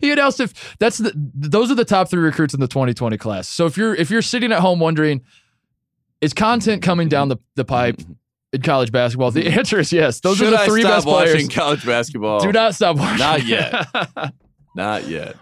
He 0.01 0.11
announced 0.11 0.39
if 0.39 0.75
that's 0.79 0.97
the 0.97 1.11
those 1.15 1.71
are 1.71 1.75
the 1.75 1.85
top 1.85 2.09
three 2.09 2.21
recruits 2.21 2.53
in 2.53 2.59
the 2.59 2.67
2020 2.67 3.17
class. 3.17 3.47
So 3.47 3.65
if 3.65 3.77
you're 3.77 3.95
if 3.95 4.11
you're 4.11 4.21
sitting 4.21 4.51
at 4.51 4.59
home 4.59 4.79
wondering, 4.79 5.21
is 6.19 6.33
content 6.33 6.83
coming 6.83 7.07
down 7.07 7.29
the, 7.29 7.37
the 7.55 7.65
pipe 7.65 7.99
in 8.51 8.61
college 8.61 8.91
basketball? 8.91 9.31
The 9.31 9.47
answer 9.47 9.79
is 9.79 9.91
yes. 9.93 10.19
Those 10.19 10.37
Should 10.37 10.47
are 10.47 10.51
the 10.51 10.59
I 10.59 10.65
three 10.67 10.81
stop 10.81 10.97
best 10.97 11.07
watching 11.07 11.33
players. 11.33 11.49
college 11.49 11.85
basketball? 11.85 12.41
Do 12.41 12.51
not 12.51 12.75
stop 12.75 12.97
watching. 12.97 13.17
Not 13.19 13.45
yet. 13.45 13.87
Not 14.75 15.07
yet. 15.07 15.35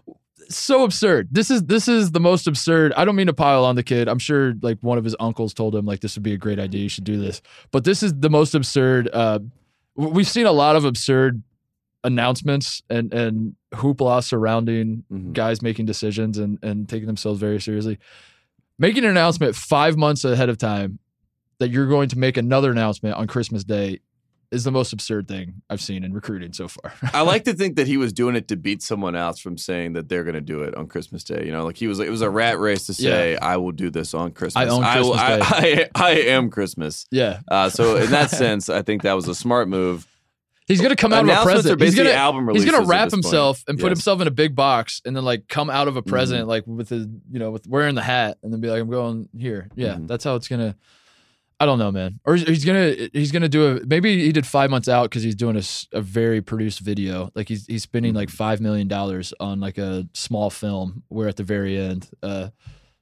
So 0.50 0.84
absurd. 0.84 1.28
This 1.32 1.52
is 1.52 1.64
this 1.64 1.88
is 1.88 2.12
the 2.12 2.20
most 2.20 2.48
absurd. 2.48 2.94
I 2.98 3.06
don't 3.06 3.16
mean 3.16 3.28
to 3.28 3.34
pile 3.34 3.64
on 3.66 3.76
the 3.76 3.84
kid. 3.84 4.08
I'm 4.08 4.20
sure 4.20 4.54
like 4.62 4.78
one 4.82 4.98
of 4.98 5.04
his 5.04 5.16
uncles 5.20 5.54
told 5.54 5.76
him 5.76 5.86
like 5.86 6.00
this 6.02 6.16
would 6.16 6.24
be 6.24 6.34
a 6.34 6.38
great 6.38 6.60
idea. 6.60 6.82
You 6.82 6.90
should 6.90 7.04
do 7.04 7.18
this. 7.20 7.42
But 7.72 7.84
this 7.84 8.02
is 8.04 8.14
the 8.16 8.30
most 8.30 8.56
absurd. 8.56 9.10
Uh, 9.14 9.40
we've 9.96 10.28
seen 10.28 10.46
a 10.46 10.52
lot 10.52 10.76
of 10.76 10.86
absurd 10.86 11.44
announcements 12.04 12.82
and 12.90 13.14
and 13.14 13.56
hoopla 13.74 14.24
surrounding 14.24 15.04
Mhm. 15.12 15.34
guys 15.34 15.62
making 15.62 15.86
decisions 15.86 16.38
and 16.38 16.58
and 16.64 16.88
taking 16.88 17.08
themselves 17.08 17.40
very 17.40 17.60
seriously. 17.60 18.00
Making 18.78 19.04
an 19.04 19.10
announcement 19.12 19.56
five 19.56 19.98
months 19.98 20.24
ahead 20.24 20.50
of 20.50 20.58
time 20.58 21.00
that 21.60 21.70
you're 21.70 21.88
going 21.88 22.08
to 22.10 22.18
make 22.18 22.38
another 22.38 22.72
announcement 22.72 23.16
on 23.16 23.28
Christmas 23.28 23.66
Day 23.66 24.00
is 24.52 24.64
the 24.64 24.72
most 24.72 24.94
absurd 24.94 25.28
thing 25.28 25.62
I've 25.70 25.80
seen 25.82 26.04
in 26.04 26.12
recruiting 26.12 26.54
so 26.54 26.68
far. 26.68 26.92
I 27.14 27.22
like 27.22 27.44
to 27.44 27.54
think 27.54 27.76
that 27.76 27.86
he 27.86 27.98
was 27.98 28.12
doing 28.12 28.36
it 28.36 28.48
to 28.48 28.56
beat 28.56 28.82
someone 28.82 29.16
else 29.16 29.40
from 29.40 29.58
saying 29.58 29.94
that 29.94 30.10
they're 30.10 30.24
going 30.24 30.34
to 30.34 30.42
do 30.42 30.64
it 30.64 30.74
on 30.76 30.88
Christmas 30.88 31.24
Day. 31.24 31.44
You 31.46 31.52
know, 31.52 31.66
like 31.66 31.78
he 31.78 31.86
was. 31.88 32.00
It 32.00 32.10
was 32.10 32.22
a 32.22 32.30
rat 32.30 32.58
race 32.60 32.88
to 32.88 32.94
say, 32.94 33.38
"I 33.38 33.58
will 33.58 33.72
do 33.72 33.90
this 33.92 34.14
on 34.14 34.32
Christmas. 34.32 34.68
I 34.68 34.74
own 34.74 34.82
Christmas 34.84 35.20
I, 35.20 35.40
I, 35.42 35.90
I 35.96 36.12
am 36.32 36.50
Christmas." 36.50 37.06
yeah, 37.12 37.42
Uh, 37.48 37.70
so 37.70 37.98
in 37.98 38.10
that 38.12 38.30
sense, 38.32 38.70
I 38.70 38.82
think 38.82 39.04
that 39.04 39.14
was 39.14 39.28
a 39.28 39.36
smart 39.36 39.68
move. 39.68 40.08
He's 40.68 40.82
gonna 40.82 40.96
come 40.96 41.14
out 41.14 41.24
of 41.24 41.30
a 41.30 41.44
present. 41.44 41.82
He's 41.82 41.96
gonna 41.96 42.12
album 42.12 42.48
he's 42.54 42.64
gonna 42.64 42.86
wrap 42.86 43.06
this 43.06 43.14
point. 43.16 43.26
himself 43.26 43.64
and 43.68 43.80
put 43.80 43.88
Yes. 43.88 43.98
himself 43.98 44.22
in 44.22 44.28
a 44.28 44.32
big 44.32 44.56
box 44.56 45.02
and 45.04 45.16
then 45.16 45.26
like 45.26 45.48
come 45.48 45.68
out 45.70 45.88
of 45.88 45.96
a 45.98 46.04
present 46.04 46.48
like 46.48 46.64
with 46.68 46.90
his 46.90 47.08
you 47.32 47.40
know 47.40 47.50
with 47.50 47.66
wearing 47.66 47.96
the 47.96 48.04
hat 48.04 48.38
and 48.44 48.54
then 48.54 48.62
be 48.62 48.70
like 48.70 48.80
I'm 48.82 48.90
going 48.90 49.30
here. 49.36 49.70
Yeah, 49.76 49.96
Mhm. 49.96 50.08
that's 50.08 50.24
how 50.24 50.36
it's 50.36 50.48
gonna. 50.48 50.76
I 51.60 51.66
don't 51.66 51.78
know, 51.78 51.92
man. 51.92 52.20
Or 52.26 52.36
he's 52.36 52.64
gonna 52.64 52.96
he's 53.12 53.32
gonna 53.32 53.50
do 53.50 53.78
a 53.78 53.86
maybe 53.86 54.24
he 54.24 54.32
did 54.32 54.48
five 54.48 54.70
months 54.70 54.88
out 54.88 55.04
because 55.10 55.24
he's 55.24 55.36
doing 55.36 55.62
a 55.92 56.02
very 56.02 56.42
produced 56.42 56.80
video. 56.80 57.32
Like 57.36 57.50
he's 57.50 57.66
he's 57.66 57.84
spending 57.84 58.14
like 58.14 58.30
five 58.30 58.62
million 58.62 58.88
dollars 58.88 59.34
on 59.40 59.60
like 59.60 59.78
a 59.78 60.08
small 60.14 60.50
film 60.50 61.04
where 61.10 61.28
at 61.28 61.36
the 61.36 61.44
very 61.44 61.78
end, 61.78 62.10
uh, 62.24 62.50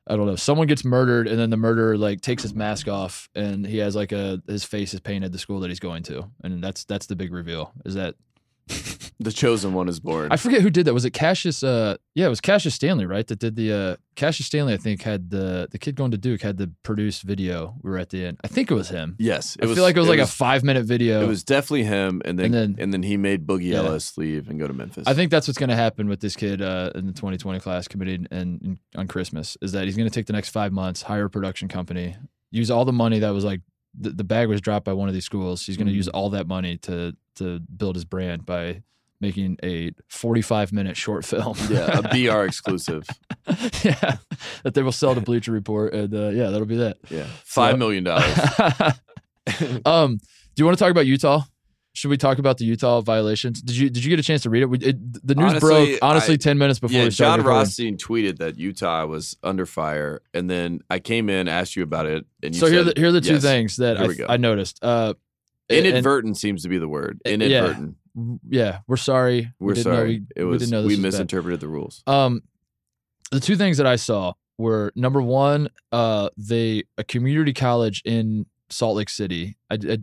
I 0.07 0.15
don't 0.15 0.25
know, 0.25 0.35
someone 0.35 0.65
gets 0.65 0.83
murdered 0.83 1.27
and 1.27 1.37
then 1.37 1.51
the 1.51 1.57
murderer 1.57 1.97
like 1.97 2.21
takes 2.21 2.41
his 2.41 2.55
mask 2.55 2.87
off 2.87 3.29
and 3.35 3.65
he 3.65 3.77
has 3.77 3.95
like 3.95 4.11
a 4.11 4.41
his 4.47 4.63
face 4.63 4.91
is 4.93 5.01
painted 5.01 5.31
the 5.31 5.39
school 5.39 5.59
that 5.59 5.69
he's 5.69 5.79
going 5.79 6.01
to 6.03 6.27
and 6.43 6.63
that's 6.63 6.83
that's 6.85 7.05
the 7.05 7.15
big 7.15 7.31
reveal 7.31 7.73
is 7.85 7.93
that 7.93 8.15
The 9.19 9.31
chosen 9.31 9.73
one 9.73 9.89
is 9.89 9.99
born. 9.99 10.31
I 10.31 10.37
forget 10.37 10.61
who 10.61 10.69
did 10.69 10.85
that. 10.85 10.93
Was 10.93 11.03
it 11.03 11.09
Cassius? 11.09 11.63
Uh, 11.63 11.97
yeah, 12.13 12.27
it 12.27 12.29
was 12.29 12.39
Cassius 12.39 12.75
Stanley, 12.75 13.07
right? 13.07 13.25
That 13.25 13.39
did 13.39 13.55
the 13.55 13.73
uh, 13.73 13.95
Cassius 14.15 14.45
Stanley. 14.45 14.75
I 14.75 14.77
think 14.77 15.01
had 15.01 15.31
the 15.31 15.67
the 15.71 15.79
kid 15.79 15.95
going 15.95 16.11
to 16.11 16.19
Duke 16.19 16.43
had 16.43 16.57
the 16.57 16.71
produced 16.83 17.23
video. 17.23 17.73
We 17.81 17.89
were 17.89 17.97
at 17.97 18.09
the 18.11 18.23
end. 18.23 18.39
I 18.43 18.47
think 18.47 18.69
it 18.69 18.75
was 18.75 18.89
him. 18.89 19.15
yes, 19.17 19.55
it 19.55 19.67
I 19.67 19.73
feel 19.73 19.81
like 19.81 19.95
it 19.97 19.99
was 19.99 20.07
like 20.07 20.19
a 20.19 20.27
five 20.27 20.63
minute 20.63 20.85
video. 20.85 21.23
It 21.23 21.27
was 21.27 21.43
definitely 21.43 21.85
him, 21.85 22.21
and 22.25 22.37
then 22.37 22.45
And 22.45 22.55
and 22.55 22.77
then- 22.77 22.91
then, 22.91 23.03
he 23.03 23.17
made 23.17 23.47
Boogie 23.47 23.71
Yeah. 23.71 23.77
Ellis 23.79 24.19
leave 24.19 24.49
and 24.49 24.59
go 24.59 24.67
to 24.67 24.73
Memphis. 24.73 25.05
I 25.07 25.15
think 25.15 25.31
that's 25.31 25.47
what's 25.47 25.57
going 25.57 25.69
to 25.71 25.75
happen 25.75 26.07
with 26.07 26.19
this 26.19 26.35
kid 26.35 26.61
uh, 26.61 26.91
in 26.93 27.07
the 27.07 27.13
2020 27.13 27.59
class 27.59 27.87
committed 27.87 28.27
and, 28.29 28.61
and 28.61 28.77
on 28.95 29.07
Christmas 29.07 29.57
is 29.63 29.71
that 29.71 29.85
he's 29.85 29.97
going 29.97 30.07
to 30.07 30.13
take 30.13 30.27
the 30.27 30.33
next 30.33 30.49
five 30.51 30.71
months, 30.71 31.01
hire 31.01 31.25
a 31.25 31.29
production 31.31 31.67
company, 31.69 32.15
use 32.51 32.69
all 32.69 32.85
the 32.85 32.93
money 32.93 33.17
that 33.17 33.31
was 33.31 33.43
like 33.43 33.61
the, 33.99 34.11
the 34.11 34.23
bag 34.23 34.47
was 34.47 34.61
dropped 34.61 34.85
by 34.85 34.93
one 34.93 35.07
of 35.07 35.15
these 35.15 35.25
schools. 35.25 35.65
He's 35.65 35.75
going 35.75 35.87
to 35.87 35.93
Mhm. 35.93 35.97
use 35.97 36.07
all 36.09 36.29
that 36.29 36.45
money 36.47 36.77
to 36.83 37.15
to 37.37 37.59
build 37.59 37.95
his 37.95 38.05
brand 38.05 38.45
by 38.45 38.83
making 39.19 39.57
a 39.63 39.91
45 40.09 40.73
minute 40.73 40.97
short 40.97 41.25
film. 41.25 41.55
yeah, 41.69 41.99
a 41.99 42.01
BR 42.03 42.43
exclusive. 42.45 43.07
yeah, 43.83 44.17
that 44.63 44.73
they 44.73 44.83
will 44.83 44.91
sell 44.91 45.15
to 45.15 45.21
Bleacher 45.21 45.51
Report, 45.51 45.93
and 45.93 46.13
uh, 46.13 46.29
yeah, 46.29 46.49
that'll 46.49 46.65
be 46.65 46.77
that. 46.77 46.97
Yeah, 47.09 47.25
five 47.43 47.77
million 47.77 48.03
dollars. 48.03 48.37
um, 49.85 50.17
do 50.17 50.61
you 50.61 50.65
want 50.65 50.77
to 50.77 50.83
talk 50.83 50.91
about 50.91 51.05
Utah? 51.05 51.41
Should 51.93 52.09
we 52.09 52.17
talk 52.17 52.37
about 52.37 52.59
the 52.59 52.65
Utah 52.65 53.01
violations? 53.01 53.59
Did 53.59 53.75
you 53.75 53.89
did 53.89 54.03
you 54.03 54.11
get 54.11 54.19
a 54.19 54.23
chance 54.23 54.43
to 54.43 54.51
read 54.51 54.61
it? 54.61 54.83
It 54.83 55.25
the 55.25 55.33
news 55.33 55.53
Honestly, 55.53 55.69
broke 55.69 55.99
honestly 56.03 56.33
I- 56.35 56.37
ten 56.37 56.57
minutes 56.59 56.79
before 56.79 56.95
Yeah, 56.95 57.05
we 57.05 57.11
started 57.11 57.41
Jon. 57.41 57.51
Rothstein 57.51 57.97
tweeted 57.97 58.37
that 58.37 58.57
Utah 58.57 59.05
was 59.07 59.35
under 59.41 59.65
fire, 59.65 60.21
and 60.33 60.47
then 60.47 60.81
I 60.91 60.99
came 60.99 61.27
in, 61.29 61.47
asked 61.47 61.75
you 61.75 61.81
about 61.81 62.05
it, 62.05 62.25
and 62.43 62.53
you 62.53 62.59
So 62.59 62.67
here 62.67 62.81
are 62.81 62.85
said, 62.85 62.95
the, 62.95 62.99
here 62.99 63.09
are 63.09 63.13
the 63.13 63.21
two 63.21 63.33
yes. 63.33 63.41
things 63.41 63.77
that 63.77 63.97
I. 63.97 64.33
I 64.33 64.37
noticed. 64.37 64.83
Uh, 64.83 65.15
and- 65.69 65.85
Inadvertent 65.85 66.37
seems 66.37 66.63
to 66.63 66.69
be 66.69 66.77
the 66.77 66.87
word. 66.87 67.19
Yeah. 67.25 67.31
Inadvertent. 67.33 67.95
yeah, 68.49 68.79
we're 68.87 68.97
sorry. 68.97 69.51
We're 69.59 69.67
we 69.69 69.73
didn't 69.75 69.83
sorry. 69.83 69.95
Know 69.97 70.25
we, 70.35 70.41
it 70.41 70.43
we 70.43 70.49
was 70.49 70.59
didn't 70.61 70.71
know 70.71 70.81
this 70.83 70.87
we 70.87 70.95
was 70.95 70.99
bad. 70.99 71.07
misinterpreted 71.11 71.59
the 71.59 71.67
rules. 71.67 72.03
Um, 72.07 72.41
the 73.31 73.39
two 73.39 73.55
things 73.55 73.77
that 73.77 73.85
I 73.87 73.95
saw 73.97 74.33
were 74.57 74.91
number 74.95 75.21
one, 75.21 75.69
uh, 75.91 76.29
they 76.37 76.83
a 76.97 77.03
community 77.03 77.53
college 77.53 78.01
in 78.05 78.45
Salt 78.69 78.95
Lake 78.97 79.09
City. 79.09 79.55
I, 79.69 79.75
I- 79.75 79.97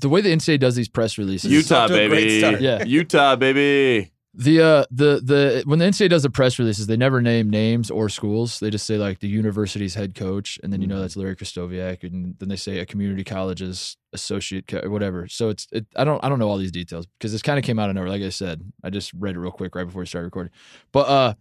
the 0.00 0.08
way 0.08 0.20
the 0.20 0.30
NCAA 0.30 0.60
does 0.60 0.76
these 0.76 0.88
press 0.88 1.18
releases, 1.18 1.50
Utah- 1.50 1.66
Utah 1.74 1.82
off 1.84 1.88
to 1.90 2.04
a 2.04 2.08
great 2.08 2.40
baby. 2.42 2.64
Yeah. 2.64 2.84
Utah 2.84 3.36
baby. 3.36 4.12
The 4.38 4.60
uh 4.60 4.84
the 4.90 5.22
the 5.24 5.62
when 5.64 5.78
the 5.78 5.86
NCAA 5.86 6.10
does 6.10 6.22
the 6.22 6.28
press 6.28 6.58
releases, 6.58 6.86
they 6.86 6.96
never 6.98 7.22
name 7.22 7.48
names 7.48 7.90
or 7.90 8.10
schools. 8.10 8.60
They 8.60 8.68
just 8.68 8.84
say 8.86 8.98
like 8.98 9.20
the 9.20 9.28
university's 9.28 9.94
head 9.94 10.14
coach, 10.14 10.60
and 10.62 10.70
then 10.70 10.82
you 10.82 10.86
know 10.86 10.96
Mhm. 10.96 11.00
that's 11.00 11.16
Larry 11.16 11.34
Krystkowiak, 11.36 12.04
and 12.04 12.34
then 12.38 12.50
they 12.50 12.56
say 12.56 12.78
a 12.78 12.84
community 12.84 13.24
college's 13.24 13.96
associate, 14.12 14.66
co- 14.66 14.80
or 14.82 14.90
whatever. 14.90 15.26
So 15.26 15.48
it's 15.48 15.66
it, 15.72 15.86
I 15.96 16.04
don't 16.04 16.22
I 16.22 16.28
don't 16.28 16.38
know 16.38 16.50
all 16.50 16.58
these 16.58 16.70
details 16.70 17.06
because 17.18 17.32
this 17.32 17.40
kind 17.40 17.58
of 17.58 17.64
came 17.64 17.78
out 17.78 17.88
of 17.88 17.94
nowhere. 17.96 18.10
Like 18.10 18.20
I 18.20 18.28
said, 18.28 18.60
I 18.84 18.90
just 18.90 19.10
read 19.14 19.36
it 19.36 19.38
real 19.38 19.50
quick 19.50 19.74
right 19.74 19.84
before 19.84 20.00
we 20.00 20.06
started 20.06 20.26
recording. 20.26 20.52
But 20.92 21.08
uh, 21.08 21.34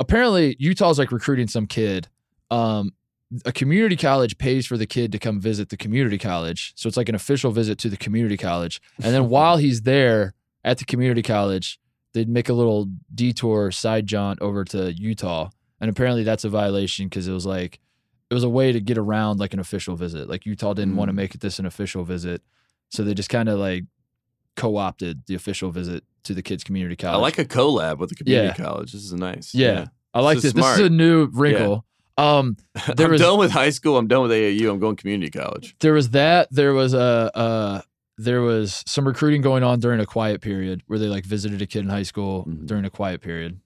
apparently 0.00 0.56
Utah's 0.58 0.98
like 0.98 1.12
recruiting 1.12 1.46
some 1.46 1.66
kid. 1.66 2.08
Um, 2.50 2.92
a 3.44 3.52
community 3.52 3.96
college 3.96 4.38
pays 4.38 4.66
for 4.66 4.76
the 4.76 4.86
kid 4.86 5.10
to 5.12 5.18
come 5.18 5.40
visit 5.40 5.68
the 5.68 5.76
community 5.76 6.18
college, 6.18 6.72
so 6.76 6.86
it's 6.88 6.96
like 6.96 7.08
an 7.08 7.14
official 7.14 7.50
visit 7.50 7.78
to 7.78 7.88
the 7.88 7.96
community 7.96 8.36
college. 8.36 8.80
And 9.02 9.14
then 9.14 9.28
while 9.34 9.56
he's 9.56 9.82
there 9.82 10.34
at 10.64 10.78
the 10.78 10.84
community 10.84 11.22
college, 11.22 11.78
they'd 12.16 12.28
make 12.28 12.48
a 12.48 12.52
little 12.54 12.88
detour 13.14 13.70
side 13.70 14.06
jaunt 14.06 14.40
over 14.40 14.64
to 14.64 14.92
Utah, 14.92 15.50
and 15.80 15.90
apparently 15.90 16.24
that's 16.24 16.44
a 16.44 16.48
violation 16.48 17.06
because 17.06 17.28
it 17.28 17.32
was 17.32 17.44
like 17.46 17.78
it 18.30 18.34
was 18.34 18.42
a 18.42 18.48
way 18.48 18.72
to 18.72 18.80
get 18.80 18.98
around 18.98 19.38
like 19.38 19.52
an 19.52 19.60
official 19.60 19.94
visit. 19.94 20.28
Like 20.28 20.46
Utah 20.46 20.74
didn't 20.74 20.96
want 20.96 21.08
to 21.10 21.12
Mm. 21.12 21.16
make 21.16 21.34
it 21.34 21.40
this 21.42 21.58
an 21.60 21.66
official 21.66 22.02
visit, 22.04 22.42
so 22.88 23.04
they 23.04 23.14
just 23.14 23.28
kind 23.28 23.48
of 23.48 23.58
like 23.58 23.84
co-opted 24.56 25.22
the 25.26 25.34
official 25.34 25.70
visit 25.70 26.02
to 26.24 26.34
the 26.34 26.42
kids' 26.42 26.64
community 26.64 26.96
college. 26.96 27.16
I 27.18 27.20
like 27.20 27.38
a 27.38 27.44
collab 27.44 27.98
with 27.98 28.08
the 28.08 28.14
community 28.16 28.48
Yeah. 28.58 28.64
college. 28.66 28.92
This 28.92 29.04
is 29.04 29.12
nice. 29.12 29.54
Yeah. 29.54 29.88
I 30.14 30.20
like 30.20 30.36
This 30.36 30.52
this. 30.52 30.54
is 30.54 30.70
This 30.70 30.78
is 30.80 30.86
a 30.86 30.90
new 30.90 31.26
wrinkle. 31.32 31.84
Um, 32.16 32.56
There 32.96 33.06
I'm 33.06 33.12
was- 33.12 33.20
done 33.20 33.38
with 33.38 33.50
high 33.50 33.70
school. 33.70 33.98
I'm 33.98 34.08
done 34.08 34.22
with 34.22 34.30
AAU. 34.32 34.70
I'm 34.70 34.78
going 34.78 34.96
community 34.96 35.30
college. 35.30 35.76
there 35.80 35.92
was 35.92 36.10
that. 36.10 36.48
There 36.50 36.72
was 36.72 36.94
a. 36.94 37.30
Uh, 37.34 37.80
there 38.18 38.40
was 38.40 38.82
some 38.86 39.06
recruiting 39.06 39.42
going 39.42 39.62
on 39.62 39.78
during 39.80 40.00
a 40.00 40.06
quiet 40.06 40.40
period 40.40 40.82
where 40.86 40.98
they 40.98 41.06
like 41.06 41.24
visited 41.24 41.60
a 41.60 41.66
kid 41.66 41.80
in 41.80 41.88
high 41.90 42.02
school 42.02 42.44
Mhm. 42.46 42.66
during 42.66 42.84
a 42.84 42.90
quiet 42.90 43.20
period. 43.20 43.60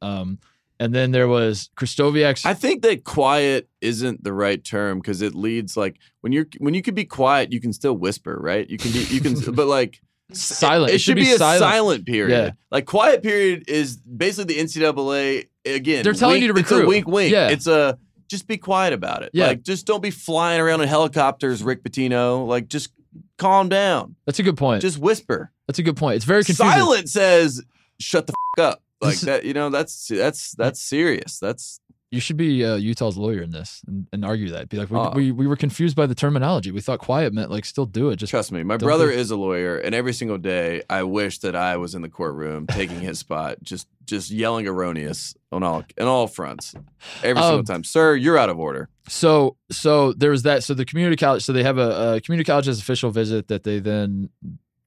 Um, 0.00 0.38
and 0.80 0.94
then 0.94 1.10
there 1.10 1.26
was 1.26 1.70
Krystkowiak's. 1.76 2.46
I 2.46 2.54
think 2.54 2.82
that 2.82 3.02
quiet 3.02 3.68
isn't 3.80 4.22
the 4.22 4.32
right 4.32 4.62
term 4.62 5.00
because 5.00 5.22
it 5.22 5.34
leads 5.34 5.76
like 5.76 5.96
when 6.20 6.32
you're 6.32 6.46
when 6.58 6.74
you 6.74 6.82
can 6.82 6.94
be 6.94 7.04
quiet, 7.04 7.52
you 7.52 7.60
can 7.60 7.72
still 7.72 7.94
whisper, 7.96 8.38
right? 8.40 8.68
You 8.70 8.78
can 8.78 8.92
be 8.92 9.00
you 9.10 9.20
can, 9.20 9.34
but 9.54 9.66
like 9.66 10.00
silent. 10.32 10.92
It, 10.92 10.96
it 10.96 10.98
should, 11.00 11.16
be, 11.16 11.32
a 11.32 11.36
silent. 11.38 11.58
silent, 11.60 12.06
period. 12.06 12.30
Yeah. 12.44 12.50
Like 12.70 12.86
quiet 12.86 13.22
period 13.24 13.64
is 13.68 13.96
basically 13.96 14.54
the 14.54 14.60
NCAA 14.60 15.46
again. 15.66 16.04
They're 16.04 16.12
telling 16.12 16.34
wink- 16.34 16.42
you 16.46 16.52
to 16.52 16.60
It's 16.60 16.70
a 16.70 16.74
recruit. 16.76 16.88
wink, 16.88 17.08
wink. 17.08 17.32
Yeah. 17.32 17.48
It's 17.48 17.66
a 17.66 17.98
just 18.28 18.46
be 18.46 18.56
quiet 18.58 18.92
about 18.92 19.22
it. 19.24 19.30
Yeah. 19.32 19.48
Like 19.48 19.62
just 19.62 19.84
don't 19.86 20.02
be 20.02 20.10
flying 20.12 20.60
around 20.60 20.82
in 20.82 20.86
helicopters, 20.88 21.64
Rick 21.64 21.82
Pitino. 21.82 22.46
Like 22.46 22.68
just 22.68 22.90
calm 23.38 23.68
down. 23.68 24.16
That's 24.26 24.38
a 24.38 24.42
good 24.42 24.56
point. 24.56 24.82
Just 24.82 24.98
whisper. 24.98 25.50
That's 25.66 25.78
a 25.78 25.82
good 25.82 25.96
point. 25.96 26.16
It's 26.16 26.24
very 26.24 26.44
confusing. 26.44 26.66
Silent 26.66 27.08
says 27.08 27.62
shut 27.98 28.26
the 28.26 28.34
f- 28.58 28.64
up. 28.64 28.82
Like 29.00 29.18
that. 29.20 29.44
You 29.44 29.54
know 29.54 29.70
that's 29.70 30.08
that's 30.08 30.52
that's 30.52 30.80
serious. 30.80 31.38
That's 31.38 31.80
You 32.10 32.20
should 32.20 32.38
be 32.38 32.64
uh, 32.64 32.76
Utah's 32.76 33.18
lawyer 33.18 33.42
in 33.42 33.50
this 33.50 33.82
and, 33.86 34.06
and 34.14 34.24
argue 34.24 34.48
that. 34.52 34.70
Be 34.70 34.78
like, 34.78 34.88
we, 34.90 34.96
Oh. 34.98 35.12
we, 35.14 35.30
we 35.30 35.46
were 35.46 35.56
confused 35.56 35.94
by 35.94 36.06
the 36.06 36.14
terminology. 36.14 36.70
We 36.70 36.80
thought 36.80 37.00
quiet 37.00 37.34
meant 37.34 37.50
like 37.50 37.66
still 37.66 37.84
do 37.84 38.08
it. 38.08 38.16
Just 38.16 38.30
Trust 38.30 38.50
me, 38.50 38.62
my 38.62 38.78
brother 38.78 39.10
is 39.10 39.30
a 39.30 39.36
lawyer, 39.36 39.76
and 39.76 39.94
every 39.94 40.14
single 40.14 40.38
day 40.38 40.82
I 40.88 41.02
wish 41.02 41.38
that 41.40 41.54
I 41.54 41.76
was 41.76 41.94
in 41.94 42.00
the 42.00 42.08
courtroom 42.08 42.66
taking 42.66 43.00
his 43.00 43.18
spot, 43.18 43.58
just 43.62 43.88
just 44.06 44.30
yelling 44.30 44.66
erroneous 44.66 45.34
on 45.52 45.62
all 45.62 45.84
on 46.00 46.06
all 46.06 46.26
fronts, 46.26 46.74
every 47.22 47.42
single 47.42 47.58
Um, 47.58 47.64
time. 47.64 47.84
Sir, 47.84 48.14
you're 48.16 48.38
out 48.38 48.48
of 48.48 48.58
order. 48.58 48.88
So 49.06 49.56
so 49.70 50.14
there 50.14 50.30
was 50.30 50.44
that. 50.44 50.64
So 50.64 50.72
the 50.72 50.86
community 50.86 51.16
college. 51.16 51.44
So 51.44 51.52
they 51.52 51.62
have 51.62 51.76
a, 51.76 52.14
a 52.14 52.20
community 52.22 52.46
college's 52.50 52.80
official 52.80 53.10
visit 53.10 53.48
that 53.48 53.64
they 53.64 53.80
then 53.80 54.30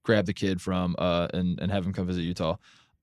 grab 0.04 0.26
the 0.26 0.34
kid 0.34 0.60
from 0.60 0.96
uh 0.98 1.28
and 1.36 1.60
and 1.62 1.72
have 1.72 1.86
him 1.86 1.94
come 1.94 2.08
visit 2.08 2.24
Utah. 2.24 2.56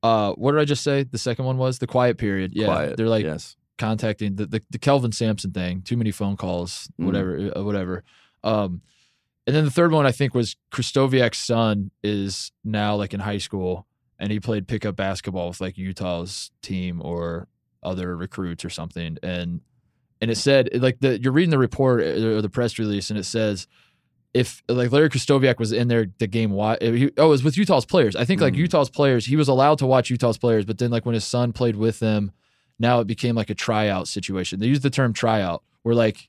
Uh, 0.02 0.32
what 0.32 0.52
did 0.52 0.60
I 0.60 0.64
just 0.64 0.82
say? 0.82 1.04
The 1.04 1.18
second 1.18 1.44
one 1.44 1.56
was 1.56 1.78
the 1.78 1.86
quiet 1.86 2.18
period. 2.18 2.50
Yeah, 2.54 2.66
Quiet. 2.66 2.96
they're 2.96 3.08
like 3.08 3.24
yes, 3.24 3.56
contacting 3.78 4.36
the, 4.36 4.46
the 4.46 4.62
the 4.70 4.78
Kelvin 4.78 5.12
Sampson 5.12 5.52
thing. 5.52 5.82
Too 5.82 5.96
many 5.96 6.10
phone 6.10 6.36
calls. 6.36 6.88
Mhm. 7.00 7.06
Whatever. 7.06 7.52
Uh, 7.56 7.64
whatever. 7.64 8.04
Um, 8.44 8.82
and 9.46 9.56
then 9.56 9.64
the 9.64 9.70
third 9.70 9.92
one 9.92 10.04
I 10.06 10.12
think 10.12 10.34
was 10.34 10.56
Krystkowiak's 10.72 11.38
son 11.38 11.90
is 12.02 12.52
now 12.64 12.94
like 12.96 13.14
in 13.14 13.20
high 13.20 13.38
school 13.38 13.86
and 14.18 14.30
he 14.30 14.40
played 14.40 14.68
pickup 14.68 14.96
basketball 14.96 15.48
with 15.48 15.60
like 15.60 15.78
Utah's 15.78 16.50
team 16.62 17.00
or 17.02 17.48
other 17.82 18.16
recruits 18.16 18.64
or 18.64 18.70
something 18.70 19.16
and 19.22 19.60
and 20.20 20.30
it 20.30 20.36
said 20.36 20.68
like 20.74 20.98
the 21.00 21.18
you're 21.22 21.32
reading 21.32 21.50
the 21.50 21.58
report 21.58 22.00
uh, 22.02 22.26
or 22.36 22.42
the 22.42 22.48
press 22.50 22.78
release 22.78 23.08
and 23.08 23.18
it 23.18 23.24
says 23.24 23.66
if 24.34 24.62
like 24.68 24.92
Larry 24.92 25.08
Krystkowiak 25.08 25.58
was 25.58 25.72
in 25.72 25.88
there 25.88 26.06
the 26.18 26.26
game 26.26 26.50
wa- 26.50 26.76
he, 26.80 27.10
oh 27.16 27.26
it 27.26 27.28
was 27.28 27.42
with 27.44 27.56
Utah's 27.56 27.86
players 27.86 28.14
I 28.16 28.24
think 28.24 28.40
like 28.40 28.54
Mhm. 28.54 28.58
Utah's 28.58 28.90
players 28.90 29.24
he 29.26 29.36
was 29.36 29.48
allowed 29.48 29.78
to 29.78 29.86
watch 29.86 30.10
Utah's 30.10 30.36
players 30.38 30.64
but 30.66 30.76
then 30.78 30.90
like 30.90 31.06
when 31.06 31.14
his 31.14 31.24
son 31.24 31.52
played 31.52 31.76
with 31.76 32.00
them 32.00 32.32
now 32.78 33.00
it 33.00 33.06
became 33.06 33.34
like 33.34 33.50
a 33.50 33.54
tryout 33.54 34.06
situation 34.08 34.58
they 34.60 34.66
used 34.66 34.82
the 34.82 34.90
term 34.90 35.12
tryout 35.12 35.62
where 35.82 35.94
like 35.94 36.28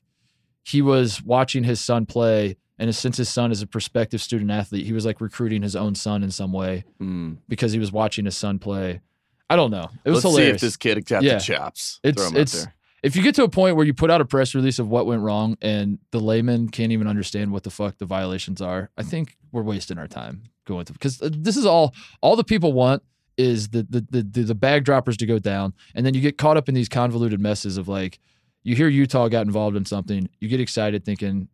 he 0.64 0.82
was 0.82 1.22
watching 1.22 1.64
his 1.64 1.80
son 1.80 2.06
play 2.06 2.56
and 2.78 2.94
since 2.94 3.16
his 3.16 3.28
son 3.28 3.50
is 3.52 3.60
a 3.62 3.66
prospective 3.66 4.20
student 4.20 4.50
athlete 4.50 4.86
he 4.86 4.92
was 4.92 5.04
like 5.06 5.20
recruiting 5.20 5.62
his 5.62 5.76
own 5.76 5.94
son 5.94 6.22
in 6.22 6.30
some 6.30 6.52
way 6.52 6.84
Mm. 7.00 7.38
because 7.48 7.72
he 7.72 7.78
was 7.78 7.92
watching 7.92 8.24
his 8.24 8.36
son 8.36 8.58
play 8.58 9.00
I 9.48 9.56
don't 9.56 9.70
know 9.70 9.88
it 10.04 10.10
was 10.10 10.24
Let's 10.24 10.34
hilarious 10.36 10.60
see 10.60 10.66
if 10.66 10.72
this 10.72 10.76
kid 10.76 11.04
got 11.06 11.22
Yeah. 11.22 11.34
the 11.34 11.40
chops. 11.40 11.98
It's- 12.04 12.30
it's- 12.32 12.66
if 13.02 13.16
you 13.16 13.22
get 13.22 13.34
to 13.36 13.44
a 13.44 13.48
point 13.48 13.76
where 13.76 13.86
you 13.86 13.94
put 13.94 14.10
out 14.10 14.20
a 14.20 14.26
press 14.26 14.54
release 14.54 14.78
of 14.78 14.86
what 14.88 15.06
went 15.06 15.22
wrong 15.22 15.56
and 15.62 15.98
the 16.10 16.20
layman 16.20 16.68
can't 16.68 16.92
even 16.92 17.06
understand 17.06 17.50
what 17.50 17.62
the 17.62 17.70
fuck 17.70 17.96
the 17.96 18.04
violations 18.04 18.60
are, 18.60 18.90
I 18.98 19.02
think 19.02 19.38
we're 19.52 19.62
wasting 19.62 19.96
our 19.96 20.06
time 20.06 20.42
going 20.66 20.84
through 20.84 20.94
because 20.94 21.18
this 21.18 21.56
is 21.56 21.64
all 21.64 21.94
all 22.20 22.36
the 22.36 22.44
people 22.44 22.72
want 22.74 23.02
is 23.40 23.70
the 23.70 23.82
the, 23.88 24.06
the 24.10 24.42
the 24.42 24.54
bag 24.54 24.84
droppers 24.84 25.16
to 25.16 25.26
go 25.26 25.38
down, 25.38 25.72
and 25.94 26.04
then 26.04 26.14
you 26.14 26.20
get 26.20 26.38
caught 26.38 26.56
up 26.56 26.68
in 26.68 26.74
these 26.74 26.88
convoluted 26.88 27.40
messes 27.40 27.76
of 27.76 27.88
like 27.88 28.18
you 28.62 28.76
hear 28.76 28.88
Utah 28.88 29.28
got 29.28 29.46
involved 29.46 29.76
in 29.76 29.84
something, 29.84 30.28
you 30.38 30.48
get 30.48 30.60
excited 30.60 31.04
thinking 31.04 31.48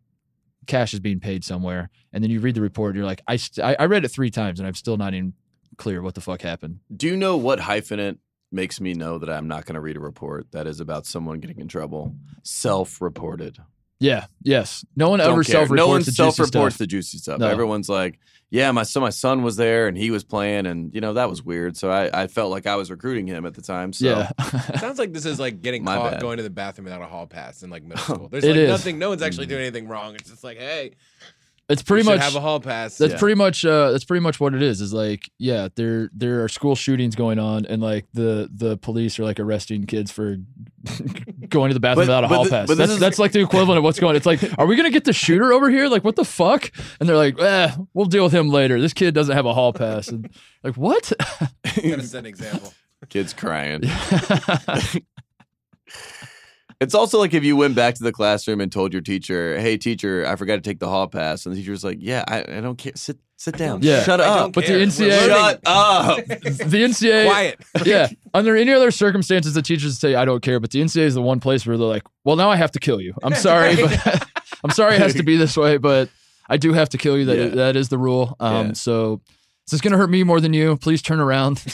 cash 0.67 0.93
is 0.93 0.99
being 0.99 1.19
paid 1.19 1.43
somewhere, 1.43 1.89
and 2.11 2.23
then 2.23 2.29
you 2.29 2.39
read 2.39 2.55
the 2.55 2.61
report, 2.61 2.95
you're 2.95 3.05
like, 3.05 3.21
I 3.27 3.37
st- 3.37 3.65
I, 3.65 3.75
I 3.79 3.85
read 3.85 4.05
it 4.05 4.09
three 4.09 4.29
times 4.29 4.59
and 4.59 4.67
I'm 4.67 4.75
still 4.75 4.97
not 4.97 5.13
even 5.13 5.33
clear 5.77 6.01
what 6.01 6.13
the 6.15 6.21
fuck 6.21 6.41
happened. 6.41 6.79
Do 6.95 7.07
you 7.07 7.15
know 7.17 7.37
what 7.37 7.59
hyphenate 7.59 8.17
makes 8.51 8.79
me 8.79 8.93
know 8.93 9.17
that 9.17 9.29
I'm 9.29 9.47
not 9.47 9.65
going 9.65 9.75
to 9.75 9.81
read 9.81 9.95
a 9.95 10.01
report 10.01 10.51
that 10.51 10.67
is 10.67 10.79
about 10.79 11.05
someone 11.05 11.39
getting 11.39 11.59
in 11.59 11.67
trouble? 11.67 12.15
Self-reported. 12.43 13.59
Yeah, 13.99 14.25
yes, 14.43 14.85
no 14.95 15.09
one 15.09 15.19
Don't 15.19 15.31
ever 15.31 15.43
care. 15.43 15.53
self 15.53 15.69
reports 15.71 15.77
No 15.77 15.87
one 15.87 15.99
the 16.01 16.05
juicy 16.05 16.15
self-reports 16.15 16.75
stuff. 16.75 16.77
the 16.79 16.87
juicy 16.87 17.17
stuff. 17.17 17.39
No. 17.39 17.47
Everyone's 17.47 17.89
like, 17.89 18.19
"Yeah, 18.51 18.71
my 18.71 18.83
so 18.83 18.99
my 19.01 19.09
son 19.09 19.41
was 19.41 19.55
there 19.55 19.87
and 19.87 19.97
he 19.97 20.11
was 20.11 20.23
playing, 20.23 20.67
and 20.67 20.93
you 20.93 21.01
know 21.01 21.13
that 21.13 21.27
was 21.29 21.41
weird." 21.43 21.75
So 21.77 21.89
I, 21.89 22.23
I 22.23 22.27
felt 22.27 22.51
like 22.51 22.67
I 22.67 22.75
was 22.75 22.91
recruiting 22.91 23.25
him 23.25 23.43
at 23.47 23.55
the 23.55 23.61
time. 23.63 23.93
So 23.93 24.05
Yeah. 24.05 24.31
Sounds 24.77 24.99
like 24.99 25.13
this 25.13 25.25
is 25.25 25.39
like 25.39 25.63
getting 25.63 25.83
My 25.85 25.95
caught 25.95 26.11
bad. 26.11 26.21
going 26.21 26.37
to 26.37 26.43
the 26.43 26.51
bathroom 26.51 26.85
without 26.85 27.01
a 27.01 27.07
hall 27.07 27.25
pass 27.25 27.63
in 27.63 27.71
like 27.71 27.83
middle 27.83 28.03
school. 28.03 28.27
There's 28.29 28.43
It 28.43 28.49
like 28.51 28.57
is. 28.57 28.69
nothing. 28.69 28.99
No 28.99 29.09
one's 29.09 29.23
actually 29.23 29.47
Mm. 29.47 29.49
doing 29.49 29.61
anything 29.63 29.87
wrong. 29.87 30.13
It's 30.13 30.29
just 30.29 30.43
like, 30.43 30.59
hey, 30.59 30.91
it's 31.67 31.81
pretty 31.81 32.05
much 32.07 32.21
have 32.21 32.35
a 32.35 32.39
hall 32.39 32.59
pass. 32.59 32.97
That's 32.99 33.13
Yeah. 33.13 33.19
pretty 33.19 33.35
much 33.35 33.65
uh 33.65 33.91
that's 33.91 34.05
pretty 34.05 34.21
much 34.21 34.39
what 34.39 34.53
it 34.53 34.61
is. 34.61 34.79
Is 34.79 34.93
like, 34.93 35.29
yeah, 35.39 35.69
there 35.75 36.11
there 36.13 36.43
are 36.43 36.49
school 36.49 36.75
shootings 36.75 37.15
going 37.15 37.39
on 37.39 37.65
and 37.65 37.81
like 37.81 38.05
the 38.13 38.47
the 38.53 38.77
police 38.77 39.17
are 39.17 39.23
like 39.23 39.39
arresting 39.39 39.85
kids 39.87 40.11
for 40.11 40.37
going 41.49 41.69
to 41.69 41.73
the 41.73 41.79
bathroom 41.79 42.07
But- 42.07 42.11
without 42.21 42.23
a 42.23 42.27
hall 42.27 42.43
th- 42.43 42.51
pass. 42.51 42.67
That's 42.75 42.91
is- 42.91 42.99
that's 42.99 43.19
like 43.19 43.31
the 43.31 43.41
equivalent 43.41 43.77
of 43.77 43.83
what's 43.83 43.99
going. 43.99 44.15
It's 44.15 44.25
like, 44.25 44.39
are 44.57 44.65
we 44.65 44.75
gonna 44.75 44.89
get 44.89 45.03
the 45.05 45.13
shooter 45.13 45.53
over 45.53 45.69
here? 45.69 45.87
Like, 45.87 46.03
what 46.03 46.15
the 46.15 46.25
fuck? 46.25 46.71
And 46.99 47.07
they're 47.07 47.15
like, 47.17 47.39
eh, 47.41 47.75
we'll 47.93 48.05
deal 48.05 48.23
with 48.23 48.33
him 48.33 48.49
later. 48.49 48.79
This 48.81 48.93
kid 48.93 49.13
doesn't 49.13 49.35
have 49.35 49.45
a 49.45 49.53
hall 49.53 49.73
pass. 49.73 50.07
And 50.07 50.29
like, 50.63 50.75
what? 50.77 51.11
gotta 51.63 52.03
set 52.03 52.19
an 52.19 52.25
example. 52.25 52.73
kids 53.09 53.33
crying. 53.33 53.83
It's 56.79 56.93
also 56.93 57.17
like 57.17 57.33
if 57.33 57.43
you 57.43 57.55
went 57.55 57.73
back 57.75 57.95
to 57.95 58.03
the 58.03 58.11
classroom 58.11 58.61
and 58.61 58.71
told 58.71 58.93
your 58.93 59.01
teacher, 59.01 59.59
"Hey, 59.59 59.77
teacher, 59.77 60.27
I 60.27 60.35
forgot 60.35 60.57
to 60.57 60.61
take 60.61 60.77
the 60.77 60.87
hall 60.87 61.07
pass," 61.07 61.45
and 61.47 61.55
the 61.55 61.59
teacher's 61.59 61.83
like, 61.83 61.97
"Yeah, 61.99 62.23
I, 62.27 62.41
I 62.41 62.61
don't 62.61 62.77
care. 62.77 62.91
Sit, 62.95 63.17
sit 63.37 63.57
down. 63.57 63.79
Yeah. 63.81 64.03
shut 64.03 64.19
up. 64.19 64.51
But 64.53 64.65
the 64.65 64.67
care. 64.67 64.77
We're 64.77 64.85
NCAA. 64.85 65.25
Shut 65.27 65.59
up." 65.65 66.25
the 66.27 66.83
NCAA 66.83 67.25
Quiet. 67.25 67.59
yeah. 67.85 68.09
Under 68.33 68.55
any 68.55 68.73
other 68.73 68.91
circumstances, 68.91 69.53
the 69.53 69.61
teachers 69.61 69.97
say, 69.97 70.15
I 70.15 70.25
don't 70.25 70.41
care. 70.41 70.59
But 70.59 70.71
the 70.71 70.81
NCAA 70.81 71.03
is 71.03 71.13
the 71.15 71.21
one 71.21 71.39
place 71.39 71.65
where 71.65 71.77
they're 71.77 71.87
like, 71.87 72.03
well, 72.25 72.35
now 72.35 72.49
I 72.49 72.55
have 72.57 72.71
to 72.71 72.79
kill 72.79 72.99
you. 72.99 73.13
I'm 73.23 73.33
sorry. 73.35 73.75
But 73.75 74.27
I'm 74.63 74.71
sorry 74.71 74.95
it 74.95 75.01
has 75.01 75.13
to 75.15 75.23
be 75.23 75.37
this 75.37 75.55
way, 75.55 75.77
but 75.77 76.09
I 76.49 76.57
do 76.57 76.73
have 76.73 76.89
to 76.89 76.97
kill 76.97 77.17
you. 77.17 77.25
That 77.25 77.37
Yeah. 77.37 77.47
That 77.55 77.75
is 77.75 77.89
the 77.89 77.97
rule. 77.97 78.35
Um, 78.39 78.67
Yeah. 78.67 78.73
So 78.73 79.21
this 79.65 79.73
is 79.73 79.81
going 79.81 79.91
to 79.91 79.97
hurt 79.97 80.09
me 80.09 80.23
more 80.23 80.39
than 80.39 80.53
you. 80.53 80.77
Please 80.77 81.01
turn 81.01 81.19
around. 81.19 81.63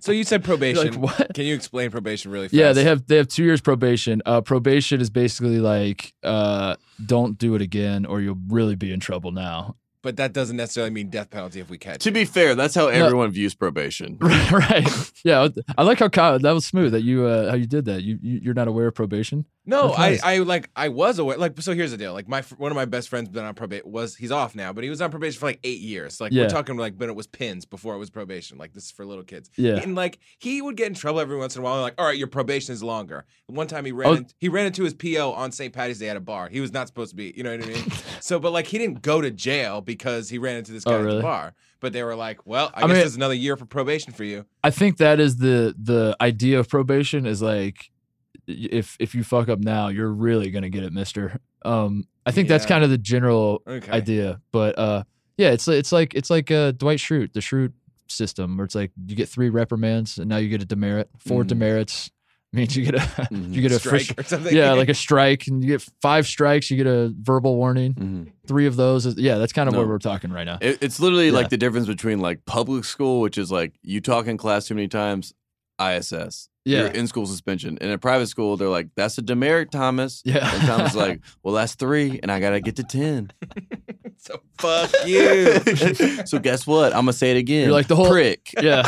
So 0.00 0.12
you 0.12 0.24
said 0.24 0.44
probation. 0.44 1.00
like, 1.00 1.18
what? 1.18 1.34
Can 1.34 1.44
you 1.44 1.54
explain 1.54 1.90
probation 1.90 2.30
really 2.30 2.46
fast? 2.48 2.54
Yeah, 2.54 2.72
they 2.72 2.84
have 2.84 3.06
they 3.06 3.16
have 3.16 3.28
two 3.28 3.44
years 3.44 3.60
probation. 3.60 4.22
Uh, 4.24 4.40
probation 4.40 5.00
is 5.00 5.10
basically 5.10 5.58
like 5.58 6.14
uh, 6.22 6.76
don't 7.04 7.36
do 7.38 7.54
it 7.54 7.62
again, 7.62 8.06
or 8.06 8.20
you'll 8.20 8.38
really 8.48 8.76
be 8.76 8.92
in 8.92 9.00
trouble 9.00 9.32
now. 9.32 9.76
But 10.02 10.16
that 10.16 10.32
doesn't 10.32 10.56
necessarily 10.56 10.90
mean 10.90 11.10
death 11.10 11.30
penalty 11.30 11.60
if 11.60 11.68
we 11.68 11.76
catch. 11.76 12.00
to 12.04 12.08
you. 12.08 12.14
be 12.14 12.24
fair, 12.24 12.54
that's 12.54 12.74
how 12.74 12.88
everyone 12.88 13.30
views 13.30 13.54
probation. 13.54 14.16
right? 14.20 15.12
Yeah, 15.24 15.48
I 15.76 15.82
like 15.82 15.98
how 15.98 16.08
Kyle, 16.08 16.38
that 16.38 16.52
was 16.52 16.64
smooth 16.64 16.92
that 16.92 17.02
you 17.02 17.26
uh, 17.26 17.50
how 17.50 17.56
you 17.56 17.66
did 17.66 17.84
that. 17.84 18.02
You, 18.02 18.18
you 18.22 18.40
you're 18.42 18.54
not 18.54 18.68
aware 18.68 18.86
of 18.86 18.94
probation. 18.94 19.44
No, 19.66 19.92
I. 19.92 20.18
I 20.24 20.38
like 20.38 20.70
I 20.74 20.88
was 20.88 21.18
aware. 21.18 21.36
Like, 21.36 21.60
so 21.60 21.74
here's 21.74 21.90
the 21.90 21.96
deal. 21.98 22.12
Like, 22.14 22.28
my 22.28 22.40
one 22.56 22.72
of 22.72 22.76
my 22.76 22.86
best 22.86 23.08
friends 23.08 23.28
been 23.28 23.44
on 23.44 23.54
probation. 23.54 23.90
Was 23.92 24.16
he's 24.16 24.32
off 24.32 24.54
now, 24.54 24.72
but 24.72 24.82
he 24.84 24.90
was 24.90 25.02
on 25.02 25.10
probation 25.10 25.38
for 25.38 25.46
like 25.46 25.60
eight 25.64 25.80
years. 25.80 26.20
Like, 26.20 26.32
Yeah. 26.32 26.44
we're 26.44 26.48
talking 26.48 26.76
like, 26.76 26.96
but 26.96 27.08
it 27.08 27.14
was 27.14 27.26
pins 27.26 27.66
before 27.66 27.94
it 27.94 27.98
was 27.98 28.08
probation. 28.10 28.56
Like, 28.58 28.72
this 28.72 28.86
is 28.86 28.90
for 28.90 29.04
little 29.04 29.22
kids. 29.22 29.50
Yeah. 29.56 29.76
and 29.76 29.94
like 29.94 30.18
he 30.38 30.62
would 30.62 30.76
get 30.76 30.86
in 30.86 30.94
trouble 30.94 31.20
every 31.20 31.36
once 31.36 31.56
in 31.56 31.60
a 31.60 31.64
while. 31.64 31.80
Like, 31.82 31.94
all 31.98 32.06
right, 32.06 32.16
your 32.16 32.26
probation 32.26 32.72
is 32.72 32.82
longer. 32.82 33.26
One 33.46 33.66
time 33.66 33.84
he 33.84 33.92
oh. 33.92 33.96
ran, 33.96 34.08
Oh. 34.08 34.14
in, 34.14 34.26
he 34.38 34.48
ran 34.48 34.66
into 34.66 34.82
his 34.82 34.94
PO 34.94 35.32
on 35.32 35.52
St. 35.52 35.72
Patty's 35.74 35.98
Day 35.98 36.08
at 36.08 36.16
a 36.16 36.20
bar. 36.20 36.48
He 36.48 36.60
was 36.60 36.72
not 36.72 36.86
supposed 36.88 37.10
to 37.10 37.16
be. 37.16 37.32
You 37.36 37.42
know 37.42 37.56
what 37.56 37.62
I 37.64 37.68
mean? 37.68 37.84
so, 38.20 38.38
but 38.40 38.52
like 38.52 38.66
he 38.66 38.78
didn't 38.78 39.02
go 39.02 39.20
to 39.20 39.30
jail 39.30 39.82
because 39.82 40.30
he 40.30 40.38
ran 40.38 40.56
into 40.56 40.72
this 40.72 40.84
oh, 40.86 40.90
guy 40.90 40.96
Oh, 40.96 41.08
at 41.10 41.14
the 41.16 41.22
bar. 41.22 41.54
But 41.80 41.92
they 41.92 42.02
were 42.02 42.16
like, 42.16 42.46
well, 42.46 42.70
I, 42.74 42.78
I 42.78 42.80
guess 42.82 42.88
mean- 42.88 42.96
there's 42.98 43.16
another 43.16 43.34
year 43.34 43.56
for 43.56 43.66
probation 43.66 44.12
for 44.12 44.24
you. 44.24 44.46
I 44.64 44.70
think 44.70 44.96
that 44.98 45.20
is 45.20 45.36
the 45.36 45.74
the 45.78 46.16
idea 46.20 46.58
of 46.58 46.68
probation 46.68 47.26
is 47.26 47.40
like 47.42 47.90
if 48.50 48.96
if 49.00 49.14
you 49.14 49.22
fuck 49.24 49.48
up 49.48 49.58
now, 49.60 49.88
you're 49.88 50.12
really 50.12 50.50
gonna 50.50 50.70
get 50.70 50.82
it, 50.84 50.92
Mister. 50.92 51.38
Um, 51.64 52.04
I 52.26 52.30
think 52.32 52.48
that's 52.48 52.66
kind 52.66 52.84
of 52.84 52.90
the 52.90 52.98
general 52.98 53.62
Okay. 53.66 53.90
idea, 53.90 54.40
but 54.52 54.78
uh, 54.78 55.04
yeah, 55.38 55.50
it's 55.50 55.66
it's 55.68 55.92
like 55.92 56.14
it's 56.14 56.30
like 56.30 56.50
uh, 56.50 56.72
Dwight 56.72 56.98
Schrute, 56.98 57.32
the 57.32 57.40
Schrute 57.40 57.72
system, 58.08 58.56
where 58.56 58.64
it's 58.64 58.74
like 58.74 58.92
you 59.06 59.14
get 59.16 59.28
three 59.28 59.48
reprimands 59.50 60.18
and 60.18 60.28
now 60.28 60.36
you 60.38 60.48
get 60.48 60.62
a 60.62 60.66
demerit. 60.66 61.08
4 61.18 61.44
Mhm. 61.44 61.46
demerits 61.48 62.10
means 62.52 62.76
you 62.76 62.84
get 62.84 62.94
a 62.96 62.98
Mhm. 63.30 63.54
you 63.54 63.62
get 63.62 63.70
a 63.72 63.78
Strike 63.78 64.00
fish, 64.02 64.14
or 64.18 64.22
something. 64.24 64.54
yeah, 64.56 64.72
like 64.72 64.88
a 64.90 64.94
strike, 64.94 65.46
and 65.46 65.62
you 65.62 65.68
get 65.70 65.86
five 66.02 66.26
strikes, 66.26 66.70
you 66.70 66.76
get 66.76 66.86
a 66.88 67.14
verbal 67.20 67.56
warning. 67.56 67.94
Mhm. 67.94 68.32
Three 68.46 68.66
of 68.66 68.74
those, 68.76 69.06
is, 69.06 69.16
yeah, 69.16 69.38
that's 69.38 69.52
kind 69.52 69.68
of 69.68 69.72
No. 69.74 69.78
what 69.80 69.88
we're 69.88 69.98
talking 69.98 70.30
right 70.32 70.44
now. 70.44 70.58
It, 70.60 70.78
it's 70.80 70.98
literally 70.98 71.26
Yeah. 71.26 71.32
like 71.34 71.48
the 71.50 71.56
difference 71.56 71.86
between 71.86 72.18
like 72.20 72.44
public 72.46 72.84
school, 72.84 73.20
which 73.20 73.38
is 73.38 73.52
like 73.52 73.74
you 73.82 74.00
talk 74.00 74.26
in 74.26 74.36
class 74.36 74.66
too 74.66 74.74
many 74.74 74.88
times, 74.88 75.32
ISS. 75.80 76.48
Yeah. 76.64 76.80
You're 76.80 76.88
in 76.88 77.06
school 77.06 77.26
suspension. 77.26 77.78
And 77.80 77.90
in 77.90 77.98
private 77.98 78.26
school, 78.26 78.56
they're 78.58 78.68
like, 78.68 78.88
that's 78.94 79.16
a 79.16 79.22
demerit, 79.22 79.70
Thomas. 79.72 80.20
Yeah. 80.24 80.48
And 80.54 80.66
Thomas 80.66 80.90
is 80.90 80.96
like, 80.96 81.20
well, 81.42 81.54
that's 81.54 81.74
three, 81.74 82.20
and 82.22 82.30
I 82.30 82.38
gotta 82.40 82.60
get 82.60 82.76
to 82.76 82.82
ten. 82.84 83.30
so 84.18 84.40
fuck 84.58 84.90
you. 85.06 85.58
so 86.26 86.38
guess 86.38 86.66
what? 86.66 86.92
I'm 86.92 87.00
gonna 87.02 87.14
say 87.14 87.30
it 87.30 87.38
again. 87.38 87.64
You're 87.64 87.72
like 87.72 87.88
the 87.88 87.96
whole- 87.96 88.10
prick. 88.10 88.52
Yeah. 88.60 88.82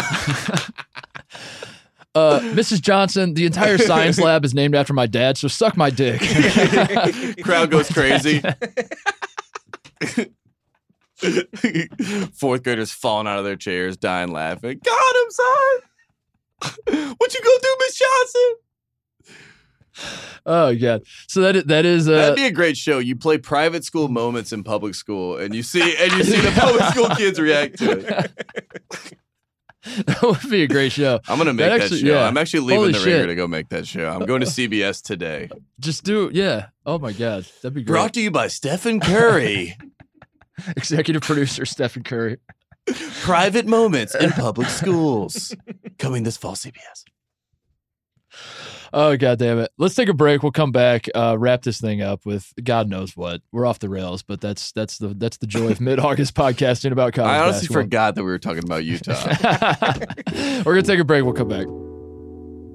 uh, 2.15 2.41
Mrs. 2.41 2.83
Johnson, 2.83 3.33
the 3.33 3.47
entire 3.47 3.79
science 3.79 4.21
lab 4.21 4.45
is 4.45 4.53
named 4.53 4.75
after 4.75 4.93
my 4.93 5.07
dad, 5.07 5.39
so 5.39 5.49
suck 5.49 5.75
my 5.77 5.89
dick. 5.89 6.21
Crowd 7.43 7.71
goes 7.71 7.89
crazy. 7.91 8.43
Fourth 12.35 12.63
graders 12.65 12.93
falling 12.93 13.27
out 13.27 13.39
of 13.39 13.45
their 13.45 13.57
chairs, 13.57 13.97
dying 13.97 14.31
laughing. 14.33 14.81
God, 14.85 15.15
I'm 15.17 15.31
son. 15.31 15.81
what 17.17 17.35
you 17.35 17.41
gonna 17.41 17.59
do, 17.63 17.77
Miss 17.81 17.99
Johnson? 17.99 18.55
Oh 20.47 20.75
god. 20.75 21.03
So 21.29 21.41
that 21.43 21.57
is, 21.57 21.65
that 21.65 21.85
is 21.85 22.09
uh, 22.09 22.13
That'd 22.13 22.37
be 22.37 22.47
a 22.47 22.51
great 22.51 22.77
show. 22.77 22.99
You 22.99 23.15
play 23.17 23.39
private 23.39 23.85
school 23.85 24.09
moments 24.09 24.53
in 24.53 24.65
public 24.65 24.95
school, 24.95 25.37
and 25.37 25.55
you 25.55 25.63
see 25.63 25.97
and 25.99 26.13
you 26.13 26.25
see 26.25 26.41
the 26.41 26.51
public 26.53 26.83
school 26.87 27.09
kids 27.17 27.39
react 27.39 27.79
to 27.79 27.91
it. 27.93 29.17
that 30.07 30.23
would 30.23 30.51
be 30.51 30.63
a 30.63 30.69
great 30.69 30.93
show. 30.93 31.21
I'm 31.29 31.39
gonna 31.39 31.53
make 31.53 31.67
That 31.67 31.91
that, 31.91 31.97
show. 31.97 32.07
yeah. 32.07 32.27
I'm 32.27 32.37
actually 32.39 32.61
leaving 32.61 32.81
Holy 32.81 32.93
the 32.93 33.05
ringer 33.05 33.27
to 33.27 33.35
go 33.35 33.47
make 33.47 33.69
that 33.69 33.87
show. 33.87 34.09
I'm 34.09 34.25
going 34.27 34.41
to 34.41 34.47
CBS 34.47 35.03
today. 35.03 35.51
Just 35.79 36.05
do 36.05 36.31
yeah. 36.33 36.69
Oh 36.87 36.99
my 36.99 37.13
god, 37.13 37.45
that'd 37.63 37.75
be 37.75 37.83
great. 37.83 37.93
Brought 37.95 38.15
to 38.15 38.21
you 38.21 38.31
by 38.31 38.49
Stephen 38.49 38.99
Curry. 39.01 39.77
Executive 40.77 41.23
producer 41.23 41.65
Stephen 41.65 42.03
Curry. 42.03 42.39
Private 43.23 43.67
moments 43.67 44.15
in 44.15 44.31
public 44.31 44.69
schools. 44.69 45.55
Coming 45.99 46.23
this 46.23 46.37
fall, 46.37 46.55
CBS. 46.55 47.05
Oh 48.95 49.17
god 49.17 49.39
damn 49.39 49.59
it. 49.59 49.71
Let's 49.79 49.95
take 49.95 50.09
a 50.09 50.15
break. 50.15 50.43
We'll 50.43 50.53
come 50.53 50.71
back, 50.71 51.09
uh, 51.15 51.37
wrap 51.39 51.63
this 51.63 51.81
thing 51.81 52.03
up 52.03 52.27
with 52.27 52.53
God 52.63 52.89
knows 52.89 53.17
what. 53.17 53.41
We're 53.51 53.65
off 53.65 53.79
the 53.79 53.89
rails, 53.89 54.23
but 54.23 54.41
that's 54.41 54.73
that's 54.73 54.99
the 54.99 55.09
that's 55.09 55.39
the 55.39 55.47
joy 55.47 55.71
of 55.71 55.81
mid 55.81 55.99
August 55.99 56.35
podcasting 56.35 56.93
about 56.93 57.15
college. 57.15 57.31
I 57.31 57.39
honestly 57.39 57.69
basketball. 57.69 57.83
forgot 57.83 58.15
that 58.17 58.25
we 58.25 58.31
were 58.31 58.39
talking 58.39 58.65
about 58.65 58.85
Utah. 58.85 59.35
We're 60.65 60.75
gonna 60.75 60.83
take 60.83 61.01
a 61.01 61.05
break. 61.05 61.25
We'll 61.25 61.33
come 61.33 61.49
back. 61.49 61.67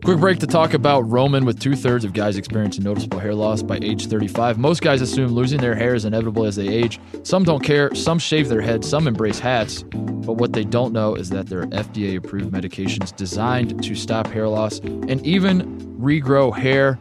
Quick 0.03 0.19
break 0.19 0.39
to 0.39 0.47
talk 0.47 0.73
about 0.73 1.01
Roman 1.01 1.43
with 1.43 1.59
two 1.59 1.75
thirds 1.75 2.05
of 2.05 2.13
guys 2.13 2.37
experiencing 2.37 2.83
noticeable 2.83 3.19
hair 3.19 3.33
loss 3.33 3.61
by 3.61 3.77
age 3.81 4.07
35. 4.07 4.57
Most 4.57 4.81
guys 4.81 5.01
assume 5.01 5.31
losing 5.31 5.59
their 5.59 5.75
hair 5.75 5.95
is 5.95 6.05
inevitable 6.05 6.45
as 6.45 6.55
they 6.55 6.67
age. 6.67 6.99
Some 7.23 7.43
don't 7.43 7.61
care, 7.61 7.93
some 7.93 8.17
shave 8.17 8.47
their 8.47 8.61
heads, 8.61 8.87
some 8.87 9.07
embrace 9.07 9.39
hats. 9.39 9.83
But 9.83 10.33
what 10.33 10.53
they 10.53 10.63
don't 10.63 10.93
know 10.93 11.15
is 11.15 11.29
that 11.31 11.47
there 11.47 11.59
are 11.59 11.67
FDA 11.67 12.15
approved 12.17 12.51
medications 12.53 13.13
designed 13.15 13.83
to 13.83 13.95
stop 13.95 14.27
hair 14.27 14.47
loss 14.47 14.79
and 14.79 15.25
even 15.25 15.77
regrow 15.99 16.55
hair. 16.55 16.99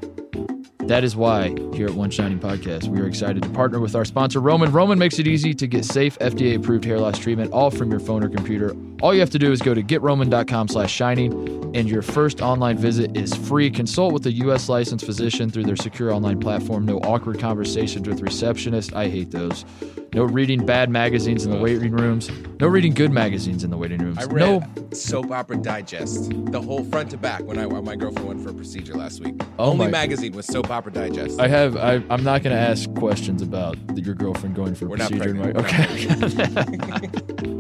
That 0.87 1.03
is 1.03 1.17
why 1.17 1.49
here 1.75 1.89
at 1.89 1.95
One 1.95 2.13
Shining 2.13 2.39
Podcast, 2.39 2.87
we 2.87 3.01
are 3.01 3.09
excited 3.09 3.43
to 3.43 3.49
partner 3.49 3.81
with 3.81 3.97
our 3.97 4.05
sponsor, 4.05 4.39
Roman. 4.41 4.71
Roman 4.71 5.01
makes 5.01 5.19
it 5.19 5.27
easy 5.27 5.53
to 5.53 5.67
get 5.67 5.85
safe, 5.85 6.17
FDA 6.21 6.57
approved 6.57 6.85
hair 6.85 7.01
loss 7.01 7.19
treatment, 7.19 7.53
all 7.53 7.73
from 7.73 7.91
your 7.91 7.99
phone 7.99 8.23
or 8.23 8.29
computer. 8.29 8.77
All 9.03 9.13
you 9.13 9.19
have 9.19 9.31
to 9.31 9.39
do 9.39 9.51
is 9.51 9.61
go 9.61 9.75
to 9.75 9.83
getroman.com 9.83 10.69
slash 10.69 10.93
shining, 10.93 11.33
and 11.75 11.89
your 11.89 12.03
first 12.03 12.41
online 12.41 12.79
visit 12.79 13.17
is 13.17 13.35
free. 13.35 13.69
Consult 13.69 14.13
with 14.13 14.27
a 14.27 14.33
U.S. 14.33 14.69
licensed 14.69 15.05
physician 15.05 15.51
through 15.51 15.65
their 15.65 15.75
secure 15.75 16.13
online 16.13 16.39
platform. 16.39 16.87
No 16.87 16.99
awkward 16.99 17.41
conversations 17.41 18.07
with 18.07 18.21
receptionists. 18.21 18.95
I 18.95 19.09
hate 19.09 19.33
those. 19.33 19.65
No 20.17 20.25
reading 20.25 20.65
bad 20.65 20.89
magazines 20.89 21.45
in 21.45 21.51
the 21.51 21.59
waiting 21.59 21.93
rooms. 21.93 22.31
No 22.59 22.69
reading 22.69 22.95
good 22.95 23.13
magazines 23.13 23.63
in 23.65 23.69
the 23.71 23.77
waiting 23.77 23.99
rooms. 23.99 24.17
I 24.19 24.25
no. 24.25 24.61
read 24.61 24.97
Soap 24.97 25.31
Opera 25.31 25.59
Digest, 25.59 26.31
the 26.53 26.59
whole 26.63 26.83
front 26.85 27.11
to 27.11 27.19
back 27.19 27.43
when 27.43 27.59
I 27.59 27.67
when 27.67 27.85
my 27.85 27.97
girlfriend 27.97 28.27
went 28.27 28.41
for 28.41 28.49
a 28.49 28.55
procedure 28.55 28.95
last 28.95 29.21
week. 29.21 29.35
Oh 29.59 29.73
Only 29.73 29.85
my- 29.85 29.91
magazine 29.91 30.33
was 30.33 30.47
Soap 30.47 30.71
Opera 30.71 30.91
Digest. 30.91 31.39
I 31.39 31.49
have. 31.49 31.77
I, 31.77 32.03
I'm 32.09 32.25
not 32.25 32.43
going 32.43 32.57
to 32.57 32.59
ask 32.59 32.91
questions 32.95 33.43
about 33.43 33.77
your 33.95 34.15
girlfriend 34.15 34.55
going 34.55 34.75
for 34.75 34.87
a 34.87 34.89
We're 34.89 34.97
not 34.97 35.11
procedure. 35.11 35.45
in 35.45 35.53
pregnant. 35.53 37.15
okay. 37.21 37.57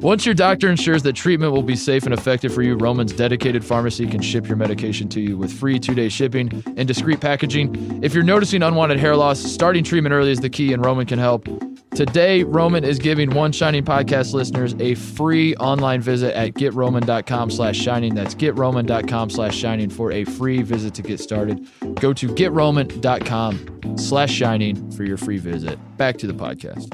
Once 0.00 0.24
your 0.24 0.34
doctor 0.34 0.68
ensures 0.68 1.02
that 1.02 1.14
treatment 1.14 1.52
will 1.52 1.62
be 1.62 1.76
safe 1.76 2.04
and 2.04 2.14
effective 2.14 2.52
for 2.54 2.62
you, 2.62 2.74
Roman's 2.74 3.12
dedicated 3.12 3.62
pharmacy 3.62 4.06
can 4.06 4.22
ship 4.22 4.48
your 4.48 4.56
medication 4.56 5.08
to 5.10 5.20
you 5.20 5.36
with 5.36 5.52
free 5.52 5.78
two-day 5.78 6.08
shipping 6.08 6.62
and 6.76 6.88
discreet 6.88 7.20
packaging. 7.20 8.02
If 8.02 8.14
you're 8.14 8.22
noticing 8.22 8.62
unwanted 8.62 8.98
hair 8.98 9.14
loss, 9.14 9.38
starting 9.38 9.84
treatment 9.84 10.14
early 10.14 10.30
is 10.30 10.40
the 10.40 10.48
key, 10.48 10.72
and 10.72 10.82
Roman 10.82 11.04
can 11.06 11.18
help. 11.18 11.46
Today, 11.94 12.44
Roman 12.44 12.84
is 12.84 12.98
giving 12.98 13.30
One 13.30 13.50
Shining 13.50 13.84
Podcast 13.84 14.32
listeners 14.32 14.74
a 14.78 14.94
free 14.94 15.56
online 15.56 16.00
visit 16.00 16.36
at 16.36 16.54
getroman.com 16.54 17.50
slash 17.50 17.76
shining. 17.76 18.14
That's 18.14 18.34
getroman.com 18.34 19.30
slash 19.30 19.56
shining 19.56 19.90
for 19.90 20.12
a 20.12 20.24
free 20.24 20.62
visit 20.62 20.94
to 20.94 21.02
get 21.02 21.18
started. 21.18 21.66
Go 21.96 22.12
to 22.12 22.28
getroman.com 22.28 23.98
slash 23.98 24.32
shining 24.32 24.90
for 24.92 25.02
your 25.04 25.16
free 25.16 25.38
visit. 25.38 25.78
Back 25.96 26.16
to 26.18 26.26
the 26.28 26.32
podcast. 26.32 26.92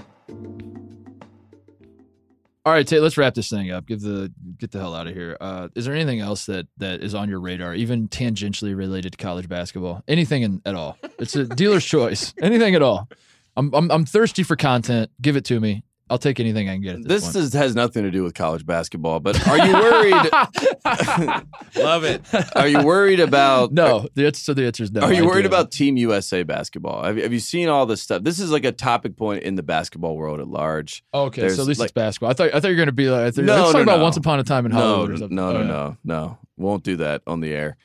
All 2.65 2.73
right, 2.73 2.85
Tate, 2.85 3.01
let's 3.01 3.17
wrap 3.17 3.35
this 3.35 3.49
thing 3.49 3.71
up. 3.71 3.87
Give 3.87 4.01
the 4.01 4.33
get 4.59 4.73
the 4.73 4.81
hell 4.81 4.95
out 4.95 5.07
of 5.07 5.15
here. 5.15 5.37
Uh, 5.41 5.69
is 5.77 5.85
there 5.85 5.95
anything 5.95 6.19
else 6.19 6.47
that 6.47 6.67
that 6.79 7.01
is 7.01 7.15
on 7.15 7.29
your 7.29 7.39
radar, 7.39 7.75
even 7.75 8.09
tangentially 8.09 8.77
related 8.77 9.13
to 9.13 9.19
college 9.19 9.49
basketball? 9.49 10.03
Anything 10.09 10.43
in, 10.43 10.63
at 10.67 10.75
all? 10.75 10.99
It's 11.21 11.37
a 11.37 11.45
dealer's 11.45 11.85
choice. 11.87 12.35
Anything 12.43 12.75
at 12.75 12.83
all. 12.83 13.09
I'm, 13.57 13.73
I'm 13.75 13.91
I'm 13.91 14.05
thirsty 14.05 14.43
for 14.43 14.57
content. 14.57 15.11
Give 15.21 15.37
it 15.37 15.45
to 15.47 15.59
me. 15.61 15.83
I'll 16.09 16.19
take 16.19 16.39
anything 16.39 16.69
I 16.69 16.75
can 16.75 16.83
get. 16.83 16.95
At 16.97 17.03
this, 17.09 17.25
This 17.27 17.35
is, 17.37 17.53
has 17.55 17.75
nothing 17.75 18.05
to 18.05 18.13
do 18.13 18.23
with 18.23 18.33
college 18.35 18.65
basketball, 18.65 19.19
but 19.19 19.45
are 19.49 19.59
you 19.67 19.73
worried? 19.73 20.13
Love 21.77 22.05
it. 22.05 22.23
are 22.55 22.69
you 22.69 22.83
worried 22.85 23.19
about? 23.19 23.73
no. 23.73 24.07
The 24.15 24.27
answer, 24.27 24.41
so 24.41 24.55
the 24.55 24.67
answer 24.67 24.85
is 24.85 24.93
no. 24.93 25.01
Are 25.01 25.13
you 25.13 25.25
I 25.25 25.27
worried 25.27 25.43
do. 25.43 25.49
about 25.49 25.73
Team 25.73 25.97
USA 25.97 26.43
basketball? 26.45 27.03
Have, 27.03 27.17
have 27.17 27.33
you 27.33 27.41
seen 27.41 27.69
all 27.69 27.87
this 27.87 28.03
stuff? 28.03 28.23
This 28.23 28.39
is 28.39 28.51
like 28.53 28.65
a 28.65 28.73
topic 28.73 29.17
point 29.17 29.43
in 29.43 29.57
the 29.57 29.63
basketball 29.65 30.17
world 30.17 30.41
at 30.41 30.49
large. 30.49 31.03
Okay, 31.13 31.41
there's 31.43 31.57
so 31.57 31.63
at 31.63 31.69
least 31.69 31.81
like- 31.81 31.87
it's 31.89 31.93
basketball. 31.95 32.31
I 32.31 32.35
thought 32.35 32.49
I 32.55 32.61
thought 32.61 32.69
you 32.69 32.75
were 32.75 32.77
going 32.77 32.87
to 32.87 32.93
be 32.93 33.09
like, 33.11 33.23
I 33.23 33.31
thought, 33.33 33.45
No, 33.45 33.55
let's 33.57 33.67
talk 33.73 33.75
no, 33.79 33.83
about 33.83 33.97
no. 33.99 34.03
Once 34.05 34.17
Upon 34.17 34.39
a 34.39 34.45
Time 34.45 34.67
in 34.67 34.73
No, 34.73 34.79
Hollywood. 34.79 35.09
or 35.09 35.13
no, 35.15 35.19
something. 35.19 35.37
no, 35.37 35.49
Oh, 35.49 35.53
no, 35.53 35.59
yeah. 35.61 35.67
no, 35.67 35.97
no. 36.05 36.39
Won't 36.57 36.85
do 36.85 36.97
that 36.99 37.23
on 37.27 37.41
the 37.41 37.53
air. 37.53 37.77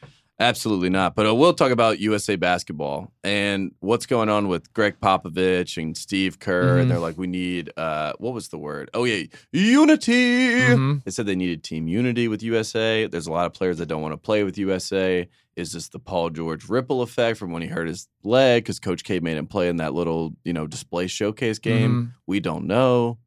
Absolutely 0.42 0.89
not. 0.89 1.14
But 1.16 1.28
uh, 1.28 1.36
we'll 1.36 1.54
talk 1.54 1.72
about 1.72 2.00
USA 2.00 2.36
basketball 2.36 3.14
and 3.24 3.72
what's 3.80 4.08
going 4.08 4.28
on 4.28 4.48
with 4.48 4.74
Gregg 4.74 5.00
Popovich 5.00 5.78
and 5.82 5.96
Steve 5.96 6.39
Kerr. 6.39 6.78
Mhm. 6.78 6.82
And 6.82 6.92
they're 6.92 6.98
like, 7.00 7.16
we 7.18 7.28
need 7.28 7.72
uh, 7.78 8.14
what 8.18 8.34
was 8.34 8.48
the 8.50 8.58
word? 8.58 8.89
Oh 8.96 9.04
yeah, 9.04 9.24
unity. 9.54 10.60
Mhm. 10.62 11.04
They 11.04 11.12
said 11.12 11.28
they 11.28 11.36
needed 11.36 11.64
team 11.64 11.88
unity 11.88 12.28
with 12.28 12.42
USA. 12.44 13.06
There's 13.08 13.28
a 13.28 13.32
lot 13.32 13.46
of 13.46 13.54
players 13.54 13.78
that 13.78 13.86
don't 13.86 14.02
want 14.02 14.14
to 14.14 14.18
play 14.18 14.44
with 14.44 14.58
USA. 14.58 15.30
Is 15.56 15.74
this 15.74 15.89
the 15.89 16.00
Paul 16.00 16.32
George 16.32 16.68
ripple 16.70 17.02
effect 17.04 17.38
from 17.38 17.52
when 17.52 17.62
he 17.62 17.68
hurt 17.68 17.88
his 17.88 18.08
leg 18.24 18.64
because 18.64 18.80
Coach 18.80 19.04
K 19.04 19.20
made 19.20 19.38
him 19.38 19.46
play 19.48 19.70
in 19.70 19.78
that 19.78 19.94
little 19.94 20.34
you 20.44 20.54
know 20.54 20.66
display 20.66 21.06
showcase 21.08 21.60
game? 21.60 22.14
We 22.26 22.39
don't 22.39 22.66
know. 22.66 23.20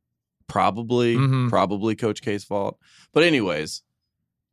Probably, 0.49 1.17
Mhm. 1.17 1.49
probably 1.49 1.95
Coach 1.97 2.21
K's 2.23 2.45
fault. 2.45 2.79
But 3.13 3.23
anyways, 3.23 3.83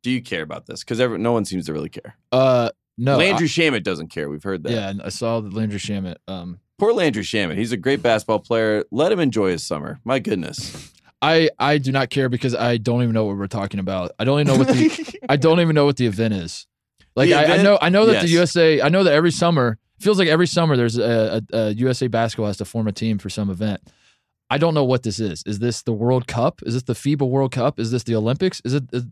do 0.02 0.10
you 0.10 0.22
care 0.22 0.42
about 0.42 0.66
this? 0.66 0.84
Because 0.84 0.98
no 0.98 1.32
one 1.32 1.44
seems 1.44 1.66
to 1.66 1.72
really 1.72 1.88
care. 1.88 2.16
Uh, 2.30 2.70
no. 2.98 3.16
Landry 3.16 3.48
Shamet 3.48 3.82
doesn't 3.82 4.08
care. 4.08 4.28
We've 4.28 4.42
heard 4.42 4.64
that. 4.64 4.72
yeah, 4.72 4.90
and 4.90 5.02
I 5.02 5.08
saw 5.08 5.40
the 5.40 5.50
Landry 5.50 5.78
Shamet. 5.78 6.16
Um, 6.28 6.60
Poor 6.78 6.92
Landry 6.92 7.22
Shamet. 7.22 7.56
He's 7.56 7.72
a 7.72 7.76
great 7.76 8.02
basketball 8.02 8.40
player. 8.40 8.84
Let 8.90 9.12
him 9.12 9.20
enjoy 9.20 9.50
his 9.50 9.64
summer. 9.64 10.00
My 10.04 10.18
goodness. 10.18 10.92
I 11.22 11.50
I 11.58 11.78
do 11.78 11.92
not 11.92 12.10
care 12.10 12.28
because 12.28 12.54
I 12.54 12.76
don't 12.78 13.02
even 13.02 13.14
know 13.14 13.24
what 13.24 13.36
we're 13.36 13.46
talking 13.46 13.78
about. 13.78 14.10
I 14.18 14.24
don't 14.24 14.40
even 14.40 14.52
know 14.52 14.58
what 14.58 14.68
the 14.68 15.18
I 15.28 15.36
don't 15.36 15.60
even 15.60 15.74
know 15.74 15.84
what 15.84 15.96
the 15.96 16.06
event 16.06 16.34
is. 16.34 16.66
Like 17.14 17.30
I, 17.30 17.58
I 17.58 17.62
know 17.62 17.78
I 17.80 17.88
know 17.88 18.06
that 18.06 18.22
the 18.22 18.28
USA 18.30 18.80
I 18.80 18.88
know 18.88 19.04
that 19.04 19.12
every 19.12 19.30
summer 19.30 19.78
feels 20.00 20.18
like 20.18 20.26
every 20.26 20.48
summer 20.48 20.76
there's 20.76 20.98
a, 20.98 21.40
a, 21.52 21.56
a 21.56 21.70
USA 21.74 22.08
basketball 22.08 22.48
has 22.48 22.56
to 22.56 22.64
form 22.64 22.88
a 22.88 22.92
team 22.92 23.18
for 23.18 23.30
some 23.30 23.48
event. 23.50 23.80
I 24.50 24.58
don't 24.58 24.74
know 24.74 24.84
what 24.84 25.04
this 25.04 25.20
is. 25.20 25.42
Is 25.46 25.60
this 25.60 25.82
the 25.82 25.92
World 25.92 26.26
Cup? 26.26 26.60
Is 26.66 26.74
this 26.74 26.82
the 26.82 26.92
FIBA 26.94 27.26
World 27.28 27.52
Cup? 27.52 27.78
Is 27.78 27.90
this 27.90 28.02
the 28.02 28.16
Olympics? 28.16 28.60
Is 28.64 28.74
it? 28.74 28.84
Is, 28.92 29.04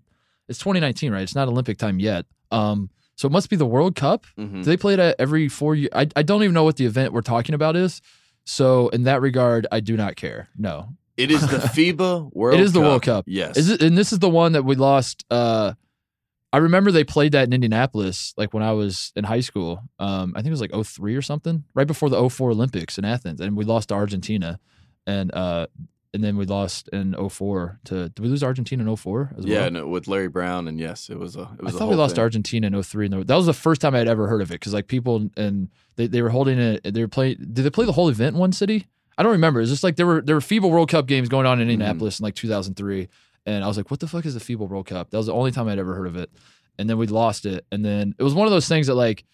it's 0.50 0.58
2019, 0.58 1.12
right? 1.12 1.22
It's 1.22 1.34
not 1.34 1.48
Olympic 1.48 1.78
time 1.78 1.98
yet. 2.00 2.26
Um, 2.50 2.90
so 3.16 3.26
it 3.26 3.32
must 3.32 3.48
be 3.50 3.56
the 3.56 3.66
World 3.66 3.94
Cup. 3.96 4.26
Mhm. 4.38 4.52
Do 4.56 4.62
they 4.64 4.76
play 4.76 4.94
it 4.94 5.14
every 5.18 5.48
four 5.48 5.74
years? 5.74 5.90
I, 5.94 6.08
I 6.16 6.22
don't 6.22 6.42
even 6.42 6.52
know 6.54 6.64
what 6.64 6.76
the 6.76 6.86
event 6.86 7.12
we're 7.12 7.20
talking 7.22 7.54
about 7.54 7.76
is. 7.76 8.02
So 8.44 8.88
in 8.88 9.04
that 9.04 9.20
regard, 9.20 9.66
I 9.70 9.80
do 9.80 9.96
not 9.96 10.16
care. 10.16 10.48
No. 10.56 10.88
It 11.16 11.30
is 11.30 11.40
the 11.42 11.58
FIBA 11.76 12.32
World 12.34 12.58
It 12.58 12.62
is 12.62 12.72
the 12.72 12.80
Cup. 12.80 12.88
World 12.88 13.02
Cup. 13.02 13.24
Yes. 13.28 13.56
Is 13.56 13.68
it 13.70 13.82
and 13.82 13.96
this 13.96 14.12
is 14.12 14.18
the 14.20 14.30
one 14.30 14.52
that 14.52 14.64
we 14.64 14.74
lost 14.74 15.24
uh 15.30 15.74
I 16.52 16.56
remember 16.56 16.90
they 16.90 17.04
played 17.04 17.32
that 17.32 17.44
in 17.46 17.52
Indianapolis 17.52 18.32
like 18.36 18.52
when 18.52 18.62
I 18.64 18.72
was 18.72 19.12
in 19.14 19.24
high 19.24 19.40
school. 19.40 19.82
Um 19.98 20.32
I 20.34 20.38
think 20.40 20.48
it 20.48 20.58
was 20.58 20.62
like 20.62 20.74
03 20.86 21.14
or 21.14 21.22
something, 21.22 21.64
right 21.74 21.86
before 21.86 22.08
the 22.10 22.28
04 22.28 22.50
Olympics 22.52 22.96
in 22.98 23.04
Athens 23.04 23.40
and 23.40 23.56
we 23.56 23.64
lost 23.64 23.90
to 23.90 23.94
Argentina 23.94 24.58
and 25.06 25.32
uh 25.34 25.66
and 26.12 26.24
then 26.24 26.36
we 26.36 26.44
lost 26.44 26.88
in 26.88 27.14
04 27.28 27.78
to 27.84 28.08
did 28.08 28.18
we 28.20 28.28
lose 28.28 28.42
Argentina 28.42 28.82
in 28.88 28.96
04 28.96 29.34
as 29.38 29.44
well? 29.44 29.52
yeah, 29.52 29.68
no, 29.68 29.86
with 29.86 30.08
Larry 30.08 30.28
Brown 30.28 30.66
and 30.68 30.78
yes, 30.80 31.08
it 31.08 31.18
was 31.18 31.36
a. 31.36 31.48
It 31.58 31.62
was 31.64 31.74
a 31.74 31.78
thought 31.78 31.88
we 31.88 31.94
lost 31.94 32.16
thing. 32.16 32.22
Argentina 32.22 32.66
in 32.66 32.82
03 32.82 33.06
and 33.06 33.26
that 33.26 33.34
was 33.36 33.46
the 33.46 33.52
first 33.52 33.80
time 33.80 33.94
I 33.94 33.98
had 33.98 34.08
ever 34.08 34.26
heard 34.28 34.42
of 34.42 34.50
it 34.50 34.54
because 34.54 34.74
like 34.74 34.88
people 34.88 35.30
and 35.36 35.68
they, 35.96 36.06
they 36.06 36.22
were 36.22 36.30
holding 36.30 36.58
it 36.58 36.82
they 36.82 37.00
were 37.00 37.08
playing 37.08 37.36
did 37.38 37.62
they 37.62 37.70
play 37.70 37.86
the 37.86 37.92
whole 37.92 38.08
event 38.08 38.34
in 38.34 38.40
one 38.40 38.52
city? 38.52 38.86
I 39.18 39.22
don't 39.22 39.32
remember. 39.32 39.60
It's 39.60 39.70
just 39.70 39.84
like 39.84 39.96
there 39.96 40.06
were 40.06 40.20
there 40.22 40.34
were 40.34 40.40
FIBA 40.40 40.68
World 40.70 40.88
Cup 40.88 41.06
games 41.06 41.28
going 41.28 41.46
on 41.46 41.60
in 41.60 41.66
Mm-hmm. 41.66 41.72
Indianapolis 41.74 42.18
in 42.20 42.24
like 42.24 42.34
2003 42.34 43.08
and 43.46 43.62
I 43.64 43.68
was 43.68 43.76
like 43.76 43.90
what 43.90 44.00
the 44.00 44.08
fuck 44.08 44.26
is 44.26 44.34
the 44.34 44.40
FIBA 44.40 44.68
World 44.68 44.86
Cup? 44.86 45.10
That 45.10 45.16
was 45.18 45.26
the 45.26 45.34
only 45.34 45.50
time 45.52 45.68
I'd 45.68 45.78
ever 45.78 45.94
heard 45.94 46.06
of 46.06 46.16
it. 46.16 46.30
And 46.78 46.88
then 46.90 46.98
we 46.98 47.06
lost 47.06 47.46
it 47.46 47.66
and 47.70 47.84
then 47.84 48.14
it 48.18 48.22
was 48.22 48.34
one 48.34 48.46
of 48.46 48.52
those 48.52 48.66
things 48.68 48.86
that 48.88 48.94
like 48.94 49.24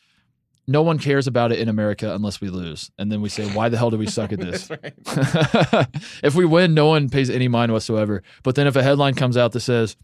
no 0.66 0.82
one 0.82 0.98
cares 0.98 1.26
about 1.26 1.52
it 1.52 1.58
in 1.58 1.68
America 1.68 2.14
unless 2.14 2.40
we 2.40 2.48
lose. 2.48 2.90
And 2.98 3.10
then 3.10 3.20
we 3.20 3.28
say 3.28 3.46
why 3.52 3.68
the 3.68 3.76
hell 3.76 3.90
do 3.90 3.98
we 3.98 4.06
suck 4.06 4.32
at 4.32 4.40
this? 4.46 4.68
If 6.22 6.34
we 6.34 6.44
win, 6.44 6.74
no 6.74 6.86
one 6.86 7.08
pays 7.08 7.30
any 7.30 7.48
mind 7.48 7.72
whatsoever. 7.72 8.22
But 8.42 8.54
then 8.54 8.66
if 8.66 8.76
a 8.76 8.82
headline 8.82 9.14
comes 9.14 9.36
out 9.36 9.52
that 9.52 9.60
says 9.60 9.96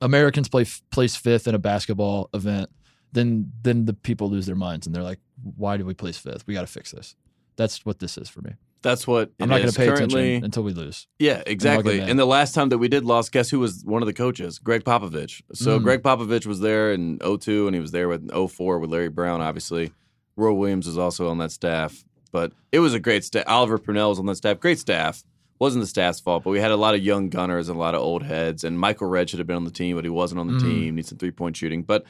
Americans 0.00 0.48
play 0.48 0.66
place 0.90 1.16
fifth 1.16 1.46
in 1.46 1.54
a 1.54 1.58
basketball 1.58 2.28
event, 2.34 2.70
then 3.12 3.52
then 3.62 3.84
the 3.84 3.94
people 3.94 4.28
lose 4.28 4.46
their 4.46 4.56
minds 4.56 4.86
and 4.86 4.94
they're 4.94 5.02
like, 5.02 5.20
"Why 5.56 5.76
do 5.76 5.84
we 5.84 5.94
place 5.94 6.18
fifth? 6.18 6.46
We 6.46 6.54
got 6.54 6.62
to 6.62 6.66
fix 6.66 6.90
this." 6.90 7.14
That's 7.56 7.86
what 7.86 8.00
this 8.00 8.18
is 8.18 8.28
for 8.28 8.42
me. 8.42 8.54
That's 8.84 9.06
what 9.06 9.32
I'm 9.40 9.46
it 9.50 9.54
not 9.54 9.58
going 9.62 9.70
to 9.72 9.76
pay 9.76 9.86
currently. 9.86 10.04
attention 10.28 10.44
until 10.44 10.62
we 10.62 10.72
lose. 10.72 11.08
Yeah, 11.18 11.42
exactly. 11.46 11.98
And 12.00 12.16
the 12.18 12.24
last 12.26 12.54
time 12.54 12.68
that 12.68 12.78
we 12.78 12.86
did 12.86 13.02
lost, 13.04 13.32
guess 13.32 13.50
who 13.50 13.58
was 13.58 13.82
one 13.84 14.02
of 14.02 14.06
the 14.06 14.12
coaches? 14.12 14.60
Gregg 14.60 14.84
Popovich. 14.84 15.42
So 15.54 15.80
Mm. 15.80 15.82
Gregg 15.82 16.02
Popovich 16.02 16.46
was 16.46 16.60
there 16.60 16.92
in 16.92 17.18
02 17.18 17.66
and 17.66 17.74
he 17.74 17.80
was 17.80 17.90
there 17.90 18.08
with 18.08 18.30
04 18.30 18.78
with 18.78 18.90
Larry 18.90 19.08
Brown, 19.08 19.40
obviously. 19.40 19.90
Roy 20.36 20.52
Williams 20.52 20.86
was 20.86 20.98
also 20.98 21.28
on 21.28 21.38
that 21.38 21.50
staff. 21.50 22.04
But 22.30 22.52
it 22.72 22.80
was 22.80 22.94
a 22.94 23.00
great 23.00 23.24
staff. 23.24 23.44
Oliver 23.46 23.78
Purnell 23.78 24.10
was 24.10 24.18
on 24.18 24.26
that 24.26 24.36
staff. 24.36 24.60
Great 24.60 24.78
staff. 24.78 25.24
Wasn't 25.60 25.80
the 25.82 25.86
staff's 25.86 26.18
fault, 26.20 26.42
but 26.44 26.50
we 26.50 26.58
had 26.60 26.72
a 26.72 26.76
lot 26.76 26.94
of 26.96 27.00
young 27.02 27.28
gunners 27.30 27.68
and 27.68 27.76
a 27.76 27.80
lot 27.80 27.94
of 27.94 28.02
old 28.02 28.24
heads. 28.24 28.64
And 28.64 28.78
Michael 28.78 29.06
Redd 29.06 29.30
should 29.30 29.38
have 29.38 29.46
been 29.46 29.56
on 29.56 29.64
the 29.64 29.70
team, 29.70 29.94
but 29.96 30.04
he 30.04 30.10
wasn't 30.10 30.40
on 30.40 30.48
the 30.48 30.54
Mm. 30.54 30.60
team. 30.62 30.94
Needs 30.96 31.08
some 31.08 31.16
three 31.18 31.30
point 31.30 31.56
shooting. 31.56 31.84
But 31.84 32.04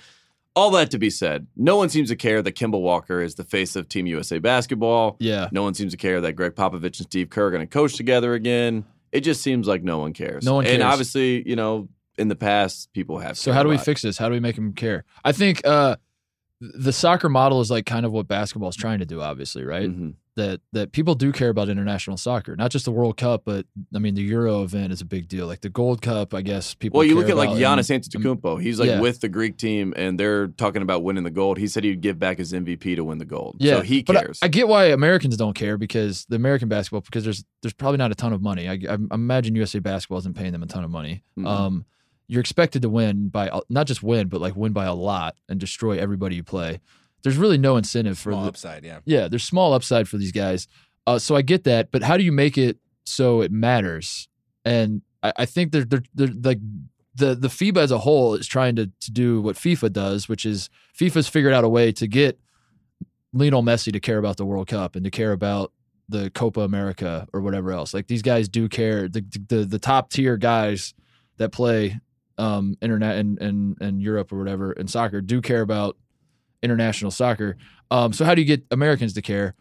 all 0.57 0.71
that 0.73 0.91
to 0.93 0.99
be 0.99 1.11
said, 1.11 1.47
no 1.57 1.77
one 1.77 1.89
seems 1.89 2.09
to 2.11 2.17
care 2.17 2.41
that 2.43 2.53
Kemba 2.55 2.81
Walker 2.81 3.21
is 3.21 3.35
the 3.35 3.45
face 3.45 3.75
of 3.77 3.89
Team 3.89 4.07
USA 4.07 4.39
basketball. 4.39 5.17
Yeah. 5.19 5.49
No 5.53 5.63
one 5.63 5.75
seems 5.75 5.93
to 5.93 5.97
care 5.97 6.21
that 6.21 6.35
Gregg 6.35 6.55
Popovich 6.55 6.99
and 6.99 7.07
Steve 7.07 7.29
Kerr 7.31 7.47
are 7.47 7.51
going 7.51 7.67
to 7.67 7.67
coach 7.73 7.95
together 7.97 8.35
again. 8.35 8.85
It 9.13 9.21
just 9.21 9.43
seems 9.43 9.67
like 9.67 9.83
no 9.83 9.99
one 9.99 10.13
cares. 10.13 10.45
No 10.45 10.55
one 10.55 10.65
cares. 10.65 10.75
And 10.75 10.83
obviously, 10.83 11.49
you 11.49 11.57
know, 11.57 11.89
in 12.19 12.29
the 12.29 12.37
past, 12.37 12.93
people 12.93 13.19
have. 13.19 13.37
So 13.37 13.53
how 13.53 13.63
do 13.63 13.69
we 13.69 13.79
fix 13.79 14.03
this? 14.03 14.17
How 14.19 14.29
do 14.29 14.33
we 14.35 14.41
make 14.41 14.55
them 14.57 14.73
care? 14.73 15.05
I 15.25 15.33
think 15.33 15.61
uh, 15.67 15.97
the 16.61 16.93
soccer 16.93 17.29
model 17.29 17.61
is 17.61 17.71
like 17.71 17.87
kind 17.87 18.07
of 18.07 18.13
what 18.13 18.29
basketball 18.29 18.69
is 18.69 18.77
trying 18.77 19.01
to 19.01 19.07
do, 19.07 19.21
obviously, 19.21 19.65
right? 19.65 19.89
Mhm. 19.89 20.15
That 20.37 20.61
that 20.73 20.91
people 20.91 21.15
do 21.15 21.31
care 21.31 21.49
about 21.49 21.69
international 21.69 22.17
soccer, 22.17 22.57
not 22.57 22.73
just 22.73 22.87
the 22.87 22.91
World 22.91 23.17
Cup, 23.17 23.43
but 23.45 23.67
I 23.95 24.01
mean 24.01 24.17
the 24.17 24.23
Euro 24.23 24.65
event 24.65 24.93
is 24.93 25.01
a 25.01 25.05
big 25.05 25.29
deal. 25.29 25.47
Like 25.47 25.61
the 25.61 25.69
Gold 25.69 26.03
Cup, 26.03 26.35
I 26.35 26.43
guess 26.43 26.75
people. 26.75 26.99
Well, 26.99 27.07
you 27.07 27.15
look 27.15 27.29
at 27.29 27.37
like 27.37 27.51
Giannis 27.51 27.89
and- 27.89 28.03
Antetokounmpo. 28.03 28.61
He's 28.61 28.81
like 28.81 28.89
Yeah. 28.89 29.01
with 29.01 29.21
the 29.21 29.29
Greek 29.29 29.57
team, 29.57 29.95
and 29.97 30.19
they're 30.19 30.49
talking 30.49 30.83
about 30.83 31.05
winning 31.05 31.23
the 31.23 31.31
gold. 31.31 31.59
He 31.59 31.69
said 31.69 31.85
he'd 31.85 32.01
give 32.01 32.19
back 32.19 32.39
his 32.39 32.53
MVP 32.53 32.97
to 32.97 33.05
win 33.05 33.19
the 33.19 33.25
gold. 33.25 33.59
Yeah, 33.61 33.77
so 33.77 33.81
he 33.83 34.03
but 34.03 34.17
I- 34.17 34.21
cares. 34.23 34.39
I, 34.43 34.49
get 34.49 34.67
why 34.67 34.87
Americans 34.87 35.37
don't 35.37 35.55
care 35.55 35.79
because 35.79 36.25
the 36.29 36.35
American 36.35 36.69
basketball 36.69 37.03
because 37.03 37.23
there's 37.23 37.45
there's 37.63 37.73
probably 37.73 37.99
not 37.99 38.11
a 38.11 38.17
ton 38.17 38.33
of 38.33 38.43
money. 38.43 38.69
I, 38.69 38.73
I 38.93 38.99
imagine 39.13 39.55
USA 39.55 39.79
basketball 39.79 40.19
isn't 40.19 40.35
paying 40.35 40.51
them 40.51 40.65
a 40.65 40.67
ton 40.67 40.83
of 40.83 40.91
money. 40.91 41.23
Mhm. 41.39 41.47
Um, 41.47 41.85
you're 42.27 42.41
expected 42.41 42.83
to 42.83 42.89
win 42.89 43.29
by 43.29 43.51
not 43.69 43.87
just 43.87 44.03
win, 44.03 44.27
but 44.27 44.41
like 44.41 44.57
win 44.57 44.73
by 44.73 44.87
a 44.87 44.95
lot 44.95 45.37
and 45.49 45.61
destroy 45.61 45.97
everybody 45.99 46.35
you 46.35 46.43
play. 46.43 46.81
There's 47.25 47.37
really 47.37 47.59
no 47.59 47.77
incentive 47.77 48.19
for 48.19 48.31
Small 48.33 48.43
the, 48.43 48.49
upside, 48.49 48.85
yeah. 48.85 49.01
yeah. 49.07 49.29
There's 49.29 49.43
small 49.43 49.73
upside 49.73 50.07
for 50.09 50.19
these 50.19 50.31
guys. 50.31 50.69
Uh, 51.07 51.19
so 51.19 51.35
I 51.35 51.43
get 51.43 51.65
that, 51.65 51.91
but 51.91 52.03
how 52.03 52.17
do 52.17 52.23
you 52.23 52.33
make 52.33 52.57
it 52.57 52.79
so 53.05 53.41
it 53.41 53.51
matters? 53.51 54.29
And 54.65 55.03
I, 55.23 55.33
I 55.39 55.47
think 55.47 55.73
they're, 55.73 55.85
they're 55.85 56.03
they're 56.15 56.29
like 56.43 56.59
the 57.15 57.35
the 57.35 57.49
FIBA 57.49 57.79
as 57.79 57.91
a 57.91 57.99
whole 57.99 58.35
is 58.35 58.47
trying 58.47 58.77
to 58.77 58.91
to 59.01 59.11
do 59.11 59.41
what 59.41 59.57
FIFA 59.57 59.93
does, 59.93 60.29
which 60.29 60.45
is 60.45 60.69
FIFA's 60.99 61.29
figured 61.29 61.53
out 61.53 61.65
a 61.65 61.69
way 61.69 61.93
to 61.93 62.07
get 62.07 62.39
Lionel 63.33 63.63
Messi 63.63 63.93
to 63.93 64.01
care 64.01 64.19
about 64.19 64.37
the 64.37 64.45
World 64.45 64.69
Cup 64.69 64.95
and 64.95 65.05
to 65.05 65.11
care 65.11 65.33
about 65.33 65.73
the 66.09 66.31
Copa 66.31 66.61
America 66.61 67.27
or 67.33 67.41
whatever 67.41 67.73
else. 67.73 67.95
Like 67.95 68.07
these 68.07 68.23
guys 68.23 68.49
do 68.49 68.69
care. 68.69 69.09
The 69.09 69.25
the 69.49 69.65
the 69.65 69.79
top 69.79 70.11
tier 70.11 70.37
guys 70.37 70.95
that 71.39 71.53
play 71.53 72.01
um 72.37 72.77
internet 72.83 73.17
and 73.17 73.39
and 73.41 73.81
and 73.81 74.03
Europe 74.03 74.33
or 74.33 74.39
whatever 74.39 74.73
in 74.73 74.89
soccer 74.89 75.21
do 75.21 75.41
care 75.41 75.63
about 75.63 75.97
international 76.65 77.11
soccer. 77.11 77.57
Um 77.91 78.13
so 78.13 78.25
how 78.25 78.35
do 78.35 78.41
you 78.43 78.47
get 78.47 78.65
Americans 78.71 79.13
to 79.15 79.23
care? 79.23 79.55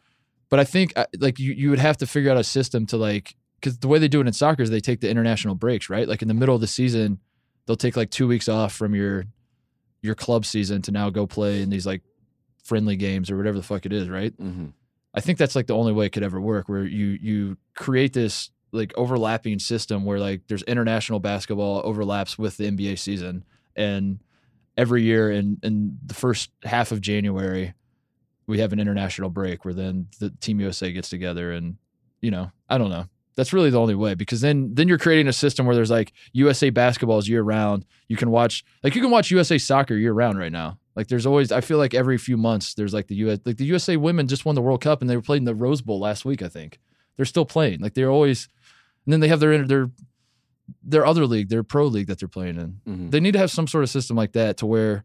But 0.50 0.60
I 0.60 0.64
think 0.64 0.94
uh, 0.96 1.06
like 1.20 1.38
you 1.40 1.54
you 1.54 1.70
would 1.70 1.80
have 1.80 1.98
to 1.98 2.08
figure 2.08 2.32
out 2.32 2.38
a 2.38 2.44
system 2.44 2.86
to 2.88 2.98
like 2.98 3.36
cuz 3.62 3.78
the 3.80 3.88
way 3.88 4.00
they 4.00 4.08
do 4.08 4.22
it 4.22 4.28
in 4.28 4.34
soccer 4.34 4.62
is 4.64 4.70
they 4.70 4.80
take 4.80 5.02
the 5.02 5.10
international 5.10 5.56
breaks, 5.56 5.90
right? 5.90 6.08
Like 6.08 6.22
in 6.22 6.28
the 6.28 6.34
middle 6.34 6.56
of 6.56 6.62
the 6.62 6.68
season, 6.68 7.20
they'll 7.66 7.76
take 7.76 7.96
like 7.98 8.10
2 8.12 8.28
weeks 8.28 8.48
off 8.50 8.74
from 8.74 8.96
your 8.96 9.26
your 10.02 10.16
club 10.16 10.46
season 10.46 10.82
to 10.84 10.92
now 10.92 11.10
go 11.10 11.26
play 11.28 11.62
in 11.62 11.70
these 11.70 11.86
like 11.86 12.02
friendly 12.64 12.96
games 12.96 13.30
or 13.32 13.38
whatever 13.38 13.58
the 13.58 13.64
fuck 13.64 13.86
it 13.86 13.94
is, 13.94 14.10
right? 14.10 14.36
Mhm. 14.38 14.74
I 15.14 15.22
think 15.22 15.38
that's 15.38 15.56
like 15.56 15.68
the 15.68 15.76
only 15.76 15.94
way 15.94 16.06
it 16.08 16.10
could 16.12 16.24
ever 16.24 16.42
work, 16.42 16.68
where 16.70 16.84
you 16.86 17.18
you 17.22 17.58
create 17.76 18.14
this 18.14 18.52
like 18.72 18.92
overlapping 18.98 19.60
system 19.60 20.04
where 20.04 20.20
like 20.20 20.42
there's 20.48 20.64
international 20.64 21.20
basketball 21.20 21.82
overlaps 21.86 22.38
with 22.40 22.58
the 22.58 22.66
NBA 22.66 22.96
season, 22.98 23.44
and 23.76 24.20
every 24.78 25.04
year 25.04 25.32
in 25.32 25.60
in 25.64 25.98
the 26.06 26.14
first 26.14 26.50
half 26.64 26.92
of 26.92 27.02
January, 27.02 27.74
we 28.48 28.60
have 28.60 28.74
an 28.74 28.80
international 28.80 29.30
break 29.30 29.66
where 29.66 29.74
then 29.74 30.08
the 30.20 30.30
Team 30.30 30.60
USA 30.60 30.92
gets 30.92 31.10
together, 31.10 31.52
and 31.52 31.78
you 32.22 32.32
know 32.32 32.52
I 32.70 32.78
don't 32.78 32.90
know. 32.90 33.06
That's 33.36 33.54
really 33.54 33.72
the 33.72 33.80
only 33.80 33.96
way 33.96 34.14
because 34.14 34.42
then 34.42 34.76
then 34.76 34.88
you're 34.88 35.00
creating 35.00 35.28
a 35.28 35.34
system 35.34 35.66
where 35.66 35.76
there's 35.76 35.90
like 35.92 36.14
USA 36.34 36.70
basketball 36.70 37.18
is 37.18 37.28
year 37.28 37.42
round. 37.42 37.86
You 38.08 38.18
can 38.18 38.30
watch 38.30 38.64
like 38.84 38.96
you 38.96 39.02
can 39.02 39.12
watch 39.12 39.32
USA 39.32 39.58
soccer 39.58 39.96
year 39.96 40.14
round 40.14 40.38
right 40.38 40.52
now. 40.52 40.80
Like 40.96 41.08
there's 41.08 41.26
always 41.26 41.52
I 41.52 41.62
feel 41.62 41.80
like 41.80 41.96
every 41.96 42.18
few 42.18 42.38
months 42.38 42.76
there's 42.76 42.94
like 42.94 43.08
the 43.08 43.16
US 43.16 43.40
like 43.46 43.58
the 43.58 43.66
USA 43.66 43.98
women 43.98 44.28
just 44.28 44.46
won 44.46 44.54
the 44.56 44.62
World 44.62 44.82
Cup 44.82 45.02
and 45.02 45.10
they 45.10 45.16
were 45.16 45.24
playing 45.24 45.46
the 45.46 45.56
Rose 45.56 45.82
Bowl 45.82 46.00
last 46.00 46.26
week 46.26 46.44
I 46.44 46.48
think. 46.48 46.80
They're 47.16 47.26
still 47.26 47.46
playing. 47.46 47.80
Like 47.80 47.96
they're 47.96 48.12
always 48.12 48.50
and 49.06 49.14
then 49.14 49.20
they 49.20 49.28
have 49.28 49.40
their 49.40 49.66
their 49.66 49.90
their 50.84 51.06
other 51.06 51.26
league, 51.26 51.50
their 51.50 51.64
pro 51.64 51.86
league 51.88 52.08
that 52.08 52.20
they're 52.20 52.28
playing 52.28 52.58
in. 52.58 52.80
Mhm. 52.88 53.12
They 53.12 53.20
need 53.20 53.34
to 53.34 53.40
have 53.40 53.52
some 53.52 53.68
sort 53.68 53.84
of 53.84 53.90
system 53.90 54.16
like 54.18 54.32
that 54.34 54.58
to 54.58 54.66
where 54.66 55.04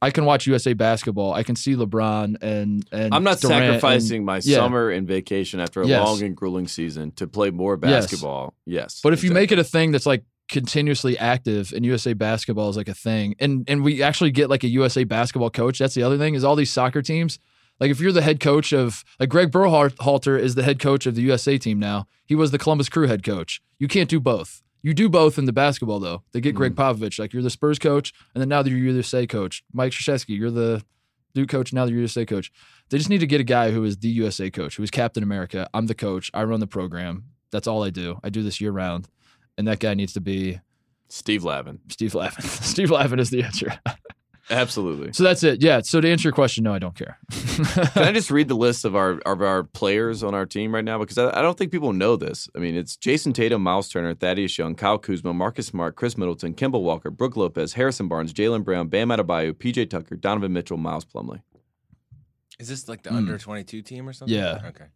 I 0.00 0.10
can 0.10 0.24
watch 0.24 0.46
USA 0.46 0.74
basketball. 0.74 1.32
I 1.34 1.42
can 1.42 1.56
see 1.56 1.74
LeBron 1.74 2.36
and 2.42 2.84
and 2.92 3.12
I'm 3.14 3.24
not 3.24 3.40
Durant 3.40 3.64
and- 3.64 3.80
sacrificing 3.80 4.24
my 4.24 4.40
yeah. 4.44 4.56
summer 4.58 4.90
and 4.90 5.06
vacation 5.08 5.58
after 5.60 5.82
a 5.82 5.86
Yes. 5.86 6.06
long 6.06 6.22
and 6.22 6.36
grueling 6.36 6.68
season 6.68 7.10
to 7.12 7.26
play 7.26 7.50
more 7.50 7.76
basketball. 7.76 8.54
Yes. 8.64 9.00
But 9.02 9.12
if 9.12 9.24
you 9.24 9.32
make 9.32 9.50
it 9.52 9.58
a 9.58 9.64
thing 9.64 9.90
that's 9.92 10.06
like 10.06 10.24
continuously 10.48 11.18
active 11.18 11.72
and 11.74 11.84
USA 11.84 12.12
basketball 12.14 12.70
is 12.70 12.76
like 12.76 12.88
a 12.88 12.94
thing 12.94 13.34
and 13.38 13.64
and 13.68 13.82
we 13.84 14.02
actually 14.02 14.30
get 14.30 14.48
like 14.48 14.64
a 14.64 14.68
USA 14.68 15.04
basketball 15.04 15.50
coach, 15.50 15.78
that's 15.78 15.94
the 15.94 16.02
other 16.02 16.16
thing 16.18 16.34
is 16.34 16.42
all 16.44 16.56
these 16.56 16.72
soccer 16.72 17.02
teams. 17.02 17.38
Like 17.80 17.90
if 17.90 18.00
you're 18.00 18.12
the 18.12 18.22
head 18.22 18.40
coach 18.40 18.72
of 18.72 19.04
like 19.20 19.28
Gregg 19.28 19.50
Berhalter 19.52 20.38
is 20.38 20.54
the 20.54 20.62
head 20.64 20.78
coach 20.80 21.06
of 21.06 21.14
the 21.16 21.22
USA 21.22 21.58
team 21.58 21.78
now. 21.78 22.06
He 22.24 22.34
was 22.34 22.50
the 22.50 22.58
Columbus 22.58 22.88
Crew 22.88 23.06
head 23.06 23.22
coach. 23.22 23.60
You 23.78 23.88
can't 23.88 24.08
do 24.10 24.20
both. 24.20 24.62
You 24.88 24.94
do 24.94 25.10
both 25.10 25.36
in 25.36 25.44
the 25.44 25.52
basketball 25.52 26.00
though. 26.00 26.22
They 26.32 26.40
get 26.40 26.54
Gregg 26.54 26.74
mm. 26.74 26.76
Popovich, 26.76 27.18
like 27.18 27.34
you're 27.34 27.42
the 27.42 27.50
Spurs 27.50 27.78
coach, 27.78 28.14
and 28.34 28.40
then 28.40 28.48
now 28.48 28.62
that 28.62 28.70
you're 28.70 28.78
USA 28.78 29.26
coach. 29.26 29.62
Mike 29.70 29.92
Krzyzewski, 29.92 30.38
you're 30.38 30.50
the 30.50 30.82
Duke 31.34 31.50
coach. 31.50 31.74
Now 31.74 31.84
that 31.84 31.90
you're 31.90 32.00
USA 32.00 32.24
coach. 32.24 32.50
They 32.88 32.96
just 32.96 33.10
need 33.10 33.20
to 33.20 33.26
get 33.26 33.38
a 33.38 33.44
guy 33.44 33.70
who 33.70 33.84
is 33.84 33.98
the 33.98 34.08
USA 34.08 34.50
coach, 34.50 34.76
who 34.76 34.82
is 34.82 34.90
Captain 34.90 35.22
America. 35.22 35.68
I'm 35.74 35.88
the 35.88 35.94
coach. 35.94 36.30
I 36.32 36.44
run 36.44 36.60
the 36.60 36.66
program. 36.66 37.24
That's 37.52 37.66
all 37.66 37.84
I 37.84 37.90
do. 37.90 38.18
I 38.24 38.30
do 38.30 38.42
this 38.42 38.62
year 38.62 38.70
round 38.70 39.08
and 39.58 39.66
that 39.66 39.80
guy 39.80 39.92
needs 39.92 40.14
to 40.14 40.20
be 40.22 40.60
Steve 41.08 41.44
Lavin. 41.44 41.80
Steve 41.88 42.14
Lavin. 42.14 42.42
Steve 42.48 42.90
Lavin 42.90 43.18
is 43.18 43.28
the 43.28 43.42
answer. 43.42 43.78
Absolutely. 44.50 45.12
so 45.12 45.22
that's 45.24 45.42
it. 45.42 45.62
Yeah. 45.62 45.80
So 45.82 46.00
to 46.00 46.10
answer 46.10 46.28
your 46.28 46.32
question, 46.32 46.64
no, 46.64 46.72
I 46.72 46.78
don't 46.78 46.94
care. 46.94 47.18
Can 47.30 48.02
I 48.04 48.12
just 48.12 48.30
read 48.30 48.48
the 48.48 48.54
list 48.56 48.84
of 48.84 48.96
our 48.96 49.18
of 49.26 49.42
our 49.42 49.62
players 49.64 50.22
on 50.22 50.34
our 50.34 50.46
team 50.46 50.74
right 50.74 50.84
now? 50.84 50.98
Because 50.98 51.18
I, 51.18 51.38
I 51.38 51.42
don't 51.42 51.56
think 51.58 51.70
people 51.72 51.92
know 51.92 52.16
this. 52.16 52.48
I 52.56 52.58
mean, 52.58 52.74
it's 52.74 52.96
Jayson 52.96 53.32
Tatum, 53.34 53.62
Miles 53.62 53.88
Turner, 53.88 54.14
Thaddeus 54.14 54.56
Young, 54.58 54.74
Kyle 54.74 54.98
Kuzma, 54.98 55.34
Marcus 55.34 55.66
Smart, 55.66 55.96
Khris 55.96 56.16
Middleton, 56.16 56.54
Kemba 56.54 56.80
Walker, 56.80 57.10
Brook 57.10 57.36
Lopez, 57.36 57.74
Harrison 57.74 58.08
Barnes, 58.08 58.32
Jaylen 58.32 58.64
Brown, 58.64 58.88
Bam 58.88 59.08
Adebayo, 59.08 59.52
PJ 59.52 59.90
Tucker, 59.90 60.16
Donovan 60.16 60.52
Mitchell, 60.52 60.76
Miles 60.78 61.04
Plumlee. 61.04 61.42
Is 62.58 62.68
this 62.68 62.88
like 62.88 63.02
the 63.02 63.10
Hmm. 63.10 63.16
under 63.16 63.38
22 63.38 63.82
team 63.82 64.08
or 64.08 64.12
something? 64.12 64.36
Yeah. 64.36 64.60
Okay. 64.68 64.86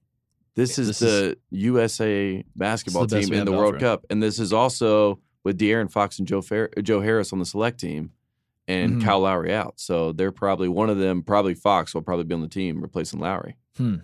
This 0.55 0.78
is 0.78 0.88
This 0.88 0.98
the 0.98 1.36
USA 1.50 2.44
basketball 2.57 3.07
the 3.07 3.20
team 3.20 3.32
in 3.32 3.44
the 3.44 3.53
World. 3.53 3.78
Cup, 3.78 4.05
and 4.11 4.22
this 4.22 4.38
is 4.38 4.53
also 4.53 5.18
with 5.44 5.59
De'Aaron 5.59 5.90
Fox 5.90 6.18
and 6.18 6.28
Joe 6.28 6.42
Fer- 6.42 6.70
Joe 6.82 7.00
Harris 7.00 7.32
on 7.32 7.38
the 7.38 7.46
select 7.46 7.80
team, 7.80 8.11
and 8.69 9.01
Mhm. 9.01 9.05
Kyle 9.05 9.21
Lowry 9.21 9.53
out. 9.53 9.75
So 9.81 10.13
they're 10.13 10.33
probably 10.33 10.69
one 10.69 10.89
of 10.91 10.99
them. 10.99 11.23
Probably 11.23 11.55
Fox 11.55 11.95
will 11.95 12.03
probably 12.03 12.25
be 12.25 12.35
on 12.35 12.41
the 12.43 12.49
team 12.49 12.81
replacing 12.81 13.21
Lowry. 13.21 13.57
hmm. 13.77 13.97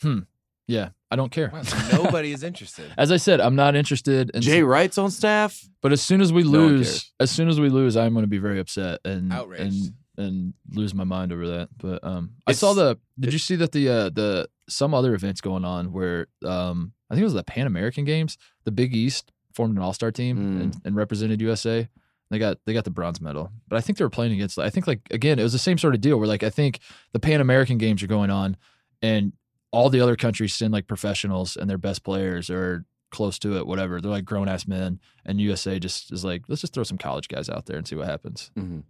Hmm. 0.00 0.20
Yeah. 0.68 0.90
I 1.10 1.16
don't 1.16 1.30
care. 1.30 1.50
Wow, 1.52 1.62
so 1.62 1.76
nobody 2.02 2.32
is 2.32 2.42
interested. 2.42 2.90
As 2.96 3.12
I 3.12 3.18
said, 3.18 3.40
I'm 3.40 3.54
not 3.54 3.76
interested 3.76 4.30
in 4.30 4.40
Jay 4.40 4.62
Wright's 4.62 4.96
on 4.98 5.10
staff. 5.10 5.60
but 5.82 5.92
as 5.92 6.00
soon 6.00 6.20
as 6.22 6.32
we 6.32 6.42
No 6.42 6.48
lose, 6.50 6.86
cares. 6.88 7.12
as 7.20 7.30
soon 7.30 7.48
as 7.48 7.60
we 7.60 7.68
lose, 7.68 7.96
I'm 7.96 8.12
going 8.14 8.22
to 8.22 8.28
be 8.28 8.38
very 8.38 8.58
upset 8.58 9.00
and 9.04 9.32
Outraged. 9.32 9.62
and 9.62 9.94
and 10.18 10.54
lose 10.70 10.94
my 10.94 11.04
mind 11.04 11.32
over 11.32 11.46
that. 11.48 11.70
But 11.78 12.04
um 12.04 12.32
I 12.46 12.52
saw 12.52 12.72
the 12.74 12.98
did 13.18 13.32
you 13.32 13.38
see 13.38 13.56
that 13.56 13.72
the 13.72 13.88
uh 13.88 14.10
the 14.10 14.48
some 14.68 14.94
other 14.94 15.14
events 15.14 15.40
going 15.40 15.64
on 15.64 15.92
where 15.92 16.28
um 16.46 16.92
I 17.10 17.14
think 17.14 17.22
it 17.22 17.24
was 17.24 17.32
the 17.34 17.42
Pan 17.44 17.66
American 17.66 18.04
Games, 18.04 18.36
the 18.64 18.70
Big 18.72 18.94
East 18.94 19.32
formed 19.54 19.76
an 19.76 19.82
all-star 19.82 20.10
team 20.12 20.36
Mm. 20.38 20.60
and, 20.62 20.80
and 20.84 20.96
represented 20.96 21.40
USA. 21.42 21.88
They 22.32 22.38
got 22.38 22.58
they 22.64 22.72
got 22.72 22.84
the 22.84 22.90
bronze 22.90 23.20
medal, 23.20 23.52
but 23.68 23.76
I 23.76 23.82
think 23.82 23.98
they 23.98 24.04
were 24.04 24.10
playing 24.10 24.32
against. 24.32 24.58
I 24.58 24.70
think 24.70 24.86
like 24.86 25.00
again, 25.10 25.38
it 25.38 25.42
was 25.42 25.52
the 25.52 25.58
same 25.58 25.76
sort 25.76 25.94
of 25.94 26.00
deal 26.00 26.16
where 26.18 26.26
like 26.26 26.42
I 26.42 26.48
think 26.50 26.80
the 27.12 27.20
Pan 27.20 27.40
American 27.42 27.76
Games 27.76 28.02
are 28.02 28.06
going 28.06 28.30
on, 28.30 28.56
and 29.02 29.34
all 29.70 29.90
the 29.90 30.00
other 30.00 30.16
countries 30.16 30.54
send 30.54 30.72
like 30.72 30.86
professionals 30.88 31.56
and 31.56 31.68
their 31.68 31.76
best 31.78 32.02
players 32.04 32.48
or 32.48 32.86
close 33.10 33.38
to 33.40 33.58
it, 33.58 33.66
whatever. 33.66 34.00
They're 34.00 34.10
like 34.10 34.24
grown 34.24 34.48
ass 34.48 34.66
men, 34.66 34.98
and 35.26 35.40
USA 35.42 35.78
just 35.78 36.10
is 36.10 36.24
like, 36.24 36.44
let's 36.48 36.62
just 36.62 36.72
throw 36.72 36.84
some 36.84 36.96
college 36.96 37.28
guys 37.28 37.50
out 37.50 37.66
there 37.66 37.76
and 37.76 37.86
see 37.86 37.96
what 37.96 38.06
happens. 38.08 38.50
Mhm. 38.58 38.84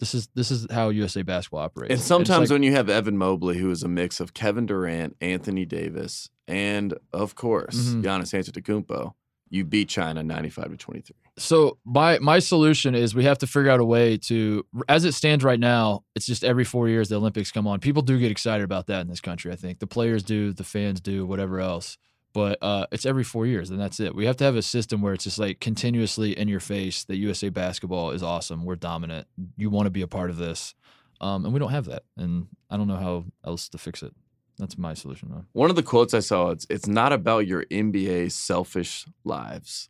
This 0.00 0.12
is 0.16 0.28
this 0.34 0.50
is 0.50 0.66
how 0.68 0.88
USA 0.88 1.22
basketball 1.22 1.60
operates. 1.60 1.92
And 1.94 2.00
sometimes 2.00 2.50
like- 2.50 2.54
when 2.56 2.64
you 2.64 2.72
have 2.72 2.88
Evan 2.90 3.16
Mobley, 3.16 3.58
who 3.58 3.70
is 3.70 3.84
a 3.84 3.88
mix 3.88 4.18
of 4.18 4.34
Kevin 4.34 4.66
Durant, 4.66 5.16
Anthony 5.20 5.64
Davis, 5.64 6.28
and 6.48 6.94
of 7.12 7.36
course 7.36 7.76
Mhm. 7.94 8.02
Giannis 8.02 8.32
Antetokounmpo, 8.36 9.12
you 9.52 9.66
beat 9.66 9.90
China 9.90 10.22
95 10.22 10.70
to 10.70 10.76
23. 10.78 11.14
So 11.36 11.76
my 11.84 12.18
my 12.20 12.38
solution 12.38 12.94
is 12.94 13.14
we 13.14 13.24
have 13.24 13.38
to 13.38 13.46
figure 13.46 13.70
out 13.70 13.80
a 13.80 13.84
way 13.84 14.16
to 14.16 14.64
as 14.88 15.04
it 15.04 15.12
stands 15.12 15.44
right 15.44 15.60
now, 15.60 16.04
it's 16.14 16.24
just 16.24 16.42
every 16.42 16.64
4 16.64 16.88
years 16.88 17.10
the 17.10 17.16
Olympics 17.16 17.52
come 17.52 17.66
on. 17.66 17.78
People 17.78 18.00
do 18.00 18.18
get 18.18 18.30
excited 18.30 18.64
about 18.64 18.86
that 18.86 19.02
in 19.02 19.08
this 19.08 19.20
country, 19.20 19.52
I 19.52 19.56
think. 19.56 19.78
The 19.78 19.86
players 19.86 20.22
do, 20.22 20.54
the 20.54 20.64
fans 20.64 21.02
do, 21.02 21.26
whatever 21.26 21.60
else. 21.60 21.98
But 22.32 22.58
uh, 22.62 22.86
it's 22.90 23.04
every 23.04 23.24
4 23.24 23.44
years 23.44 23.68
and 23.68 23.78
that's 23.78 24.00
it. 24.00 24.14
We 24.14 24.24
have 24.24 24.38
to 24.38 24.44
have 24.44 24.56
a 24.56 24.62
system 24.62 25.02
where 25.02 25.12
it's 25.12 25.24
just 25.24 25.38
like 25.38 25.60
continuously 25.60 26.36
in 26.36 26.48
your 26.48 26.60
face 26.60 27.04
that 27.04 27.16
USA 27.16 27.50
basketball 27.50 28.12
is 28.12 28.22
awesome. 28.22 28.64
We're 28.64 28.76
dominant. 28.76 29.26
You 29.58 29.68
want 29.68 29.84
to 29.84 29.90
be 29.90 30.02
a 30.02 30.08
part 30.08 30.30
of 30.30 30.38
this. 30.38 30.74
Um, 31.20 31.44
and 31.44 31.52
we 31.52 31.60
don't 31.60 31.70
have 31.70 31.84
that. 31.84 32.04
And 32.16 32.48
I 32.70 32.78
don't 32.78 32.88
know 32.88 32.96
how 32.96 33.26
else 33.44 33.68
to 33.68 33.78
fix 33.78 34.02
it. 34.02 34.14
That's 34.58 34.76
my 34.78 34.94
solution 34.94 35.28
though. 35.30 35.44
One 35.52 35.70
of 35.70 35.76
the 35.76 35.82
quotes 35.82 36.14
I 36.14 36.20
saw 36.20 36.50
it's 36.50 36.66
it's 36.70 36.86
not 36.86 37.12
about 37.12 37.46
your 37.46 37.64
NBA 37.70 38.30
selfish 38.32 39.06
lives. 39.24 39.88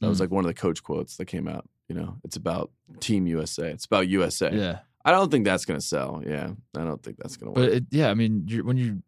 That 0.00 0.08
was 0.08 0.18
Mm. 0.18 0.22
like 0.22 0.30
one 0.30 0.44
of 0.44 0.48
the 0.48 0.54
coach 0.60 0.82
quotes 0.82 1.16
that 1.16 1.26
came 1.26 1.46
out, 1.46 1.68
you 1.88 1.94
know. 1.94 2.16
It's 2.24 2.36
about 2.36 2.70
Team 3.00 3.26
USA. 3.26 3.70
It's 3.70 3.84
about 3.84 4.08
USA. 4.08 4.50
Yeah. 4.52 4.78
I 5.04 5.12
don't 5.12 5.30
think 5.30 5.44
that's 5.44 5.64
going 5.64 5.78
to 5.80 5.86
sell. 5.86 6.22
Yeah. 6.26 6.50
I 6.76 6.84
don't 6.84 7.02
think 7.02 7.16
that's 7.18 7.36
going 7.36 7.54
to 7.54 7.60
work. 7.60 7.70
But 7.70 7.76
it, 7.76 7.84
yeah, 7.90 8.10
I 8.10 8.14
mean, 8.14 8.46
when 8.64 8.76
you 8.76 9.02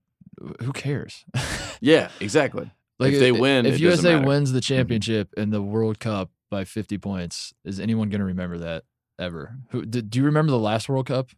who 0.63 0.73
cares? 0.73 1.25
yeah, 1.81 2.09
exactly. 2.21 2.71
Like 2.99 3.15
If 3.15 3.21
they 3.21 3.33
win, 3.33 3.67
if 3.67 3.81
USA. 3.81 4.13
Mm-hmm. 4.15 4.27
wins 4.27 4.53
the 4.53 4.61
championship 4.61 5.29
and 5.37 5.53
the 5.53 5.61
World 5.63 5.99
Cup 5.99 6.31
by 6.51 6.65
50 6.65 6.99
points, 6.99 7.53
is 7.65 7.81
anyone 7.81 8.09
going 8.09 8.21
to 8.21 8.27
remember 8.27 8.59
that 8.59 8.85
ever? 9.19 9.57
Who 9.71 9.85
did, 9.85 10.09
do 10.11 10.19
you 10.21 10.25
remember 10.25 10.51
the 10.53 10.59
last 10.59 10.89
World 10.89 11.07
Cup? 11.07 11.29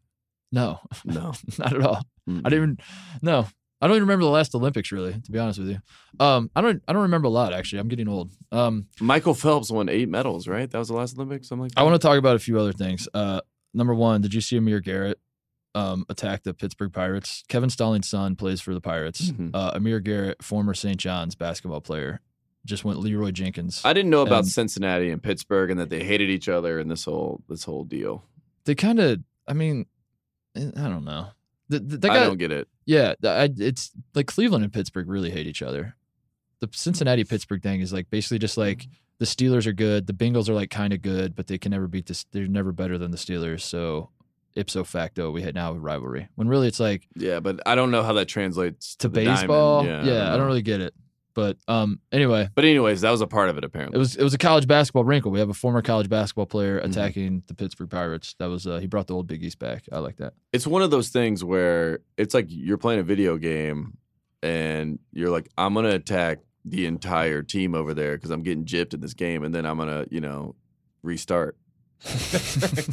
No, 0.53 0.81
No. 1.05 1.33
not 1.59 1.73
at 1.75 1.81
all. 1.83 2.03
Mm-mm. 2.29 2.41
I 2.45 2.49
didn't 2.49 2.63
even 2.63 2.79
no. 3.23 3.47
I 3.81 3.87
don't 3.87 3.97
even 3.97 4.09
remember 4.09 4.25
the 4.25 4.31
last 4.31 4.55
Olympics 4.55 4.93
really, 4.93 5.13
to 5.13 5.31
be 5.33 5.39
honest 5.39 5.59
with 5.59 5.69
you. 5.69 5.79
Um, 6.19 6.51
I 6.57 6.61
don't 6.63 6.83
I 6.89 6.93
don't 6.95 7.03
remember 7.03 7.27
a 7.27 7.31
lot 7.31 7.53
actually. 7.53 7.81
I'm 7.81 7.89
getting 7.89 8.09
old. 8.09 8.31
Um, 8.51 8.87
Michael 9.01 9.35
Phelps 9.35 9.71
won 9.71 9.89
eight 9.91 10.09
medals, 10.09 10.49
right? 10.49 10.71
That 10.71 10.79
was 10.79 10.89
the 10.89 10.95
last 10.95 11.17
Olympics, 11.17 11.49
something 11.49 11.65
like 11.65 11.73
that. 11.73 11.81
I 11.81 11.83
want 11.83 12.01
to 12.01 12.07
talk 12.07 12.17
about 12.19 12.37
a 12.37 12.39
few 12.39 12.59
other 12.59 12.73
things. 12.73 13.09
Uh, 13.13 13.41
number 13.75 13.95
one, 13.95 14.23
did 14.23 14.33
you 14.33 14.41
see 14.41 14.57
Amir 14.57 14.81
Garrett 14.81 15.19
um, 15.75 16.07
attack 16.09 16.45
the 16.45 16.55
Pittsburgh 16.55 16.93
Pirates? 16.95 17.43
Kevin 17.49 17.69
Stallings' 17.69 18.09
son 18.09 18.37
plays 18.37 18.61
for 18.63 18.73
the 18.73 18.81
Pirates. 18.81 19.33
Mhm. 19.33 19.51
Uh, 19.53 19.73
Amir 19.75 20.01
Garrett, 20.01 20.43
former 20.43 20.73
St. 20.73 20.97
John's 20.97 21.35
basketball 21.35 21.81
player, 21.83 22.21
just 22.65 22.85
went 22.87 23.01
Leeroy 23.01 23.33
Jenkins. 23.33 23.83
I 23.85 23.93
didn't 23.93 24.11
know 24.11 24.23
about 24.23 24.39
And- 24.45 24.49
Cincinnati 24.49 25.11
and 25.11 25.23
Pittsburgh 25.23 25.71
and 25.71 25.79
that 25.79 25.91
they 25.91 26.05
hated 26.05 26.31
each 26.31 26.49
other 26.49 26.79
and 26.79 26.91
this 26.91 27.05
whole 27.05 27.43
this 27.51 27.65
whole 27.65 27.85
deal. 27.85 28.25
they 28.65 28.75
kind 28.75 28.99
of, 28.99 29.19
I 29.47 29.53
mean, 29.53 29.85
eh, 30.57 30.71
I 30.75 30.89
don't 30.89 31.05
know. 31.05 31.27
The, 31.69 31.81
the, 31.81 31.97
they 31.97 32.09
I 32.09 32.25
don't 32.25 32.39
get 32.39 32.53
it. 32.53 32.69
yeah, 32.85 33.15
I, 33.25 33.49
it's 33.57 33.91
like 34.15 34.27
Cleveland 34.27 34.65
and 34.65 34.73
Pittsburgh 34.73 35.09
really 35.09 35.31
hate 35.31 35.47
each 35.47 35.63
other. 35.63 35.97
The 36.61 36.69
Cincinnati 36.73 37.25
Pittsburgh 37.25 37.63
thing 37.63 37.81
is 37.81 37.93
like 37.93 38.11
basically 38.11 38.39
just 38.39 38.57
like 38.57 38.79
mm-hmm. 38.79 38.93
the 39.19 39.25
Steelers 39.25 39.67
are 39.67 39.73
good, 39.73 40.07
the 40.07 40.13
Bengals 40.13 40.49
are 40.49 40.55
like 40.55 40.71
kind 40.71 40.93
of 40.93 41.03
good, 41.03 41.35
but 41.35 41.47
they 41.47 41.59
can 41.59 41.71
never 41.71 41.89
beat 41.89 42.07
this. 42.07 42.25
They're 42.33 42.47
never 42.47 42.73
better 42.73 42.99
than 42.99 43.11
the 43.11 43.17
Steelers. 43.17 43.63
So 43.63 44.11
ipso 44.55 44.85
facto, 44.85 45.31
we 45.31 45.43
had 45.43 45.55
now 45.55 45.73
a 45.73 45.75
rivalry. 45.75 46.29
When 46.35 46.49
really 46.49 46.69
it's 46.69 46.81
like 46.81 47.09
Yeah, 47.17 47.41
but 47.41 47.61
I 47.67 47.75
don't 47.75 47.91
know 47.91 48.03
how 48.03 48.13
that 48.15 48.27
translates 48.27 48.95
to 48.97 49.09
to, 49.09 49.09
the 49.09 49.25
diamond. 49.25 49.41
baseball. 49.41 49.87
Yeah, 49.87 50.05
Yeah, 50.05 50.27
I 50.27 50.31
don't 50.31 50.41
know. 50.41 50.47
really 50.47 50.63
get 50.63 50.81
it. 50.81 50.95
But 51.35 51.57
um, 51.69 52.01
anyway, 52.13 52.49
But 52.55 52.65
anyways, 52.65 53.01
that 53.01 53.11
was 53.11 53.21
a 53.21 53.27
part 53.27 53.49
of 53.49 53.59
it 53.59 53.65
apparently. 53.65 53.97
it 53.97 53.99
was 53.99 54.15
it 54.17 54.23
was 54.23 54.35
a 54.35 54.39
college 54.39 54.67
basketball 54.69 55.05
wrinkle. 55.05 55.31
We 55.33 55.41
have 55.41 55.51
a 55.51 55.55
former 55.55 55.83
college 55.83 56.09
basketball 56.09 56.47
player 56.47 56.81
Mhm. 56.81 56.85
attacking 56.91 57.43
the 57.49 57.55
Pittsburgh 57.55 57.91
Pirates. 57.91 58.35
That 58.39 58.47
was 58.47 58.67
uh, 58.67 58.79
he 58.79 58.87
brought 58.87 59.09
the 59.09 59.15
old 59.15 59.27
Big 59.27 59.43
East 59.43 59.59
back. 59.59 59.85
I 59.93 59.99
like 59.99 60.17
that. 60.19 60.35
it's 60.53 60.67
one 60.67 60.83
of 60.83 60.91
those 60.91 61.09
things 61.09 61.43
where 61.43 61.99
it's 62.17 62.35
like 62.35 62.47
you're 62.49 62.79
playing 62.79 63.01
a 63.01 63.05
video 63.05 63.37
game 63.37 63.99
and 64.43 64.99
you're 65.13 65.31
like, 65.31 65.49
I'm 65.59 65.75
gonna 65.75 65.91
attack 65.91 66.39
the 66.65 66.87
entire 66.87 67.43
team 67.43 67.75
over 67.75 67.93
there 67.95 68.17
because 68.17 68.31
I'm 68.31 68.43
getting 68.43 68.65
gypped 68.65 68.95
in 68.95 69.01
this 69.01 69.15
game, 69.15 69.43
and 69.45 69.55
then 69.55 69.67
I'm 69.67 69.77
gonna, 69.77 70.07
you 70.11 70.21
know, 70.21 70.55
restart. 71.03 71.57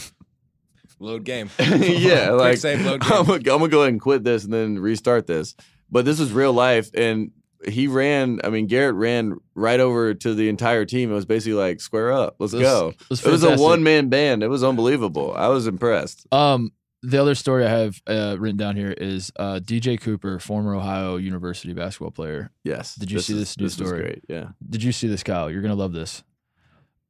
Load 1.00 1.24
game. 1.24 1.50
yeah, 1.60 2.28
Quick 2.28 2.40
like 2.40 2.58
save, 2.58 2.86
load 2.86 3.02
I'm, 3.04 3.10
game. 3.10 3.26
gonna, 3.26 3.34
I'm 3.34 3.42
gonna 3.60 3.68
go 3.70 3.80
ahead 3.82 3.94
and 3.94 4.02
quit 4.02 4.24
this 4.24 4.44
and 4.44 4.54
then 4.54 4.78
restart 4.78 5.26
this. 5.26 5.56
But 5.90 6.06
this 6.06 6.20
is 6.20 6.32
real 6.32 6.54
life, 6.54 6.92
and 6.94 7.32
he 7.68 7.88
ran. 7.88 8.40
I 8.44 8.50
mean, 8.50 8.68
Garrett 8.68 8.96
ran 8.96 9.38
right 9.56 9.80
over 9.80 10.14
to 10.14 10.34
the 10.34 10.50
entire 10.50 10.86
team. 10.86 11.12
It 11.12 11.16
was 11.16 11.26
basically 11.26 11.54
like, 11.54 11.82
"Square 11.82 12.14
up, 12.14 12.36
let's 12.40 12.54
It 12.54 12.58
was- 12.58 12.64
go." 12.68 12.88
It 12.90 13.10
was, 13.10 13.26
It 13.26 13.32
was 13.32 13.44
a 13.44 13.56
one 13.58 13.84
man 13.84 14.10
band. 14.10 14.44
It 14.44 14.48
was 14.50 14.64
unbelievable. 14.64 15.34
I 15.36 15.48
was 15.48 15.68
impressed. 15.68 16.26
Um, 16.34 16.72
the 17.04 17.18
other 17.20 17.34
story 17.36 17.66
I 17.66 17.70
have 17.70 18.02
uh, 18.06 18.36
written 18.40 18.58
down 18.58 18.76
here 18.76 18.92
is 18.92 19.32
uh, 19.38 19.60
DJ 19.64 20.00
Cooper, 20.00 20.40
former 20.40 20.76
Ohio 20.76 21.18
University 21.18 21.74
basketball 21.74 22.12
player. 22.12 22.52
Yes. 22.64 22.94
Did 22.96 23.10
you 23.12 23.20
see 23.20 23.34
is- 23.34 23.40
this 23.40 23.58
new 23.58 23.64
was 23.64 23.74
story? 23.74 24.02
great. 24.02 24.24
Yeah. 24.30 24.50
Did 24.70 24.84
you 24.84 24.92
see 24.92 25.08
this, 25.08 25.24
Kyle? 25.24 25.50
You're 25.50 25.62
gonna 25.64 25.76
love 25.76 25.94
this. 25.94 26.24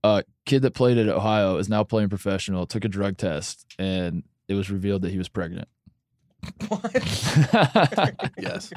Uh, 0.04 0.22
kid 0.45 0.62
that 0.64 0.74
played 0.74 0.97
at 0.97 1.08
Ohio 1.08 1.58
is 1.58 1.70
now 1.70 1.84
playing 1.84 2.10
professional. 2.10 2.66
Took 2.66 2.86
a 2.86 2.88
drug 2.89 3.18
test, 3.18 3.66
and 3.78 4.24
it 4.47 4.54
was 4.56 4.72
revealed 4.72 5.02
that 5.04 5.12
he 5.12 5.18
was 5.18 5.30
pregnant. 5.30 5.68
What? 6.70 8.32
Yes. 8.39 8.72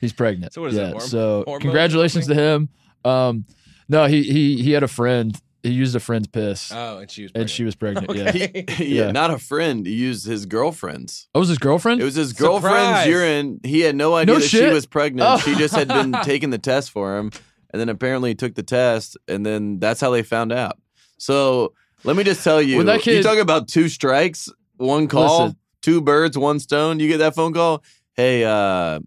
He's 0.00 0.12
pregnant. 0.12 0.52
So 0.52 0.60
what 0.62 0.70
is 0.70 0.76
yeah, 0.76 0.86
that, 0.86 0.94
horm- 0.96 1.00
So 1.02 1.18
hormones 1.18 1.44
or 1.46 1.58
congratulations 1.60 2.26
to 2.28 2.34
him. 2.34 2.68
Um, 3.04 3.44
no, 3.88 4.06
he 4.06 4.22
he 4.22 4.62
he 4.62 4.72
had 4.72 4.82
a 4.82 4.88
friend. 4.88 5.38
He 5.62 5.70
used 5.70 5.96
a 5.96 6.00
friend's 6.00 6.26
piss, 6.28 6.70
Oh, 6.74 6.98
and 6.98 7.10
she 7.10 7.22
was. 7.22 7.32
and 7.34 7.48
she 7.48 7.64
was 7.64 7.74
pregnant. 7.74 8.14
Yeah. 8.14 8.28
Okay. 8.28 8.64
yeah, 8.80 9.04
Yeah. 9.06 9.10
not 9.12 9.30
a 9.30 9.38
friend. 9.38 9.86
He 9.86 9.94
used 9.94 10.26
his 10.26 10.44
girlfriend's. 10.44 11.26
Oh, 11.34 11.40
was 11.40 11.48
his 11.48 11.56
girlfriend? 11.58 12.02
It 12.02 12.04
was 12.04 12.14
his 12.16 12.34
girlfriend's 12.34 12.78
Surprise. 13.00 13.06
urine. 13.08 13.60
He 13.64 13.80
had 13.80 13.96
no 13.96 14.14
idea 14.14 14.34
No 14.34 14.40
that 14.40 14.46
she 14.46 14.62
was 14.66 14.84
pregnant. 14.84 15.26
Oh. 15.28 15.38
She 15.38 15.54
just 15.54 15.74
had 15.74 15.88
been 15.88 16.12
taking 16.22 16.50
the 16.50 16.58
test 16.58 16.90
for 16.90 17.16
him, 17.16 17.30
and 17.72 17.80
then 17.80 17.88
apparently 17.88 18.30
he 18.30 18.34
took 18.34 18.54
the 18.54 18.62
test, 18.62 19.16
and 19.26 19.44
then 19.44 19.78
that's 19.78 20.02
how 20.02 20.10
they 20.10 20.22
found 20.22 20.52
out. 20.52 20.76
So 21.16 21.72
let 22.04 22.14
me 22.16 22.24
just 22.24 22.44
tell 22.44 22.60
you, 22.60 22.76
When 22.76 22.86
that 22.86 22.96
you 23.06 23.14
kid- 23.14 23.22
talk 23.22 23.38
about 23.38 23.66
two 23.66 23.88
strikes, 23.88 24.50
one 24.76 25.08
call, 25.08 25.44
Listen. 25.44 25.56
two 25.80 26.02
birds, 26.02 26.36
one 26.36 26.58
stone. 26.60 27.00
You 27.00 27.08
get 27.08 27.18
that 27.18 27.34
phone 27.34 27.54
call. 27.54 27.82
Hey, 28.12 28.44
uh, 28.44 29.00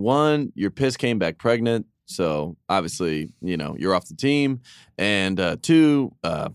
one, 0.00 0.52
your 0.54 0.70
piss 0.70 0.96
came 0.96 1.18
back 1.18 1.38
pregnant. 1.38 1.86
So 2.06 2.56
obviously, 2.68 3.32
you 3.40 3.56
know, 3.56 3.76
you're 3.78 3.94
off 3.94 4.06
the 4.06 4.16
team. 4.16 4.60
And 4.98 5.38
uh, 5.38 5.56
two, 5.62 6.12
uh, 6.24 6.48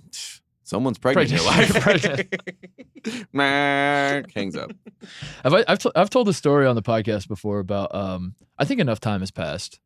someone's 0.64 0.98
pregnant 0.98 1.32
in 1.32 1.38
your 1.38 1.46
life. 1.46 1.74
Pregnant. 1.82 2.36
Hangs 4.36 4.56
up. 4.56 4.72
Have 5.44 5.54
I, 5.54 5.64
I've, 5.68 5.80
t- 5.80 5.92
I've 5.96 6.10
told 6.10 6.28
the 6.28 6.34
story 6.34 6.66
on 6.68 6.76
the 6.76 6.82
podcast 6.82 7.28
before 7.28 7.60
about 7.60 7.94
um 7.94 8.36
I 8.58 8.66
think 8.66 8.80
enough 8.80 9.00
time 9.00 9.20
has 9.22 9.32
passed. 9.32 9.80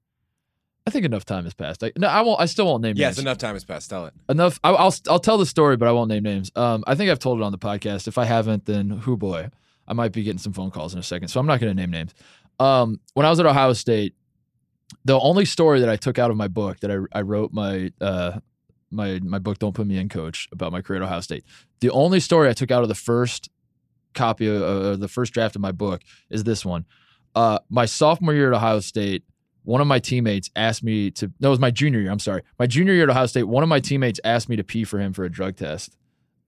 I 0.87 0.91
think 0.91 1.05
enough 1.05 1.25
time 1.25 1.43
has 1.43 1.53
passed. 1.53 1.83
I, 1.83 1.91
no, 1.97 2.07
I 2.07 2.21
won't. 2.21 2.39
I 2.39 2.45
still 2.45 2.65
won't 2.65 2.81
name 2.81 2.91
names. 2.91 2.99
yes, 2.99 3.17
names. 3.17 3.25
enough 3.25 3.37
time 3.37 3.53
has 3.53 3.63
passed. 3.63 3.89
Tell 3.89 4.05
it. 4.07 4.13
enough. 4.27 4.59
I, 4.63 4.71
I'll 4.71 4.95
I'll 5.07 5.19
tell 5.19 5.37
the 5.37 5.45
story, 5.45 5.77
but 5.77 5.87
I 5.87 5.91
won't 5.91 6.09
name 6.09 6.23
names. 6.23 6.51
Um, 6.55 6.83
I 6.87 6.95
think 6.95 7.11
I've 7.11 7.19
told 7.19 7.39
it 7.39 7.43
on 7.43 7.51
the 7.51 7.59
podcast. 7.59 8.07
If 8.07 8.17
I 8.17 8.25
haven't, 8.25 8.65
then 8.65 8.89
who 8.89 9.17
boy, 9.17 9.49
I 9.87 9.93
might 9.93 10.13
be 10.13 10.23
getting 10.23 10.39
some 10.39 10.53
phone 10.53 10.71
calls 10.71 10.93
in 10.93 10.99
a 10.99 11.03
second. 11.03 11.27
So 11.27 11.39
I'm 11.39 11.45
not 11.45 11.59
going 11.59 11.75
to 11.75 11.79
name 11.79 11.91
names. 11.91 12.13
Um, 12.59 12.99
when 13.13 13.25
I 13.25 13.29
was 13.29 13.39
at 13.39 13.45
Ohio 13.45 13.73
State, 13.73 14.15
the 15.05 15.19
only 15.19 15.45
story 15.45 15.79
that 15.79 15.89
I 15.89 15.95
took 15.95 16.19
out 16.19 16.31
of 16.31 16.37
my 16.37 16.47
book 16.47 16.79
that 16.81 16.91
I 16.91 17.17
I 17.17 17.21
wrote 17.21 17.53
my 17.53 17.91
uh 18.01 18.39
my 18.91 19.19
my 19.23 19.39
book 19.39 19.59
Don't 19.59 19.73
Put 19.73 19.87
Me 19.87 19.97
in 19.97 20.09
Coach 20.09 20.47
about 20.51 20.71
my 20.71 20.81
career 20.81 21.01
at 21.01 21.05
Ohio 21.05 21.21
State. 21.21 21.45
The 21.79 21.89
only 21.91 22.19
story 22.19 22.49
I 22.49 22.53
took 22.53 22.71
out 22.71 22.83
of 22.83 22.89
the 22.89 22.95
first 22.95 23.49
copy 24.13 24.47
of 24.47 24.61
uh, 24.61 24.95
the 24.95 25.07
first 25.07 25.33
draft 25.33 25.55
of 25.55 25.61
my 25.61 25.71
book 25.71 26.01
is 26.29 26.43
this 26.43 26.65
one. 26.65 26.85
Uh, 27.35 27.59
my 27.69 27.85
sophomore 27.85 28.33
year 28.33 28.51
at 28.51 28.57
Ohio 28.57 28.79
State, 28.79 29.23
one 29.63 29.81
of 29.81 29.87
my 29.87 29.99
teammates 29.99 30.49
asked 30.55 30.83
me 30.83 31.11
to. 31.11 31.31
No, 31.39 31.49
it 31.49 31.51
was 31.51 31.59
my 31.59 31.71
junior 31.71 31.99
year. 31.99 32.11
I'm 32.11 32.19
sorry, 32.19 32.41
my 32.57 32.65
junior 32.65 32.93
year 32.93 33.03
at 33.03 33.09
Ohio 33.09 33.27
State. 33.27 33.43
One 33.43 33.63
of 33.63 33.69
my 33.69 33.79
teammates 33.79 34.19
asked 34.23 34.49
me 34.49 34.55
to 34.55 34.63
pee 34.63 34.83
for 34.83 34.99
him 34.99 35.13
for 35.13 35.23
a 35.23 35.29
drug 35.29 35.55
test, 35.55 35.95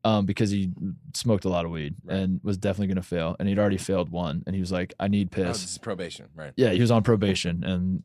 um, 0.03 0.25
because 0.25 0.49
he 0.49 0.71
smoked 1.13 1.45
a 1.45 1.49
lot 1.49 1.65
of 1.65 1.71
weed 1.71 1.95
Right. 2.03 2.17
and 2.17 2.39
was 2.43 2.57
definitely 2.57 2.87
going 2.87 2.95
to 2.97 3.01
fail, 3.07 3.35
and 3.39 3.47
he'd 3.47 3.59
already 3.59 3.77
failed 3.77 4.09
one, 4.09 4.43
and 4.47 4.55
he 4.55 4.59
was 4.59 4.71
like, 4.71 4.93
"I 4.99 5.07
need 5.07 5.31
piss. 5.31 5.43
Oh, 5.43 5.47
piss." 5.49 5.61
this 5.61 5.71
is 5.71 5.77
probation, 5.77 6.27
right? 6.35 6.53
Yeah, 6.55 6.71
he 6.71 6.81
was 6.81 6.91
on 6.91 7.03
probation, 7.03 7.63
and 7.63 8.03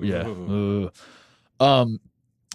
yeah, 0.00 0.26
Ooh. 0.26 0.90
um, 1.60 2.00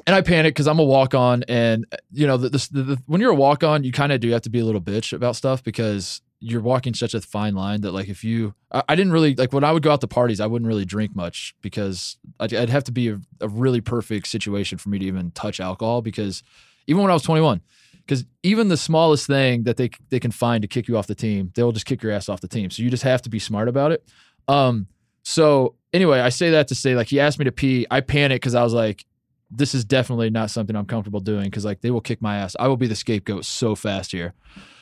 and 0.07 0.15
I 0.15 0.21
panicked 0.21 0.55
because 0.55 0.67
I'm 0.67 0.79
a 0.79 0.83
walk 0.83 1.13
on, 1.13 1.43
and 1.47 1.85
you 2.11 2.25
know, 2.27 2.37
the, 2.37 2.49
the, 2.49 2.81
the, 2.81 3.01
when 3.05 3.21
you're 3.21 3.31
a 3.31 3.35
walk 3.35 3.63
on, 3.63 3.83
you 3.83 3.91
kind 3.91 4.11
of 4.11 4.19
do 4.19 4.29
have 4.31 4.41
to 4.43 4.49
be 4.49 4.59
a 4.59 4.65
little 4.65 4.81
bitch 4.81 5.13
about 5.13 5.35
stuff 5.35 5.63
because 5.63 6.21
you're 6.43 6.61
walking 6.61 6.93
such 6.95 7.13
a 7.13 7.21
fine 7.21 7.53
line 7.53 7.81
that 7.81 7.91
like 7.91 8.09
if 8.09 8.23
you, 8.23 8.55
I, 8.71 8.81
I 8.89 8.95
didn't 8.95 9.13
really 9.13 9.35
like 9.35 9.53
when 9.53 9.63
I 9.63 9.71
would 9.71 9.83
go 9.83 9.91
out 9.91 10.01
to 10.01 10.07
parties, 10.07 10.39
I 10.39 10.47
wouldn't 10.47 10.67
really 10.67 10.85
drink 10.85 11.15
much 11.15 11.53
because 11.61 12.17
I'd, 12.39 12.51
I'd 12.53 12.69
have 12.71 12.83
to 12.85 12.91
be 12.91 13.09
a, 13.09 13.19
a 13.41 13.47
really 13.47 13.79
perfect 13.79 14.25
situation 14.27 14.79
for 14.79 14.89
me 14.89 14.97
to 14.97 15.05
even 15.05 15.29
touch 15.31 15.59
alcohol 15.59 16.01
because 16.01 16.41
even 16.87 17.03
when 17.03 17.11
I 17.11 17.13
was 17.13 17.21
21. 17.23 17.61
Because 18.06 18.26
even 18.43 18.68
the 18.68 18.78
smallest 18.78 19.28
thing 19.28 19.64
that 19.64 19.78
they 19.78 19.89
they 20.10 20.20
can 20.20 20.32
find 20.32 20.62
to 20.62 20.68
kick 20.68 20.88
you 20.88 20.97
off 20.97 21.08
the 21.08 21.16
team, 21.16 21.52
they'll 21.56 21.72
just 21.72 21.86
kick 21.86 22.02
your 22.04 22.12
ass 22.12 22.30
off 22.30 22.41
the 22.41 22.47
team. 22.47 22.70
So 22.70 22.84
you 22.84 22.89
just 22.89 23.04
have 23.04 23.22
to 23.24 23.30
be 23.30 23.39
smart 23.39 23.68
about 23.68 23.91
it. 23.91 24.04
Um, 24.47 24.88
so 25.24 25.76
anyway, 25.93 26.20
I 26.20 26.30
say 26.30 26.52
that 26.52 26.68
to 26.70 26.76
say 26.76 26.95
like 26.95 27.08
he 27.08 27.20
asked 27.20 27.39
me 27.39 27.45
to 27.45 27.52
pee. 27.52 27.86
I 27.91 28.02
panicked 28.02 28.41
because 28.41 28.56
I 28.56 28.64
was 28.64 28.74
like, 28.74 29.06
this 29.49 29.76
is 29.76 29.84
definitely 29.86 30.30
not 30.30 30.49
something 30.49 30.76
I'm 30.76 30.86
comfortable 30.86 31.20
doing 31.20 31.45
because 31.45 31.66
like 31.66 31.82
they 31.82 31.91
will 31.91 32.02
kick 32.02 32.22
my 32.22 32.38
ass. 32.38 32.56
I 32.60 32.68
will 32.68 32.78
be 32.78 32.88
the 32.88 32.95
scapegoat 32.95 33.45
so 33.45 33.76
fast 33.76 34.12
here. 34.12 34.34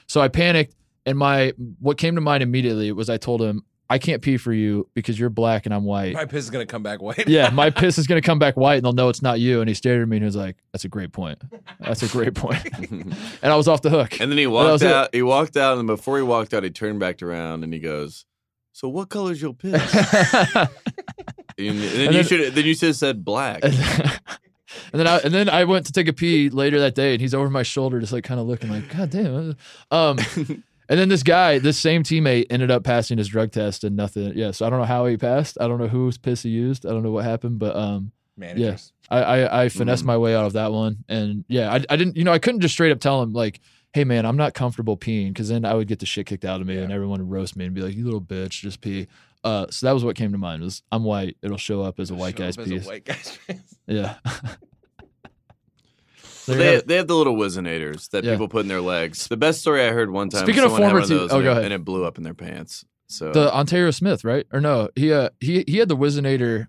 So 0.07 0.21
I 0.21 0.27
panicked, 0.27 0.75
and 1.05 1.17
my 1.17 1.53
what 1.79 1.97
came 1.97 2.15
to 2.15 2.21
mind 2.21 2.43
immediately 2.43 2.91
was 2.91 3.09
I 3.09 3.17
told 3.17 3.41
him 3.41 3.63
I 3.91 3.97
can't 3.97 4.21
pee 4.21 4.37
for 4.37 4.53
you 4.53 4.87
because 4.93 5.19
you're 5.19 5.29
black 5.31 5.65
and 5.65 5.73
I'm 5.73 5.83
white. 5.83 6.13
My 6.13 6.25
piss 6.25 6.43
is 6.43 6.49
gonna 6.51 6.65
come 6.67 6.83
back 6.83 7.01
white. 7.01 7.27
yeah, 7.27 7.49
my 7.49 7.69
piss 7.71 7.97
is 7.97 8.05
gonna 8.07 8.21
come 8.21 8.37
back 8.37 8.55
white 8.55 8.75
and 8.75 8.85
they'll 8.85 8.93
know 8.93 9.09
it's 9.09 9.21
not 9.23 9.39
you. 9.39 9.61
And 9.61 9.67
he 9.67 9.73
stared 9.73 10.01
at 10.01 10.07
me 10.07 10.17
and 10.17 10.23
he 10.23 10.25
was 10.25 10.35
like, 10.35 10.57
That's 10.71 10.85
a 10.85 10.89
great 10.89 11.11
point. 11.11 11.41
That's 11.79 12.03
a 12.03 12.07
great 12.07 12.35
point. 12.35 12.63
and 12.91 13.15
I 13.43 13.55
was 13.55 13.67
off 13.67 13.81
the 13.81 13.89
hook. 13.89 14.19
And 14.19 14.31
then 14.31 14.37
he 14.37 14.45
walked 14.47 14.71
was 14.71 14.81
it. 14.83 14.91
out. 14.91 15.09
He 15.13 15.21
walked 15.23 15.57
out, 15.57 15.77
and 15.79 15.87
before 15.87 16.17
he 16.17 16.23
walked 16.23 16.53
out, 16.53 16.63
he 16.63 16.69
turned 16.69 16.99
back 16.99 17.21
around 17.23 17.63
and 17.63 17.73
he 17.73 17.79
goes, 17.79 18.25
"So 18.73 18.87
what 18.89 19.09
color's 19.09 19.41
your 19.41 19.53
piss?" 19.53 19.73
and, 19.95 20.69
and 21.57 21.79
then 21.79 21.79
you 21.79 22.11
then- 22.11 22.23
should 22.25 22.53
then 22.55 22.65
you 22.65 22.73
should 22.75 22.89
have 22.89 22.95
said 22.95 23.25
black. 23.25 23.63
and 23.63 23.73
then 24.93 25.07
I 25.07 25.17
and 25.19 25.33
then 25.33 25.49
I 25.49 25.63
went 25.63 25.87
to 25.87 25.91
take 25.91 26.07
a 26.07 26.13
pee 26.13 26.49
later 26.49 26.79
that 26.81 26.93
day, 26.95 27.13
and 27.13 27.21
he's 27.21 27.33
over 27.33 27.49
my 27.49 27.63
shoulder, 27.63 27.99
just 27.99 28.13
like 28.13 28.23
kind 28.23 28.39
of 28.39 28.45
looking 28.47 28.69
like, 28.69 28.95
God 28.95 29.09
damn. 29.09 29.55
Um, 29.91 30.17
and 30.89 30.99
then 30.99 31.07
this 31.09 31.23
guy, 31.23 31.59
this 31.59 31.79
same 31.79 32.03
teammate, 32.03 32.47
ended 32.49 32.71
up 32.71 32.83
passing 32.83 33.17
his 33.17 33.27
drug 33.29 33.51
test 33.51 33.83
and 33.85 33.95
nothing. 33.95 34.33
Yeah, 34.35 34.51
so 34.51 34.65
I 34.65 34.69
don't 34.69 34.79
know 34.79 34.85
how 34.85 35.05
he 35.05 35.15
passed. 35.15 35.57
I 35.61 35.67
don't 35.67 35.77
know 35.79 35.87
whose 35.87 36.17
piss 36.17 36.43
he 36.43 36.49
used. 36.49 36.85
I 36.85 36.89
don't 36.89 37.03
know 37.03 37.11
what 37.11 37.23
happened, 37.23 37.59
but 37.59 37.75
um, 37.75 38.11
Managers. 38.35 38.91
I 39.09 39.19
I, 39.21 39.63
I 39.63 39.69
finessed 39.69 40.03
Mhm. 40.03 40.07
my 40.07 40.17
way 40.17 40.35
out 40.35 40.45
of 40.45 40.53
that 40.53 40.71
one, 40.71 41.03
and 41.07 41.45
yeah, 41.47 41.71
I 41.71 41.75
I 41.89 41.95
didn't, 41.95 42.17
you 42.17 42.23
know, 42.23 42.33
I 42.33 42.39
couldn't 42.39 42.61
just 42.61 42.73
straight 42.73 42.91
up 42.91 42.99
tell 42.99 43.21
him 43.21 43.31
like. 43.33 43.59
Hey 43.91 44.03
man, 44.03 44.23
I'm 44.23 44.37
not 44.37 44.53
comfortable 44.53 44.95
peeing 44.97 45.29
because 45.29 45.49
then 45.49 45.65
I 45.65 45.73
would 45.73 45.87
get 45.87 45.97
the 45.97 46.05
shit 46.05 46.27
kicked 46.27 46.45
out 46.45 46.61
of 46.61 46.67
me 46.67 46.77
and 46.77 46.93
everyone 46.93 47.21
would 47.21 47.31
roast 47.31 47.55
me 47.55 47.65
and 47.65 47.73
be 47.73 47.81
like, 47.81 47.95
"You 47.95 48.05
little 48.05 48.21
bitch, 48.21 48.61
just 48.61 48.81
pee." 48.81 49.07
Uh, 49.43 49.65
so 49.71 49.87
that 49.87 49.93
was 49.93 50.03
what 50.05 50.15
came 50.15 50.31
to 50.31 50.37
mind. 50.37 50.61
Was 50.61 50.83
I'm 50.91 51.03
white? 51.03 51.37
It'll 51.41 51.57
show 51.57 51.81
up 51.81 51.99
as 51.99 52.11
a 52.11 52.13
white 52.13 52.37
Show 52.37 52.43
guy's 52.43 52.55
up 52.59 52.65
as 52.65 52.69
a 52.71 52.73
piece. 52.75 52.85
white 52.85 53.03
guy's. 53.05 53.39
Yeah. 53.87 54.17
So 56.53 56.57
they, 56.57 56.75
go. 56.77 56.81
they 56.85 56.95
have 56.97 57.07
the 57.07 57.15
little 57.15 57.35
Whizzinators 57.35 58.09
that 58.09 58.23
Yeah. 58.23 58.31
people 58.31 58.47
put 58.47 58.61
in 58.61 58.67
their 58.67 58.81
legs. 58.81 59.27
The 59.27 59.37
best 59.37 59.61
story 59.61 59.83
I 59.83 59.89
heard 59.89 60.09
one 60.11 60.29
time. 60.29 60.45
Speaking 60.45 60.63
of 60.63 60.71
someone 60.71 60.81
had 60.83 60.87
former 60.89 60.99
one 61.01 61.07
team- 61.09 61.17
those 61.17 61.31
oh, 61.31 61.35
and 61.37 61.43
go 61.43 61.49
it- 61.49 61.53
ahead. 61.53 61.63
and 61.65 61.73
it 61.73 61.85
blew 61.85 62.05
up 62.05 62.17
in 62.17 62.23
their 62.23 62.33
pants. 62.33 62.85
So 63.07 63.31
the 63.31 63.51
Onterrio 63.55 63.91
Smith, 63.91 64.23
right? 64.23 64.45
Or 64.53 64.61
no, 64.61 64.89
he 64.95 65.11
uh 65.11 65.29
he 65.39 65.63
he 65.67 65.77
had 65.77 65.87
the 65.89 65.97
Whizzinator. 65.97 66.67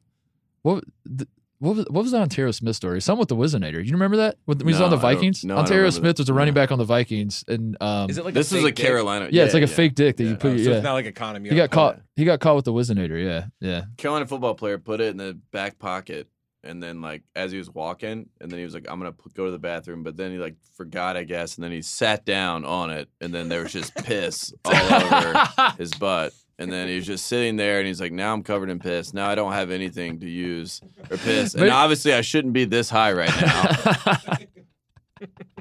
What 0.62 0.85
the, 1.05 1.26
what 1.59 1.76
was 1.76 1.85
what 1.91 2.03
was 2.03 2.12
the 2.12 2.18
Onterrio 2.18 2.51
Smith 2.53 2.76
story? 2.76 3.03
Something 3.03 3.20
with 3.20 3.28
the 3.28 3.37
Whizzinator. 3.37 3.85
You 3.85 3.93
remember 3.93 4.16
that 4.18 4.37
when 4.47 4.59
he 4.59 4.64
was 4.64 4.78
No, 4.78 4.87
on 4.87 4.91
the 4.91 4.97
I 4.97 5.01
don't- 5.01 5.14
Vikings? 5.16 5.45
no, 5.45 5.53
I 5.53 5.57
don't 5.57 5.64
Onterrio 5.64 5.83
remember 5.83 6.01
Smith 6.01 6.16
that. 6.16 6.22
was 6.22 6.28
a 6.31 6.35
running 6.35 6.55
No. 6.55 6.61
back 6.62 6.72
on 6.72 6.78
the 6.78 6.85
Vikings, 6.87 7.45
and 7.47 7.76
um, 7.83 8.09
Is 8.09 8.16
it 8.16 8.24
like 8.24 8.33
this 8.33 8.51
a 8.53 8.57
is 8.57 8.62
fake 8.62 8.72
a 8.72 8.74
dick? 8.76 8.87
Carolina. 8.87 9.28
yeah, 9.31 9.45
it's 9.45 9.53
like 9.53 9.62
a 9.62 9.66
fake 9.66 9.95
dick 9.95 10.16
that 10.16 10.24
Yeah, 10.24 10.31
you 10.31 10.37
put. 10.37 10.53
oh, 10.53 10.57
so 10.57 10.70
yeah, 10.70 10.76
it's 10.76 10.85
not 10.85 10.95
like 10.95 11.05
a 11.07 11.12
condom. 11.12 11.45
You 11.45 11.51
he 11.51 11.57
gotta 11.59 11.68
caught. 11.68 12.01
He 12.16 12.24
got 12.24 12.41
caught 12.41 12.57
with 12.57 12.64
the 12.64 12.72
Whizzinator. 12.72 13.22
Yeah, 13.22 13.47
yeah. 13.61 13.85
Carolina 13.99 14.26
football 14.26 14.55
player 14.55 14.78
put 14.78 15.03
it 15.03 15.09
in 15.09 15.18
the 15.18 15.39
back 15.53 15.78
pocket, 15.78 16.26
and 16.65 16.83
then 16.83 17.01
like 17.01 17.23
as 17.35 17.53
he 17.53 17.59
was 17.59 17.71
walking, 17.71 18.29
and 18.41 18.51
then 18.51 18.59
he 18.59 18.65
was 18.65 18.75
like, 18.75 18.87
"I'm 18.89 18.99
gonna 18.99 19.13
p- 19.13 19.31
go 19.35 19.47
to 19.47 19.51
the 19.51 19.59
bathroom," 19.59 20.03
but 20.03 20.17
then 20.17 20.33
he 20.33 20.39
like 20.39 20.57
forgot, 20.77 21.17
I 21.17 21.25
guess, 21.25 21.57
and 21.57 21.65
then 21.65 21.73
he 21.73 21.83
sat 21.83 22.25
down 22.25 22.65
on 22.65 22.91
it, 22.91 23.09
and 23.21 23.33
then 23.33 23.49
there 23.49 23.63
was 23.63 23.73
just 23.73 23.95
piss 23.95 24.53
all 24.65 24.75
over 24.95 25.49
his 25.79 25.93
butt. 25.93 26.33
And 26.59 26.71
then 26.71 26.89
he 26.89 26.97
was 26.97 27.07
just 27.07 27.25
sitting 27.25 27.57
there, 27.57 27.79
and 27.79 27.87
he's 27.87 28.03
like, 28.03 28.13
"Now 28.13 28.35
I'm 28.35 28.43
covered 28.43 28.69
in 28.69 28.79
piss. 28.81 29.15
Now 29.15 29.31
I 29.31 29.35
don't 29.35 29.53
have 29.53 29.71
anything 29.71 30.21
to 30.21 30.29
use 30.29 30.83
or 31.11 31.17
piss, 31.17 31.55
and 31.55 31.71
obviously 31.71 32.13
I 32.13 32.21
shouldn't 32.21 32.53
be 32.53 32.67
this 32.67 32.91
high 32.91 33.13
right 33.13 33.31
now 33.41 34.37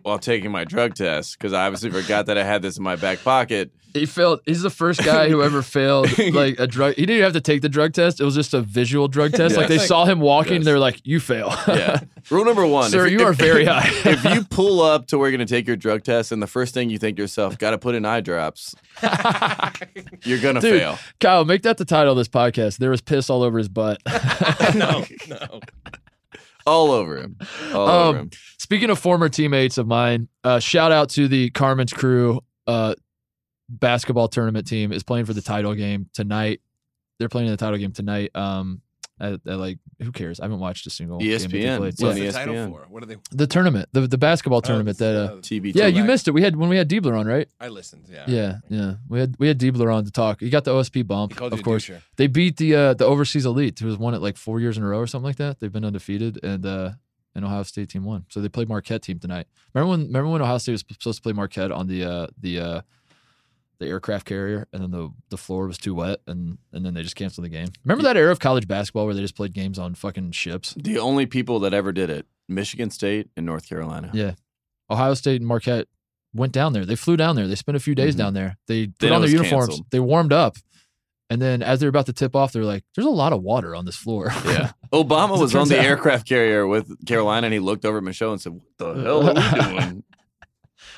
while 0.03 0.19
taking 0.19 0.51
my 0.51 0.63
drug 0.63 0.95
test 0.95 1.37
because 1.37 1.53
I 1.53 1.65
obviously 1.65 1.89
forgot 1.91 2.25
that 2.27 2.37
I 2.37 2.43
had 2.43 2.61
this 2.61 2.77
in 2.77 2.83
my 2.83 2.95
back 2.95 3.23
pocket." 3.23 3.71
he 3.95 4.05
failed. 4.05 4.39
He's 4.45 4.61
the 4.61 4.69
first 4.69 5.03
guy 5.03 5.29
who 5.29 5.41
ever 5.41 5.63
failed 5.63 6.15
like 6.33 6.59
a 6.59 6.67
drug. 6.67 6.93
He 6.93 7.01
didn't 7.07 7.15
even 7.15 7.23
have 7.23 7.33
to 7.33 7.41
take 7.41 7.63
the 7.63 7.69
drug 7.69 7.91
test. 7.93 8.21
It 8.21 8.23
was 8.23 8.35
just 8.35 8.53
a 8.53 8.61
visual 8.61 9.07
drug 9.07 9.31
test. 9.33 9.57
Like 9.57 9.67
they 9.67 9.77
Yes. 9.77 9.87
saw 9.87 10.05
him 10.05 10.19
walking, 10.19 10.57
Yes. 10.57 10.65
they 10.65 10.73
were 10.73 10.77
like, 10.79 11.01
"You 11.03 11.19
fail." 11.19 11.51
Yeah. 11.67 11.99
Rule 12.29 12.45
number 12.45 12.67
one, 12.67 12.91
Sir, 12.91 13.07
if- 13.07 13.13
you 13.13 13.21
if- 13.21 13.25
are 13.25 13.33
very 13.33 13.65
high. 13.65 13.89
if 14.05 14.23
you 14.25 14.43
pull 14.51 14.81
up 14.81 15.07
to 15.07 15.17
where 15.17 15.27
you're 15.29 15.37
going 15.37 15.47
to 15.47 15.51
take 15.51 15.65
your 15.65 15.75
drug 15.75 16.03
test, 16.03 16.31
and 16.31 16.39
the 16.41 16.45
first 16.47 16.73
thing 16.75 16.91
you 16.91 16.99
think 16.99 17.17
to 17.17 17.23
yourself, 17.23 17.57
got 17.57 17.71
to 17.71 17.79
put 17.79 17.95
in 17.95 18.05
eye 18.05 18.21
drops, 18.21 18.75
you're 20.23 20.39
going 20.39 20.55
to 20.55 20.61
Dude. 20.61 20.79
fail. 20.81 20.99
Kyle, 21.19 21.43
make 21.45 21.63
that 21.63 21.77
the 21.77 21.85
title 21.85 22.11
of 22.11 22.17
this 22.17 22.27
podcast. 22.27 22.77
There 22.77 22.91
was 22.91 23.01
piss 23.01 23.27
all 23.29 23.41
over 23.41 23.57
his 23.57 23.69
butt. 23.69 23.99
no, 24.75 25.05
no. 25.27 25.59
All 26.67 26.91
over 26.91 27.17
him. 27.17 27.37
All 27.73 27.87
Um, 27.87 28.07
over 28.09 28.17
him. 28.19 28.29
Speaking 28.69 28.91
of 28.91 28.99
former 28.99 29.29
teammates 29.29 29.79
of 29.79 29.87
mine, 29.87 30.27
uh, 30.43 30.59
shout 30.59 30.91
out 30.91 31.09
to 31.11 31.27
the 31.27 31.49
Carmen's 31.49 31.91
Crew 31.91 32.41
uh, 32.67 32.93
basketball 33.67 34.27
tournament 34.27 34.67
team 34.67 34.91
is 34.91 35.01
playing 35.01 35.25
for 35.25 35.33
the 35.33 35.41
title 35.41 35.73
game 35.73 36.07
tonight. 36.13 36.61
They're 37.17 37.29
playing 37.29 37.47
in 37.47 37.51
the 37.51 37.57
title 37.57 37.79
game 37.79 37.93
tonight. 37.93 38.29
Um, 38.35 38.81
at, 39.19 39.33
at 39.47 39.57
like 39.57 39.79
who 40.01 40.11
cares? 40.11 40.39
I 40.39 40.43
haven't 40.45 40.59
watched 40.59 40.85
a 40.87 40.89
single 40.91 41.17
game 41.17 41.31
that 41.31 41.49
they 41.49 41.59
ESPN. 41.63 41.77
played. 41.77 41.89
It's 41.93 42.01
Yeah. 42.01 42.07
on 42.09 42.13
What's 42.15 42.25
the 42.27 42.31
title 42.31 42.67
for? 42.71 42.85
What 42.89 43.03
are 43.03 43.05
they? 43.07 43.15
The 43.31 43.47
tournament, 43.47 43.89
the 43.91 44.01
the 44.01 44.17
basketball 44.19 44.61
tournament 44.61 45.01
Oh, 45.01 45.11
that. 45.13 45.31
Uh, 45.33 45.35
TB. 45.37 45.73
yeah, 45.75 45.87
you 45.87 46.03
missed 46.05 46.27
it. 46.27 46.31
We 46.31 46.41
had 46.43 46.55
when 46.55 46.69
we 46.69 46.77
had 46.77 46.87
Diebler 46.87 47.19
on, 47.19 47.25
right? 47.27 47.49
I 47.59 47.67
listened. 47.69 48.05
Yeah. 48.09 48.23
Yeah, 48.27 48.57
yeah. 48.69 48.93
We 49.09 49.19
had 49.19 49.35
we 49.39 49.47
had 49.49 49.59
Diebler 49.59 49.93
on 49.93 50.05
to 50.05 50.11
talk. 50.11 50.39
He 50.41 50.49
got 50.51 50.63
the 50.63 50.71
OSP 50.71 50.93
He 50.97 51.01
bump, 51.03 51.41
of 51.41 51.63
course. 51.63 51.85
doucher. 51.87 52.01
They 52.17 52.27
beat 52.27 52.55
the 52.57 52.75
uh, 52.75 52.93
the 52.93 53.05
overseas 53.05 53.45
elite, 53.47 53.79
who 53.79 53.87
has 53.87 53.97
won 53.97 54.13
it 54.13 54.21
like 54.21 54.37
four 54.37 54.59
years 54.61 54.77
in 54.77 54.83
a 54.83 54.87
row 54.87 54.99
or 54.99 55.07
something 55.07 55.25
like 55.25 55.37
that. 55.37 55.59
They've 55.59 55.71
been 55.71 55.83
undefeated, 55.85 56.39
and 56.41 56.65
uh, 56.65 56.91
an 57.35 57.43
Ohio 57.43 57.63
State 57.63 57.89
team 57.89 58.03
won. 58.03 58.25
So 58.29 58.41
they 58.41 58.49
played 58.49 58.67
Marquette 58.69 59.01
team 59.03 59.19
tonight. 59.19 59.47
Remember 59.73 59.91
when 59.91 60.07
remember 60.07 60.29
when 60.29 60.41
Ohio 60.41 60.57
State 60.57 60.73
was 60.73 60.83
supposed 60.89 61.17
to 61.17 61.21
play 61.23 61.33
Marquette 61.33 61.71
on 61.71 61.87
the 61.87 62.03
uh, 62.03 62.27
the 62.39 62.59
uh, 62.59 62.81
the 63.79 63.87
aircraft 63.87 64.25
carrier, 64.25 64.67
and 64.73 64.81
then 64.83 64.91
the 64.91 65.09
the 65.29 65.37
floor 65.37 65.67
was 65.67 65.77
too 65.77 65.93
wet, 65.95 66.19
and 66.27 66.57
and 66.73 66.85
then 66.85 66.93
they 66.93 67.01
just 67.03 67.15
canceled 67.15 67.45
the 67.45 67.49
game. 67.49 67.69
Remember 67.85 68.03
that 68.03 68.17
era 68.17 68.31
of 68.31 68.39
college 68.39 68.67
basketball 68.67 69.05
where 69.05 69.13
they 69.15 69.21
just 69.21 69.35
played 69.35 69.53
games 69.53 69.79
on 69.79 69.95
fucking 69.95 70.31
ships? 70.31 70.73
The 70.77 70.99
only 70.99 71.25
people 71.25 71.59
that 71.61 71.73
ever 71.73 71.91
did 71.91 72.09
it 72.09 72.25
Michigan 72.47 72.89
State 72.89 73.29
and 73.37 73.45
North 73.45 73.67
Carolina. 73.69 74.11
Yeah. 74.13 74.33
Ohio 74.89 75.13
State 75.13 75.39
and 75.39 75.47
Marquette 75.47 75.87
went 76.33 76.51
down 76.51 76.73
there. 76.73 76.85
They 76.85 76.95
flew 76.95 77.15
down 77.15 77.35
there. 77.35 77.47
They 77.47 77.55
spent 77.55 77.75
a 77.75 77.79
few 77.79 77.95
days 77.95 78.15
Mhm. 78.15 78.17
down 78.19 78.33
there. 78.33 78.57
They 78.67 78.87
put 78.87 78.99
Then 78.99 79.13
on 79.13 79.21
their 79.21 79.29
uniforms. 79.29 79.67
canceled. 79.67 79.87
They 79.91 79.99
warmed 79.99 80.33
up. 80.33 80.57
And 81.31 81.39
then 81.41 81.61
as 81.61 81.79
they're 81.79 81.89
about 81.89 82.07
to 82.07 82.13
tip 82.13 82.35
off, 82.35 82.53
they're 82.53 82.63
like, 82.63 82.83
there's 82.95 83.05
a 83.05 83.09
lot 83.11 83.33
of 83.33 83.43
water 83.43 83.75
on 83.75 83.85
this 83.85 83.95
floor. 83.95 84.31
Yeah. 84.45 84.71
Obama 84.93 85.39
was 85.39 85.53
on 85.55 85.67
the 85.67 85.77
out. 85.77 85.85
aircraft 85.85 86.27
carrier 86.27 86.65
with 86.65 87.05
Carolina, 87.05 87.45
and 87.45 87.53
he 87.53 87.59
looked 87.59 87.85
over 87.85 87.97
at 87.99 88.03
Michelle 88.03 88.31
and 88.31 88.41
said, 88.41 88.53
What 88.53 88.63
the 88.77 88.93
hell 89.03 89.29
are 89.29 89.33
we 89.35 89.79
doing? 89.79 90.03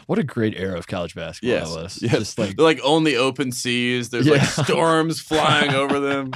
what 0.07 0.19
a 0.19 0.23
great 0.23 0.55
era 0.57 0.77
of 0.77 0.88
college 0.88 1.15
basketball 1.15 1.49
Yes. 1.57 1.69
that 1.73 1.82
was. 1.84 2.01
yes. 2.01 2.11
Just 2.19 2.39
like 2.39 2.55
They're 2.55 2.63
like 2.65 2.79
on 2.86 3.03
the 3.03 3.17
open 3.17 3.51
seas. 3.51 4.09
There's 4.09 4.27
like 4.27 4.41
storms 4.43 5.19
flying 5.21 5.73
over 5.73 5.99
them. 5.99 6.32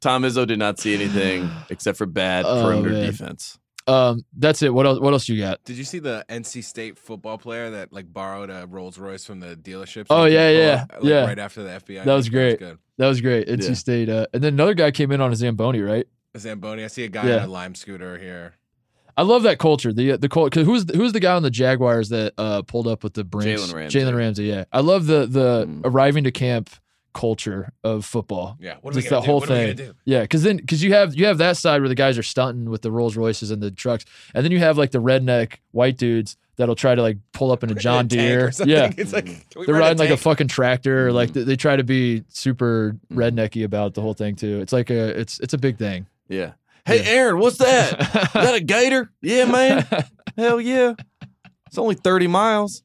Tom 0.00 0.22
Izzo 0.22 0.46
did 0.46 0.58
not 0.58 0.78
see 0.78 0.94
anything 0.94 1.50
except 1.70 1.98
for 1.98 2.06
bad 2.06 2.44
Oh, 2.46 2.62
perimeter 2.62 2.92
man. 2.94 3.06
defense. 3.06 3.58
Um 3.86 4.24
that's 4.36 4.62
it. 4.62 4.72
What 4.72 4.86
else 4.86 5.00
what 5.00 5.12
else 5.12 5.28
you 5.28 5.40
got? 5.40 5.62
Did 5.64 5.76
you 5.76 5.84
see 5.84 5.98
the 5.98 6.24
NC 6.28 6.62
State 6.64 6.98
football 6.98 7.38
player 7.38 7.70
that 7.70 7.92
like 7.92 8.12
borrowed 8.12 8.50
a 8.50 8.66
Rolls 8.68 8.98
Royce 8.98 9.24
from 9.24 9.40
the 9.40 9.56
dealership? 9.56 10.06
Oh, 10.10 10.24
yeah, 10.24 10.50
yeah, 10.50 10.82
up, 10.88 10.92
like, 10.94 11.04
yeah. 11.04 11.24
Right 11.24 11.38
after 11.38 11.62
the 11.62 11.70
FBI. 11.70 12.04
That 12.04 12.14
was 12.14 12.26
thing? 12.26 12.32
great. 12.32 12.58
good. 12.58 12.78
That 12.98 13.06
was 13.08 13.20
great. 13.20 13.48
NC 13.48 13.68
Yeah. 13.68 13.74
State. 13.74 14.08
Uh, 14.08 14.26
and 14.32 14.42
then 14.42 14.54
another 14.54 14.74
guy 14.74 14.90
came 14.92 15.10
in 15.10 15.20
on 15.20 15.32
a 15.32 15.36
Zamboni, 15.36 15.80
right? 15.80 16.06
A 16.34 16.38
Zamboni. 16.38 16.84
I 16.84 16.86
see 16.86 17.04
a 17.04 17.08
guy 17.08 17.26
Yeah. 17.28 17.36
on 17.38 17.42
a 17.48 17.52
lime 17.52 17.74
scooter 17.74 18.18
here. 18.18 18.54
I 19.16 19.22
love 19.22 19.42
that 19.42 19.58
culture. 19.58 19.92
The 19.92 20.16
the 20.16 20.28
cult 20.28 20.50
because 20.52 20.64
who's 20.66 20.86
who's 20.94 21.12
the 21.12 21.20
guy 21.20 21.34
on 21.34 21.42
the 21.42 21.50
Jaguars 21.50 22.08
that 22.08 22.32
uh, 22.38 22.62
pulled 22.62 22.86
up 22.86 23.04
with 23.04 23.12
the 23.14 23.24
Brinks? 23.24 23.60
Jalen 23.62 23.74
Ramsey. 23.74 23.98
Jalen 24.00 24.16
Ramsey. 24.16 24.44
Yeah, 24.44 24.64
I 24.72 24.80
love 24.80 25.06
the 25.06 25.26
the 25.26 25.66
Mm. 25.66 25.80
arriving 25.84 26.24
to 26.24 26.30
camp 26.30 26.70
culture 27.12 27.72
of 27.84 28.04
football. 28.04 28.56
Yeah. 28.60 28.76
What 28.80 28.94
Just 28.94 29.08
do? 29.08 29.16
whole 29.16 29.40
what 29.40 29.50
Are 29.50 29.54
we 29.66 29.74
thing. 29.74 29.94
Yeah, 30.04 30.22
because 30.22 30.42
then 30.42 30.56
because 30.56 30.82
you 30.82 30.92
have 30.94 31.14
you 31.14 31.26
have 31.26 31.38
that 31.38 31.56
side 31.56 31.80
where 31.80 31.88
the 31.88 31.94
guys 31.94 32.16
are 32.18 32.22
stunting 32.22 32.70
with 32.70 32.82
the 32.82 32.90
Rolls 32.90 33.16
Royces 33.16 33.50
and 33.50 33.62
the 33.62 33.70
trucks, 33.70 34.04
and 34.34 34.44
then 34.44 34.52
you 34.52 34.58
have 34.58 34.78
like 34.78 34.90
the 34.92 35.00
redneck 35.00 35.54
white 35.72 35.96
dudes 35.98 36.36
that'll 36.56 36.74
try 36.74 36.94
to 36.94 37.02
like 37.02 37.18
pull 37.32 37.50
up 37.52 37.62
in 37.64 37.70
a 37.70 37.74
John 37.74 38.06
Deere. 38.06 38.52
Yeah, 38.64 38.90
It's 38.98 39.12
like 39.12 39.28
they're 39.66 39.74
riding 39.74 39.98
like 39.98 40.10
a 40.10 40.16
fucking 40.16 40.48
tractor. 40.48 41.08
Or 41.08 41.12
like 41.12 41.32
they, 41.32 41.42
they 41.44 41.56
try 41.56 41.76
to 41.76 41.84
be 41.84 42.24
super 42.28 42.96
Mhm. 43.12 43.16
rednecky 43.16 43.64
about 43.64 43.94
the 43.94 44.00
whole 44.02 44.14
thing 44.14 44.36
too. 44.36 44.60
It's 44.60 44.72
like 44.72 44.90
a 44.90 45.18
it's 45.20 45.38
it's 45.40 45.54
a 45.54 45.58
big 45.58 45.78
thing. 45.78 46.06
Yeah. 46.28 46.52
Hey, 46.86 47.02
Yeah. 47.04 47.10
Aaron, 47.10 47.38
what's 47.38 47.58
that? 47.58 48.00
Is 48.00 48.32
that 48.32 48.54
a 48.54 48.60
gator? 48.60 49.10
Yeah, 49.20 49.44
man. 49.44 49.86
Hell 50.36 50.60
yeah. 50.60 50.94
It's 51.66 51.78
only 51.78 51.94
30 51.94 52.26
miles. 52.26 52.82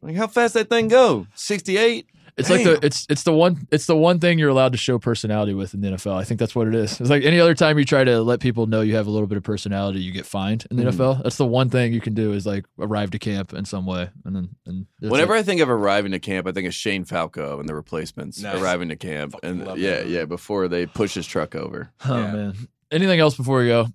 Like, 0.00 0.14
how 0.16 0.26
fast 0.28 0.54
that 0.54 0.68
thing 0.70 0.88
go? 0.88 1.26
68? 1.34 2.06
It's 2.38 2.50
like 2.50 2.64
the 2.64 2.78
it's 2.84 3.06
it's 3.08 3.22
the 3.22 3.32
one 3.32 3.66
it's 3.70 3.86
the 3.86 3.96
one 3.96 4.18
thing 4.20 4.38
you're 4.38 4.50
allowed 4.50 4.72
to 4.72 4.78
show 4.78 4.98
personality 4.98 5.54
with 5.54 5.72
in 5.72 5.80
the 5.80 5.88
NFL. 5.88 6.14
I 6.16 6.24
think 6.24 6.38
that's 6.38 6.54
what 6.54 6.68
it 6.68 6.74
is. 6.74 7.00
It's 7.00 7.08
like 7.08 7.24
any 7.24 7.40
other 7.40 7.54
time 7.54 7.78
you 7.78 7.84
try 7.86 8.04
to 8.04 8.20
let 8.20 8.40
people 8.40 8.66
know 8.66 8.82
you 8.82 8.94
have 8.96 9.06
a 9.06 9.10
little 9.10 9.26
bit 9.26 9.38
of 9.38 9.42
personality, 9.42 10.00
you 10.00 10.12
get 10.12 10.26
fined 10.26 10.66
in 10.70 10.76
the 10.76 10.82
Mhm. 10.84 10.92
NFL. 10.92 11.22
That's 11.22 11.36
the 11.36 11.46
one 11.46 11.70
thing 11.70 11.94
you 11.94 12.00
can 12.02 12.12
do 12.12 12.32
is 12.34 12.44
like 12.44 12.66
arrive 12.78 13.10
to 13.12 13.18
camp 13.18 13.54
in 13.54 13.64
some 13.64 13.86
way, 13.86 14.10
and 14.26 14.36
then 14.36 14.48
and 14.66 14.86
Whenever 15.00 15.34
it. 15.34 15.38
I 15.38 15.42
think 15.44 15.62
of 15.62 15.70
arriving 15.70 16.12
to 16.12 16.18
camp, 16.18 16.46
I 16.46 16.52
think 16.52 16.66
of 16.66 16.74
Shane 16.74 17.04
Falco 17.06 17.58
and 17.58 17.66
the 17.66 17.74
replacements 17.74 18.42
Nice. 18.42 18.60
arriving 18.60 18.90
to 18.90 18.96
camp. 18.96 19.34
And 19.42 19.60
yeah, 19.78 19.96
that. 20.00 20.08
yeah, 20.08 20.24
before 20.26 20.68
they 20.68 20.84
push 20.84 21.14
his 21.14 21.26
truck 21.26 21.54
over. 21.54 21.90
oh 22.06 22.18
Yeah. 22.18 22.32
man. 22.32 22.54
Anything 22.90 23.18
else 23.18 23.34
before 23.34 23.60
we 23.60 23.68
go? 23.68 23.86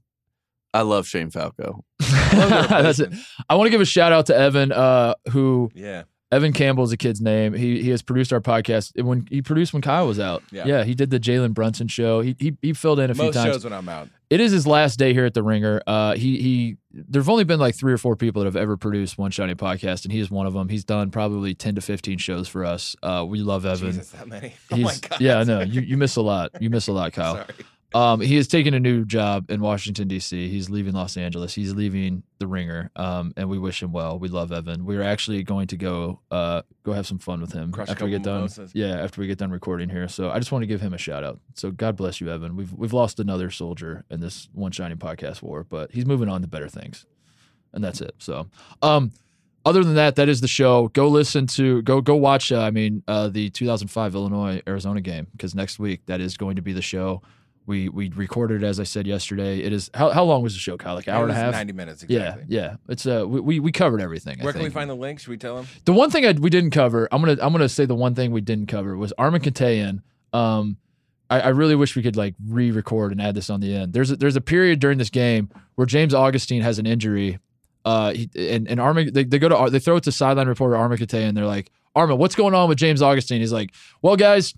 I 0.73 0.81
love 0.81 1.05
Shane 1.05 1.29
Falco. 1.29 1.83
love 2.33 2.69
That's 2.69 2.99
it. 2.99 3.13
I 3.49 3.55
want 3.55 3.67
to 3.67 3.71
give 3.71 3.81
a 3.81 3.85
shout 3.85 4.11
out 4.13 4.25
to 4.27 4.35
Evan, 4.35 4.71
uh, 4.71 5.13
who 5.29 5.69
Yeah. 5.75 6.03
Evan 6.31 6.53
Campbell 6.53 6.85
is 6.85 6.91
a 6.93 6.97
kid's 6.97 7.19
name. 7.19 7.53
He 7.53 7.81
he 7.81 7.89
has 7.89 8.01
produced 8.01 8.31
our 8.31 8.39
podcast 8.39 9.01
when 9.03 9.27
he 9.29 9.41
produced 9.41 9.73
when 9.73 9.81
Kyle 9.81 10.07
was 10.07 10.19
out. 10.19 10.43
Yeah. 10.51 10.83
he 10.85 10.93
did 10.95 11.09
the 11.09 11.19
Jalen 11.19 11.53
Brunson 11.53 11.87
show. 11.89 12.21
He 12.21 12.35
he, 12.39 12.57
he 12.61 12.73
filled 12.73 12.99
in 12.99 13.11
a 13.11 13.13
few 13.13 13.25
Most 13.25 13.33
times. 13.33 13.53
shows 13.53 13.63
when 13.65 13.73
I'm 13.73 13.89
out. 13.89 14.07
It 14.29 14.39
is 14.39 14.53
his 14.53 14.65
last 14.65 14.97
day 14.97 15.13
here 15.13 15.25
at 15.25 15.33
the 15.33 15.43
Ringer. 15.43 15.81
Uh, 15.85 16.13
he 16.15 16.41
he. 16.41 16.77
There've 16.93 17.27
only 17.29 17.43
been 17.43 17.59
like 17.59 17.75
three 17.75 17.91
or 17.91 17.97
four 17.97 18.15
people 18.15 18.41
that 18.41 18.45
have 18.45 18.55
ever 18.55 18.77
produced 18.77 19.17
One 19.17 19.29
Shining 19.31 19.57
Podcast, 19.57 20.05
and 20.05 20.11
he 20.13 20.19
is 20.21 20.31
one 20.31 20.45
of 20.47 20.53
them. 20.53 20.69
He's 20.69 20.85
done 20.85 21.11
probably 21.11 21.53
ten 21.53 21.75
to 21.75 21.81
fifteen 21.81 22.17
shows 22.17 22.47
for 22.47 22.63
us. 22.63 22.95
Uh, 23.03 23.25
we 23.27 23.39
love 23.39 23.65
Evan. 23.65 23.87
Jesus, 23.91 24.11
that 24.11 24.27
many. 24.27 24.53
Oh 24.71 24.75
He's, 24.77 24.85
my 24.85 24.95
god. 25.09 25.19
Yeah, 25.19 25.39
I 25.39 25.43
know. 25.43 25.59
You 25.61 25.81
you 25.81 25.97
miss 25.97 26.15
a 26.15 26.21
lot. 26.21 26.51
You 26.61 26.69
miss 26.69 26.87
a 26.87 26.93
lot, 26.93 27.11
Kyle. 27.13 27.35
Sorry. 27.35 27.47
Um, 27.93 28.21
he 28.21 28.37
has 28.37 28.47
taken 28.47 28.73
a 28.73 28.79
new 28.79 29.03
job 29.03 29.51
in 29.51 29.59
Washington 29.59 30.07
D.C. 30.07 30.47
He's 30.47 30.69
leaving 30.69 30.93
Los 30.93 31.17
Angeles. 31.17 31.53
He's 31.53 31.73
leaving 31.75 32.23
the 32.39 32.47
Ringer. 32.47 32.89
Um, 32.95 33.33
and 33.35 33.49
we 33.49 33.59
wish 33.59 33.83
him 33.83 33.91
well. 33.91 34.17
We 34.17 34.29
love 34.29 34.51
Evan. 34.53 34.85
We're 34.85 35.01
actually 35.01 35.43
going 35.43 35.67
to 35.67 35.77
go 35.77 36.19
uh 36.31 36.61
go 36.83 36.93
have 36.93 37.05
some 37.05 37.19
fun 37.19 37.41
with 37.41 37.51
him 37.51 37.71
Crush 37.71 37.89
a 37.89 37.91
after 37.91 38.05
we 38.05 38.11
get 38.11 38.19
couple 38.19 38.31
done. 38.31 38.41
mimosas. 38.41 38.71
Yeah, 38.73 39.01
after 39.03 39.19
we 39.19 39.27
get 39.27 39.37
done 39.37 39.51
recording 39.51 39.89
here. 39.89 40.07
So 40.07 40.29
I 40.31 40.39
just 40.39 40.51
want 40.51 40.63
to 40.63 40.67
give 40.67 40.79
him 40.79 40.93
a 40.93 40.97
shout 40.97 41.23
out. 41.23 41.39
So 41.55 41.71
God 41.71 41.97
bless 41.97 42.21
you, 42.21 42.31
Evan. 42.31 42.55
We've 42.55 42.71
we've 42.73 42.93
lost 42.93 43.19
another 43.19 43.51
soldier 43.51 44.05
in 44.09 44.21
this 44.21 44.47
one 44.53 44.71
shining 44.71 44.97
podcast 44.97 45.41
war, 45.41 45.65
but 45.65 45.91
he's 45.91 46.05
moving 46.05 46.29
on 46.29 46.41
to 46.41 46.47
better 46.47 46.69
things, 46.69 47.05
and 47.73 47.83
that's 47.83 48.01
it. 48.01 48.15
So, 48.19 48.47
um. 48.81 49.11
Other 49.63 49.83
than 49.83 49.93
that, 49.93 50.15
that 50.15 50.27
is 50.27 50.41
the 50.41 50.47
show. 50.47 50.87
Go 50.87 51.07
listen 51.07 51.45
to 51.45 51.83
go 51.83 52.01
go 52.01 52.15
watch. 52.15 52.51
Uh, 52.51 52.61
I 52.61 52.71
mean, 52.71 53.03
uh, 53.07 53.27
the 53.27 53.51
2005 53.51 54.15
Illinois 54.15 54.59
Arizona 54.67 55.01
game 55.01 55.27
because 55.33 55.53
next 55.53 55.77
week 55.77 56.01
that 56.07 56.19
is 56.19 56.35
going 56.35 56.55
to 56.55 56.63
be 56.63 56.73
the 56.73 56.81
show. 56.81 57.21
We 57.67 57.89
we 57.89 58.09
recorded 58.09 58.63
it 58.63 58.65
as 58.65 58.79
I 58.79 58.83
said 58.83 59.05
yesterday. 59.05 59.59
It 59.59 59.71
is 59.71 59.89
how 59.93 60.09
how 60.09 60.23
long 60.23 60.41
was 60.41 60.53
the 60.53 60.59
show, 60.59 60.77
Kyle? 60.77 60.95
Like 60.95 61.07
an 61.07 61.13
hour 61.13 61.23
and 61.23 61.31
a 61.31 61.35
half. 61.35 61.51
Ninety 61.53 61.73
minutes 61.73 62.03
Yeah, 62.07 62.19
exactly. 62.19 62.45
yeah. 62.49 62.75
It's 62.89 63.05
uh 63.05 63.25
we 63.27 63.39
we, 63.39 63.59
we 63.59 63.71
covered 63.71 64.01
everything. 64.01 64.37
I 64.41 64.43
Where 64.43 64.51
can 64.51 64.61
we 64.61 64.65
think. 64.65 64.73
find 64.73 64.89
the 64.89 64.95
link? 64.95 65.19
Should 65.19 65.29
we 65.29 65.37
tell 65.37 65.57
them? 65.57 65.67
The 65.85 65.93
one 65.93 66.09
thing 66.09 66.25
I, 66.25 66.31
we 66.31 66.49
didn't 66.49 66.71
cover, 66.71 67.07
I'm 67.11 67.21
gonna 67.21 67.37
I'm 67.41 67.51
gonna 67.51 67.69
say 67.69 67.85
the 67.85 67.95
one 67.95 68.15
thing 68.15 68.31
we 68.31 68.41
didn't 68.41 68.65
cover 68.67 68.97
was 68.97 69.13
Armen 69.17 69.41
Keteyian. 69.41 70.01
Um, 70.33 70.77
I, 71.29 71.39
I 71.41 71.47
really 71.49 71.75
wish 71.75 71.95
we 71.95 72.01
could 72.01 72.17
like 72.17 72.35
re-record 72.45 73.11
and 73.11 73.21
add 73.21 73.35
this 73.35 73.49
on 73.49 73.59
the 73.61 73.73
end. 73.73 73.93
There's 73.93 74.11
a, 74.11 74.15
there's 74.17 74.35
a 74.35 74.41
period 74.41 74.79
during 74.79 74.97
this 74.97 75.09
game 75.09 75.49
where 75.75 75.85
James 75.85 76.13
Augustine 76.13 76.61
has 76.63 76.79
an 76.79 76.85
injury. 76.85 77.39
Uh, 77.85 78.11
he, 78.13 78.29
and 78.35 78.67
and 78.67 78.79
Armen 78.79 79.13
they, 79.13 79.23
they 79.23 79.39
go 79.39 79.49
to 79.49 79.69
they 79.69 79.79
throw 79.79 79.97
it 79.97 80.03
to 80.05 80.11
sideline 80.11 80.47
reporter 80.47 80.75
Armen 80.75 80.97
Keteyian. 80.97 81.35
They're 81.35 81.45
like, 81.45 81.71
Armen, 81.95 82.17
what's 82.17 82.35
going 82.35 82.53
on 82.55 82.69
with 82.69 82.79
James 82.79 83.01
Augustine? 83.01 83.39
He's 83.39 83.53
like, 83.53 83.71
well, 84.01 84.15
guys. 84.15 84.55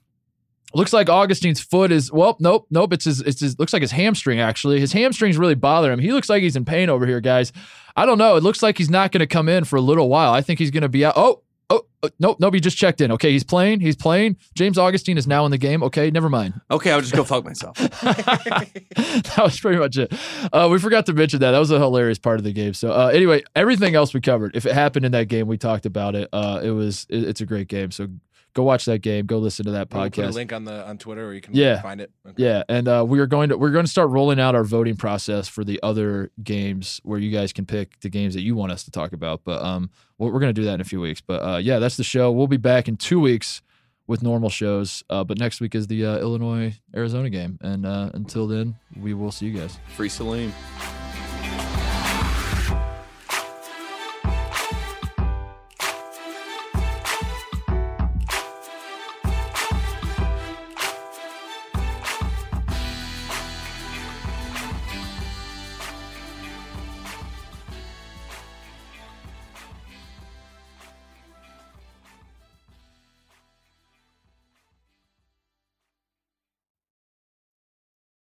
Looks 0.75 0.93
like 0.93 1.07
Augustine's 1.09 1.61
foot 1.61 1.91
is 1.91 2.11
well, 2.11 2.35
nope, 2.39 2.67
nope. 2.71 2.93
It's 2.93 3.05
his, 3.05 3.21
it's 3.21 3.39
his. 3.41 3.59
Looks 3.59 3.73
like 3.73 3.81
his 3.81 3.91
hamstring 3.91 4.39
actually. 4.39 4.79
His 4.79 4.91
hamstrings 4.93 5.37
really 5.37 5.55
bother 5.55 5.91
him. 5.91 5.99
He 5.99 6.11
looks 6.11 6.29
like 6.29 6.41
he's 6.43 6.55
in 6.55 6.65
pain 6.65 6.89
over 6.89 7.05
here, 7.05 7.21
guys. 7.21 7.51
I 7.95 8.05
don't 8.05 8.17
know. 8.17 8.35
It 8.37 8.43
looks 8.43 8.63
like 8.63 8.77
he's 8.77 8.89
not 8.89 9.11
going 9.11 9.19
to 9.19 9.27
come 9.27 9.47
in 9.49 9.65
for 9.65 9.75
a 9.75 9.81
little 9.81 10.09
while. 10.09 10.33
I 10.33 10.41
think 10.41 10.57
he's 10.59 10.71
going 10.71 10.81
to 10.81 10.89
be 10.89 11.05
out. 11.05 11.13
Oh, 11.15 11.43
oh, 11.69 11.85
oh, 12.01 12.09
nope, 12.19 12.37
nope. 12.39 12.55
He 12.55 12.59
just 12.59 12.75
checked 12.75 13.01
in. 13.01 13.11
Okay, 13.11 13.31
he's 13.31 13.43
playing. 13.43 13.81
He's 13.81 13.95
playing. 13.95 14.37
James 14.55 14.79
Augustine 14.79 15.17
is 15.19 15.27
now 15.27 15.45
in 15.45 15.51
the 15.51 15.59
game. 15.59 15.83
Okay, 15.83 16.09
never 16.09 16.27
mind. 16.29 16.59
Okay, 16.71 16.91
I'll 16.91 17.01
just 17.01 17.13
go 17.13 17.23
fuck 17.23 17.45
myself. 17.45 17.77
that 17.77 19.39
was 19.43 19.59
pretty 19.59 19.77
much 19.77 19.97
it. 19.97 20.11
Uh, 20.51 20.67
we 20.71 20.79
forgot 20.79 21.05
to 21.05 21.13
mention 21.13 21.39
that. 21.41 21.51
That 21.51 21.59
was 21.59 21.71
a 21.71 21.79
hilarious 21.79 22.17
part 22.19 22.39
of 22.39 22.43
the 22.43 22.51
game. 22.53 22.73
So 22.73 22.91
uh, 22.91 23.11
anyway, 23.13 23.43
everything 23.55 23.95
else 23.95 24.13
we 24.13 24.21
covered. 24.21 24.55
If 24.55 24.65
it 24.65 24.73
happened 24.73 25.05
in 25.05 25.11
that 25.11 25.27
game, 25.27 25.47
we 25.47 25.57
talked 25.57 25.85
about 25.85 26.15
it. 26.15 26.29
Uh, 26.33 26.61
it 26.63 26.71
was 26.71 27.05
it- 27.09 27.23
it's 27.23 27.41
a 27.41 27.45
great 27.45 27.67
game. 27.67 27.91
So 27.91 28.07
go 28.53 28.63
watch 28.63 28.85
that 28.85 28.99
game. 28.99 29.25
Go 29.25 29.37
listen 29.39 29.65
to 29.65 29.71
that 29.71 29.89
We'll 29.91 30.09
put 30.09 30.17
a 30.17 30.21
podcast. 30.23 30.33
link 30.33 30.53
on 30.53 30.63
the 30.65 30.87
on 30.87 30.97
Twitter 30.97 31.25
where 31.25 31.33
you 31.33 31.41
can 31.41 31.53
Yeah. 31.55 31.81
find 31.81 31.99
it. 32.01 32.11
Okay. 32.27 32.43
Yeah, 32.43 32.63
and 32.69 32.87
uh, 32.87 33.05
we 33.07 33.19
are 33.19 33.25
going 33.27 33.49
to 33.49 33.57
we're 33.57 33.71
going 33.71 33.85
to 33.85 33.91
start 33.91 34.09
rolling 34.09 34.39
out 34.39 34.55
our 34.55 34.63
voting 34.63 34.95
process 34.95 35.47
for 35.47 35.63
the 35.63 35.79
other 35.83 36.31
games 36.43 36.99
where 37.03 37.19
you 37.19 37.31
guys 37.31 37.51
can 37.53 37.65
pick 37.65 37.99
the 38.01 38.09
games 38.09 38.33
that 38.35 38.41
you 38.41 38.55
want 38.55 38.71
us 38.71 38.83
to 38.85 38.91
talk 38.91 39.13
about. 39.13 39.41
But 39.43 39.61
um, 39.63 39.89
we're, 40.17 40.31
we're 40.31 40.39
going 40.39 40.53
to 40.53 40.59
do 40.61 40.65
that 40.65 40.75
in 40.75 40.81
a 40.81 40.85
few 40.85 41.01
weeks. 41.01 41.21
But 41.21 41.41
uh, 41.43 41.57
yeah, 41.57 41.79
that's 41.79 41.97
the 41.97 42.03
show. 42.03 42.31
We'll 42.31 42.47
be 42.47 42.57
back 42.57 42.87
in 42.87 42.95
two 42.97 43.19
weeks 43.19 43.61
with 44.07 44.21
normal 44.21 44.49
shows. 44.49 45.03
Uh, 45.09 45.23
but 45.23 45.39
next 45.39 45.61
week 45.61 45.75
is 45.75 45.87
the 45.87 46.05
uh, 46.05 46.17
Illinois 46.19 46.79
Arizona 46.95 47.29
game, 47.29 47.57
and 47.61 47.85
uh, 47.85 48.09
until 48.13 48.47
then, 48.47 48.75
we 48.99 49.13
will 49.13 49.31
see 49.31 49.45
you 49.47 49.57
guys. 49.59 49.77
Free 49.95 50.09
Salim. 50.09 50.53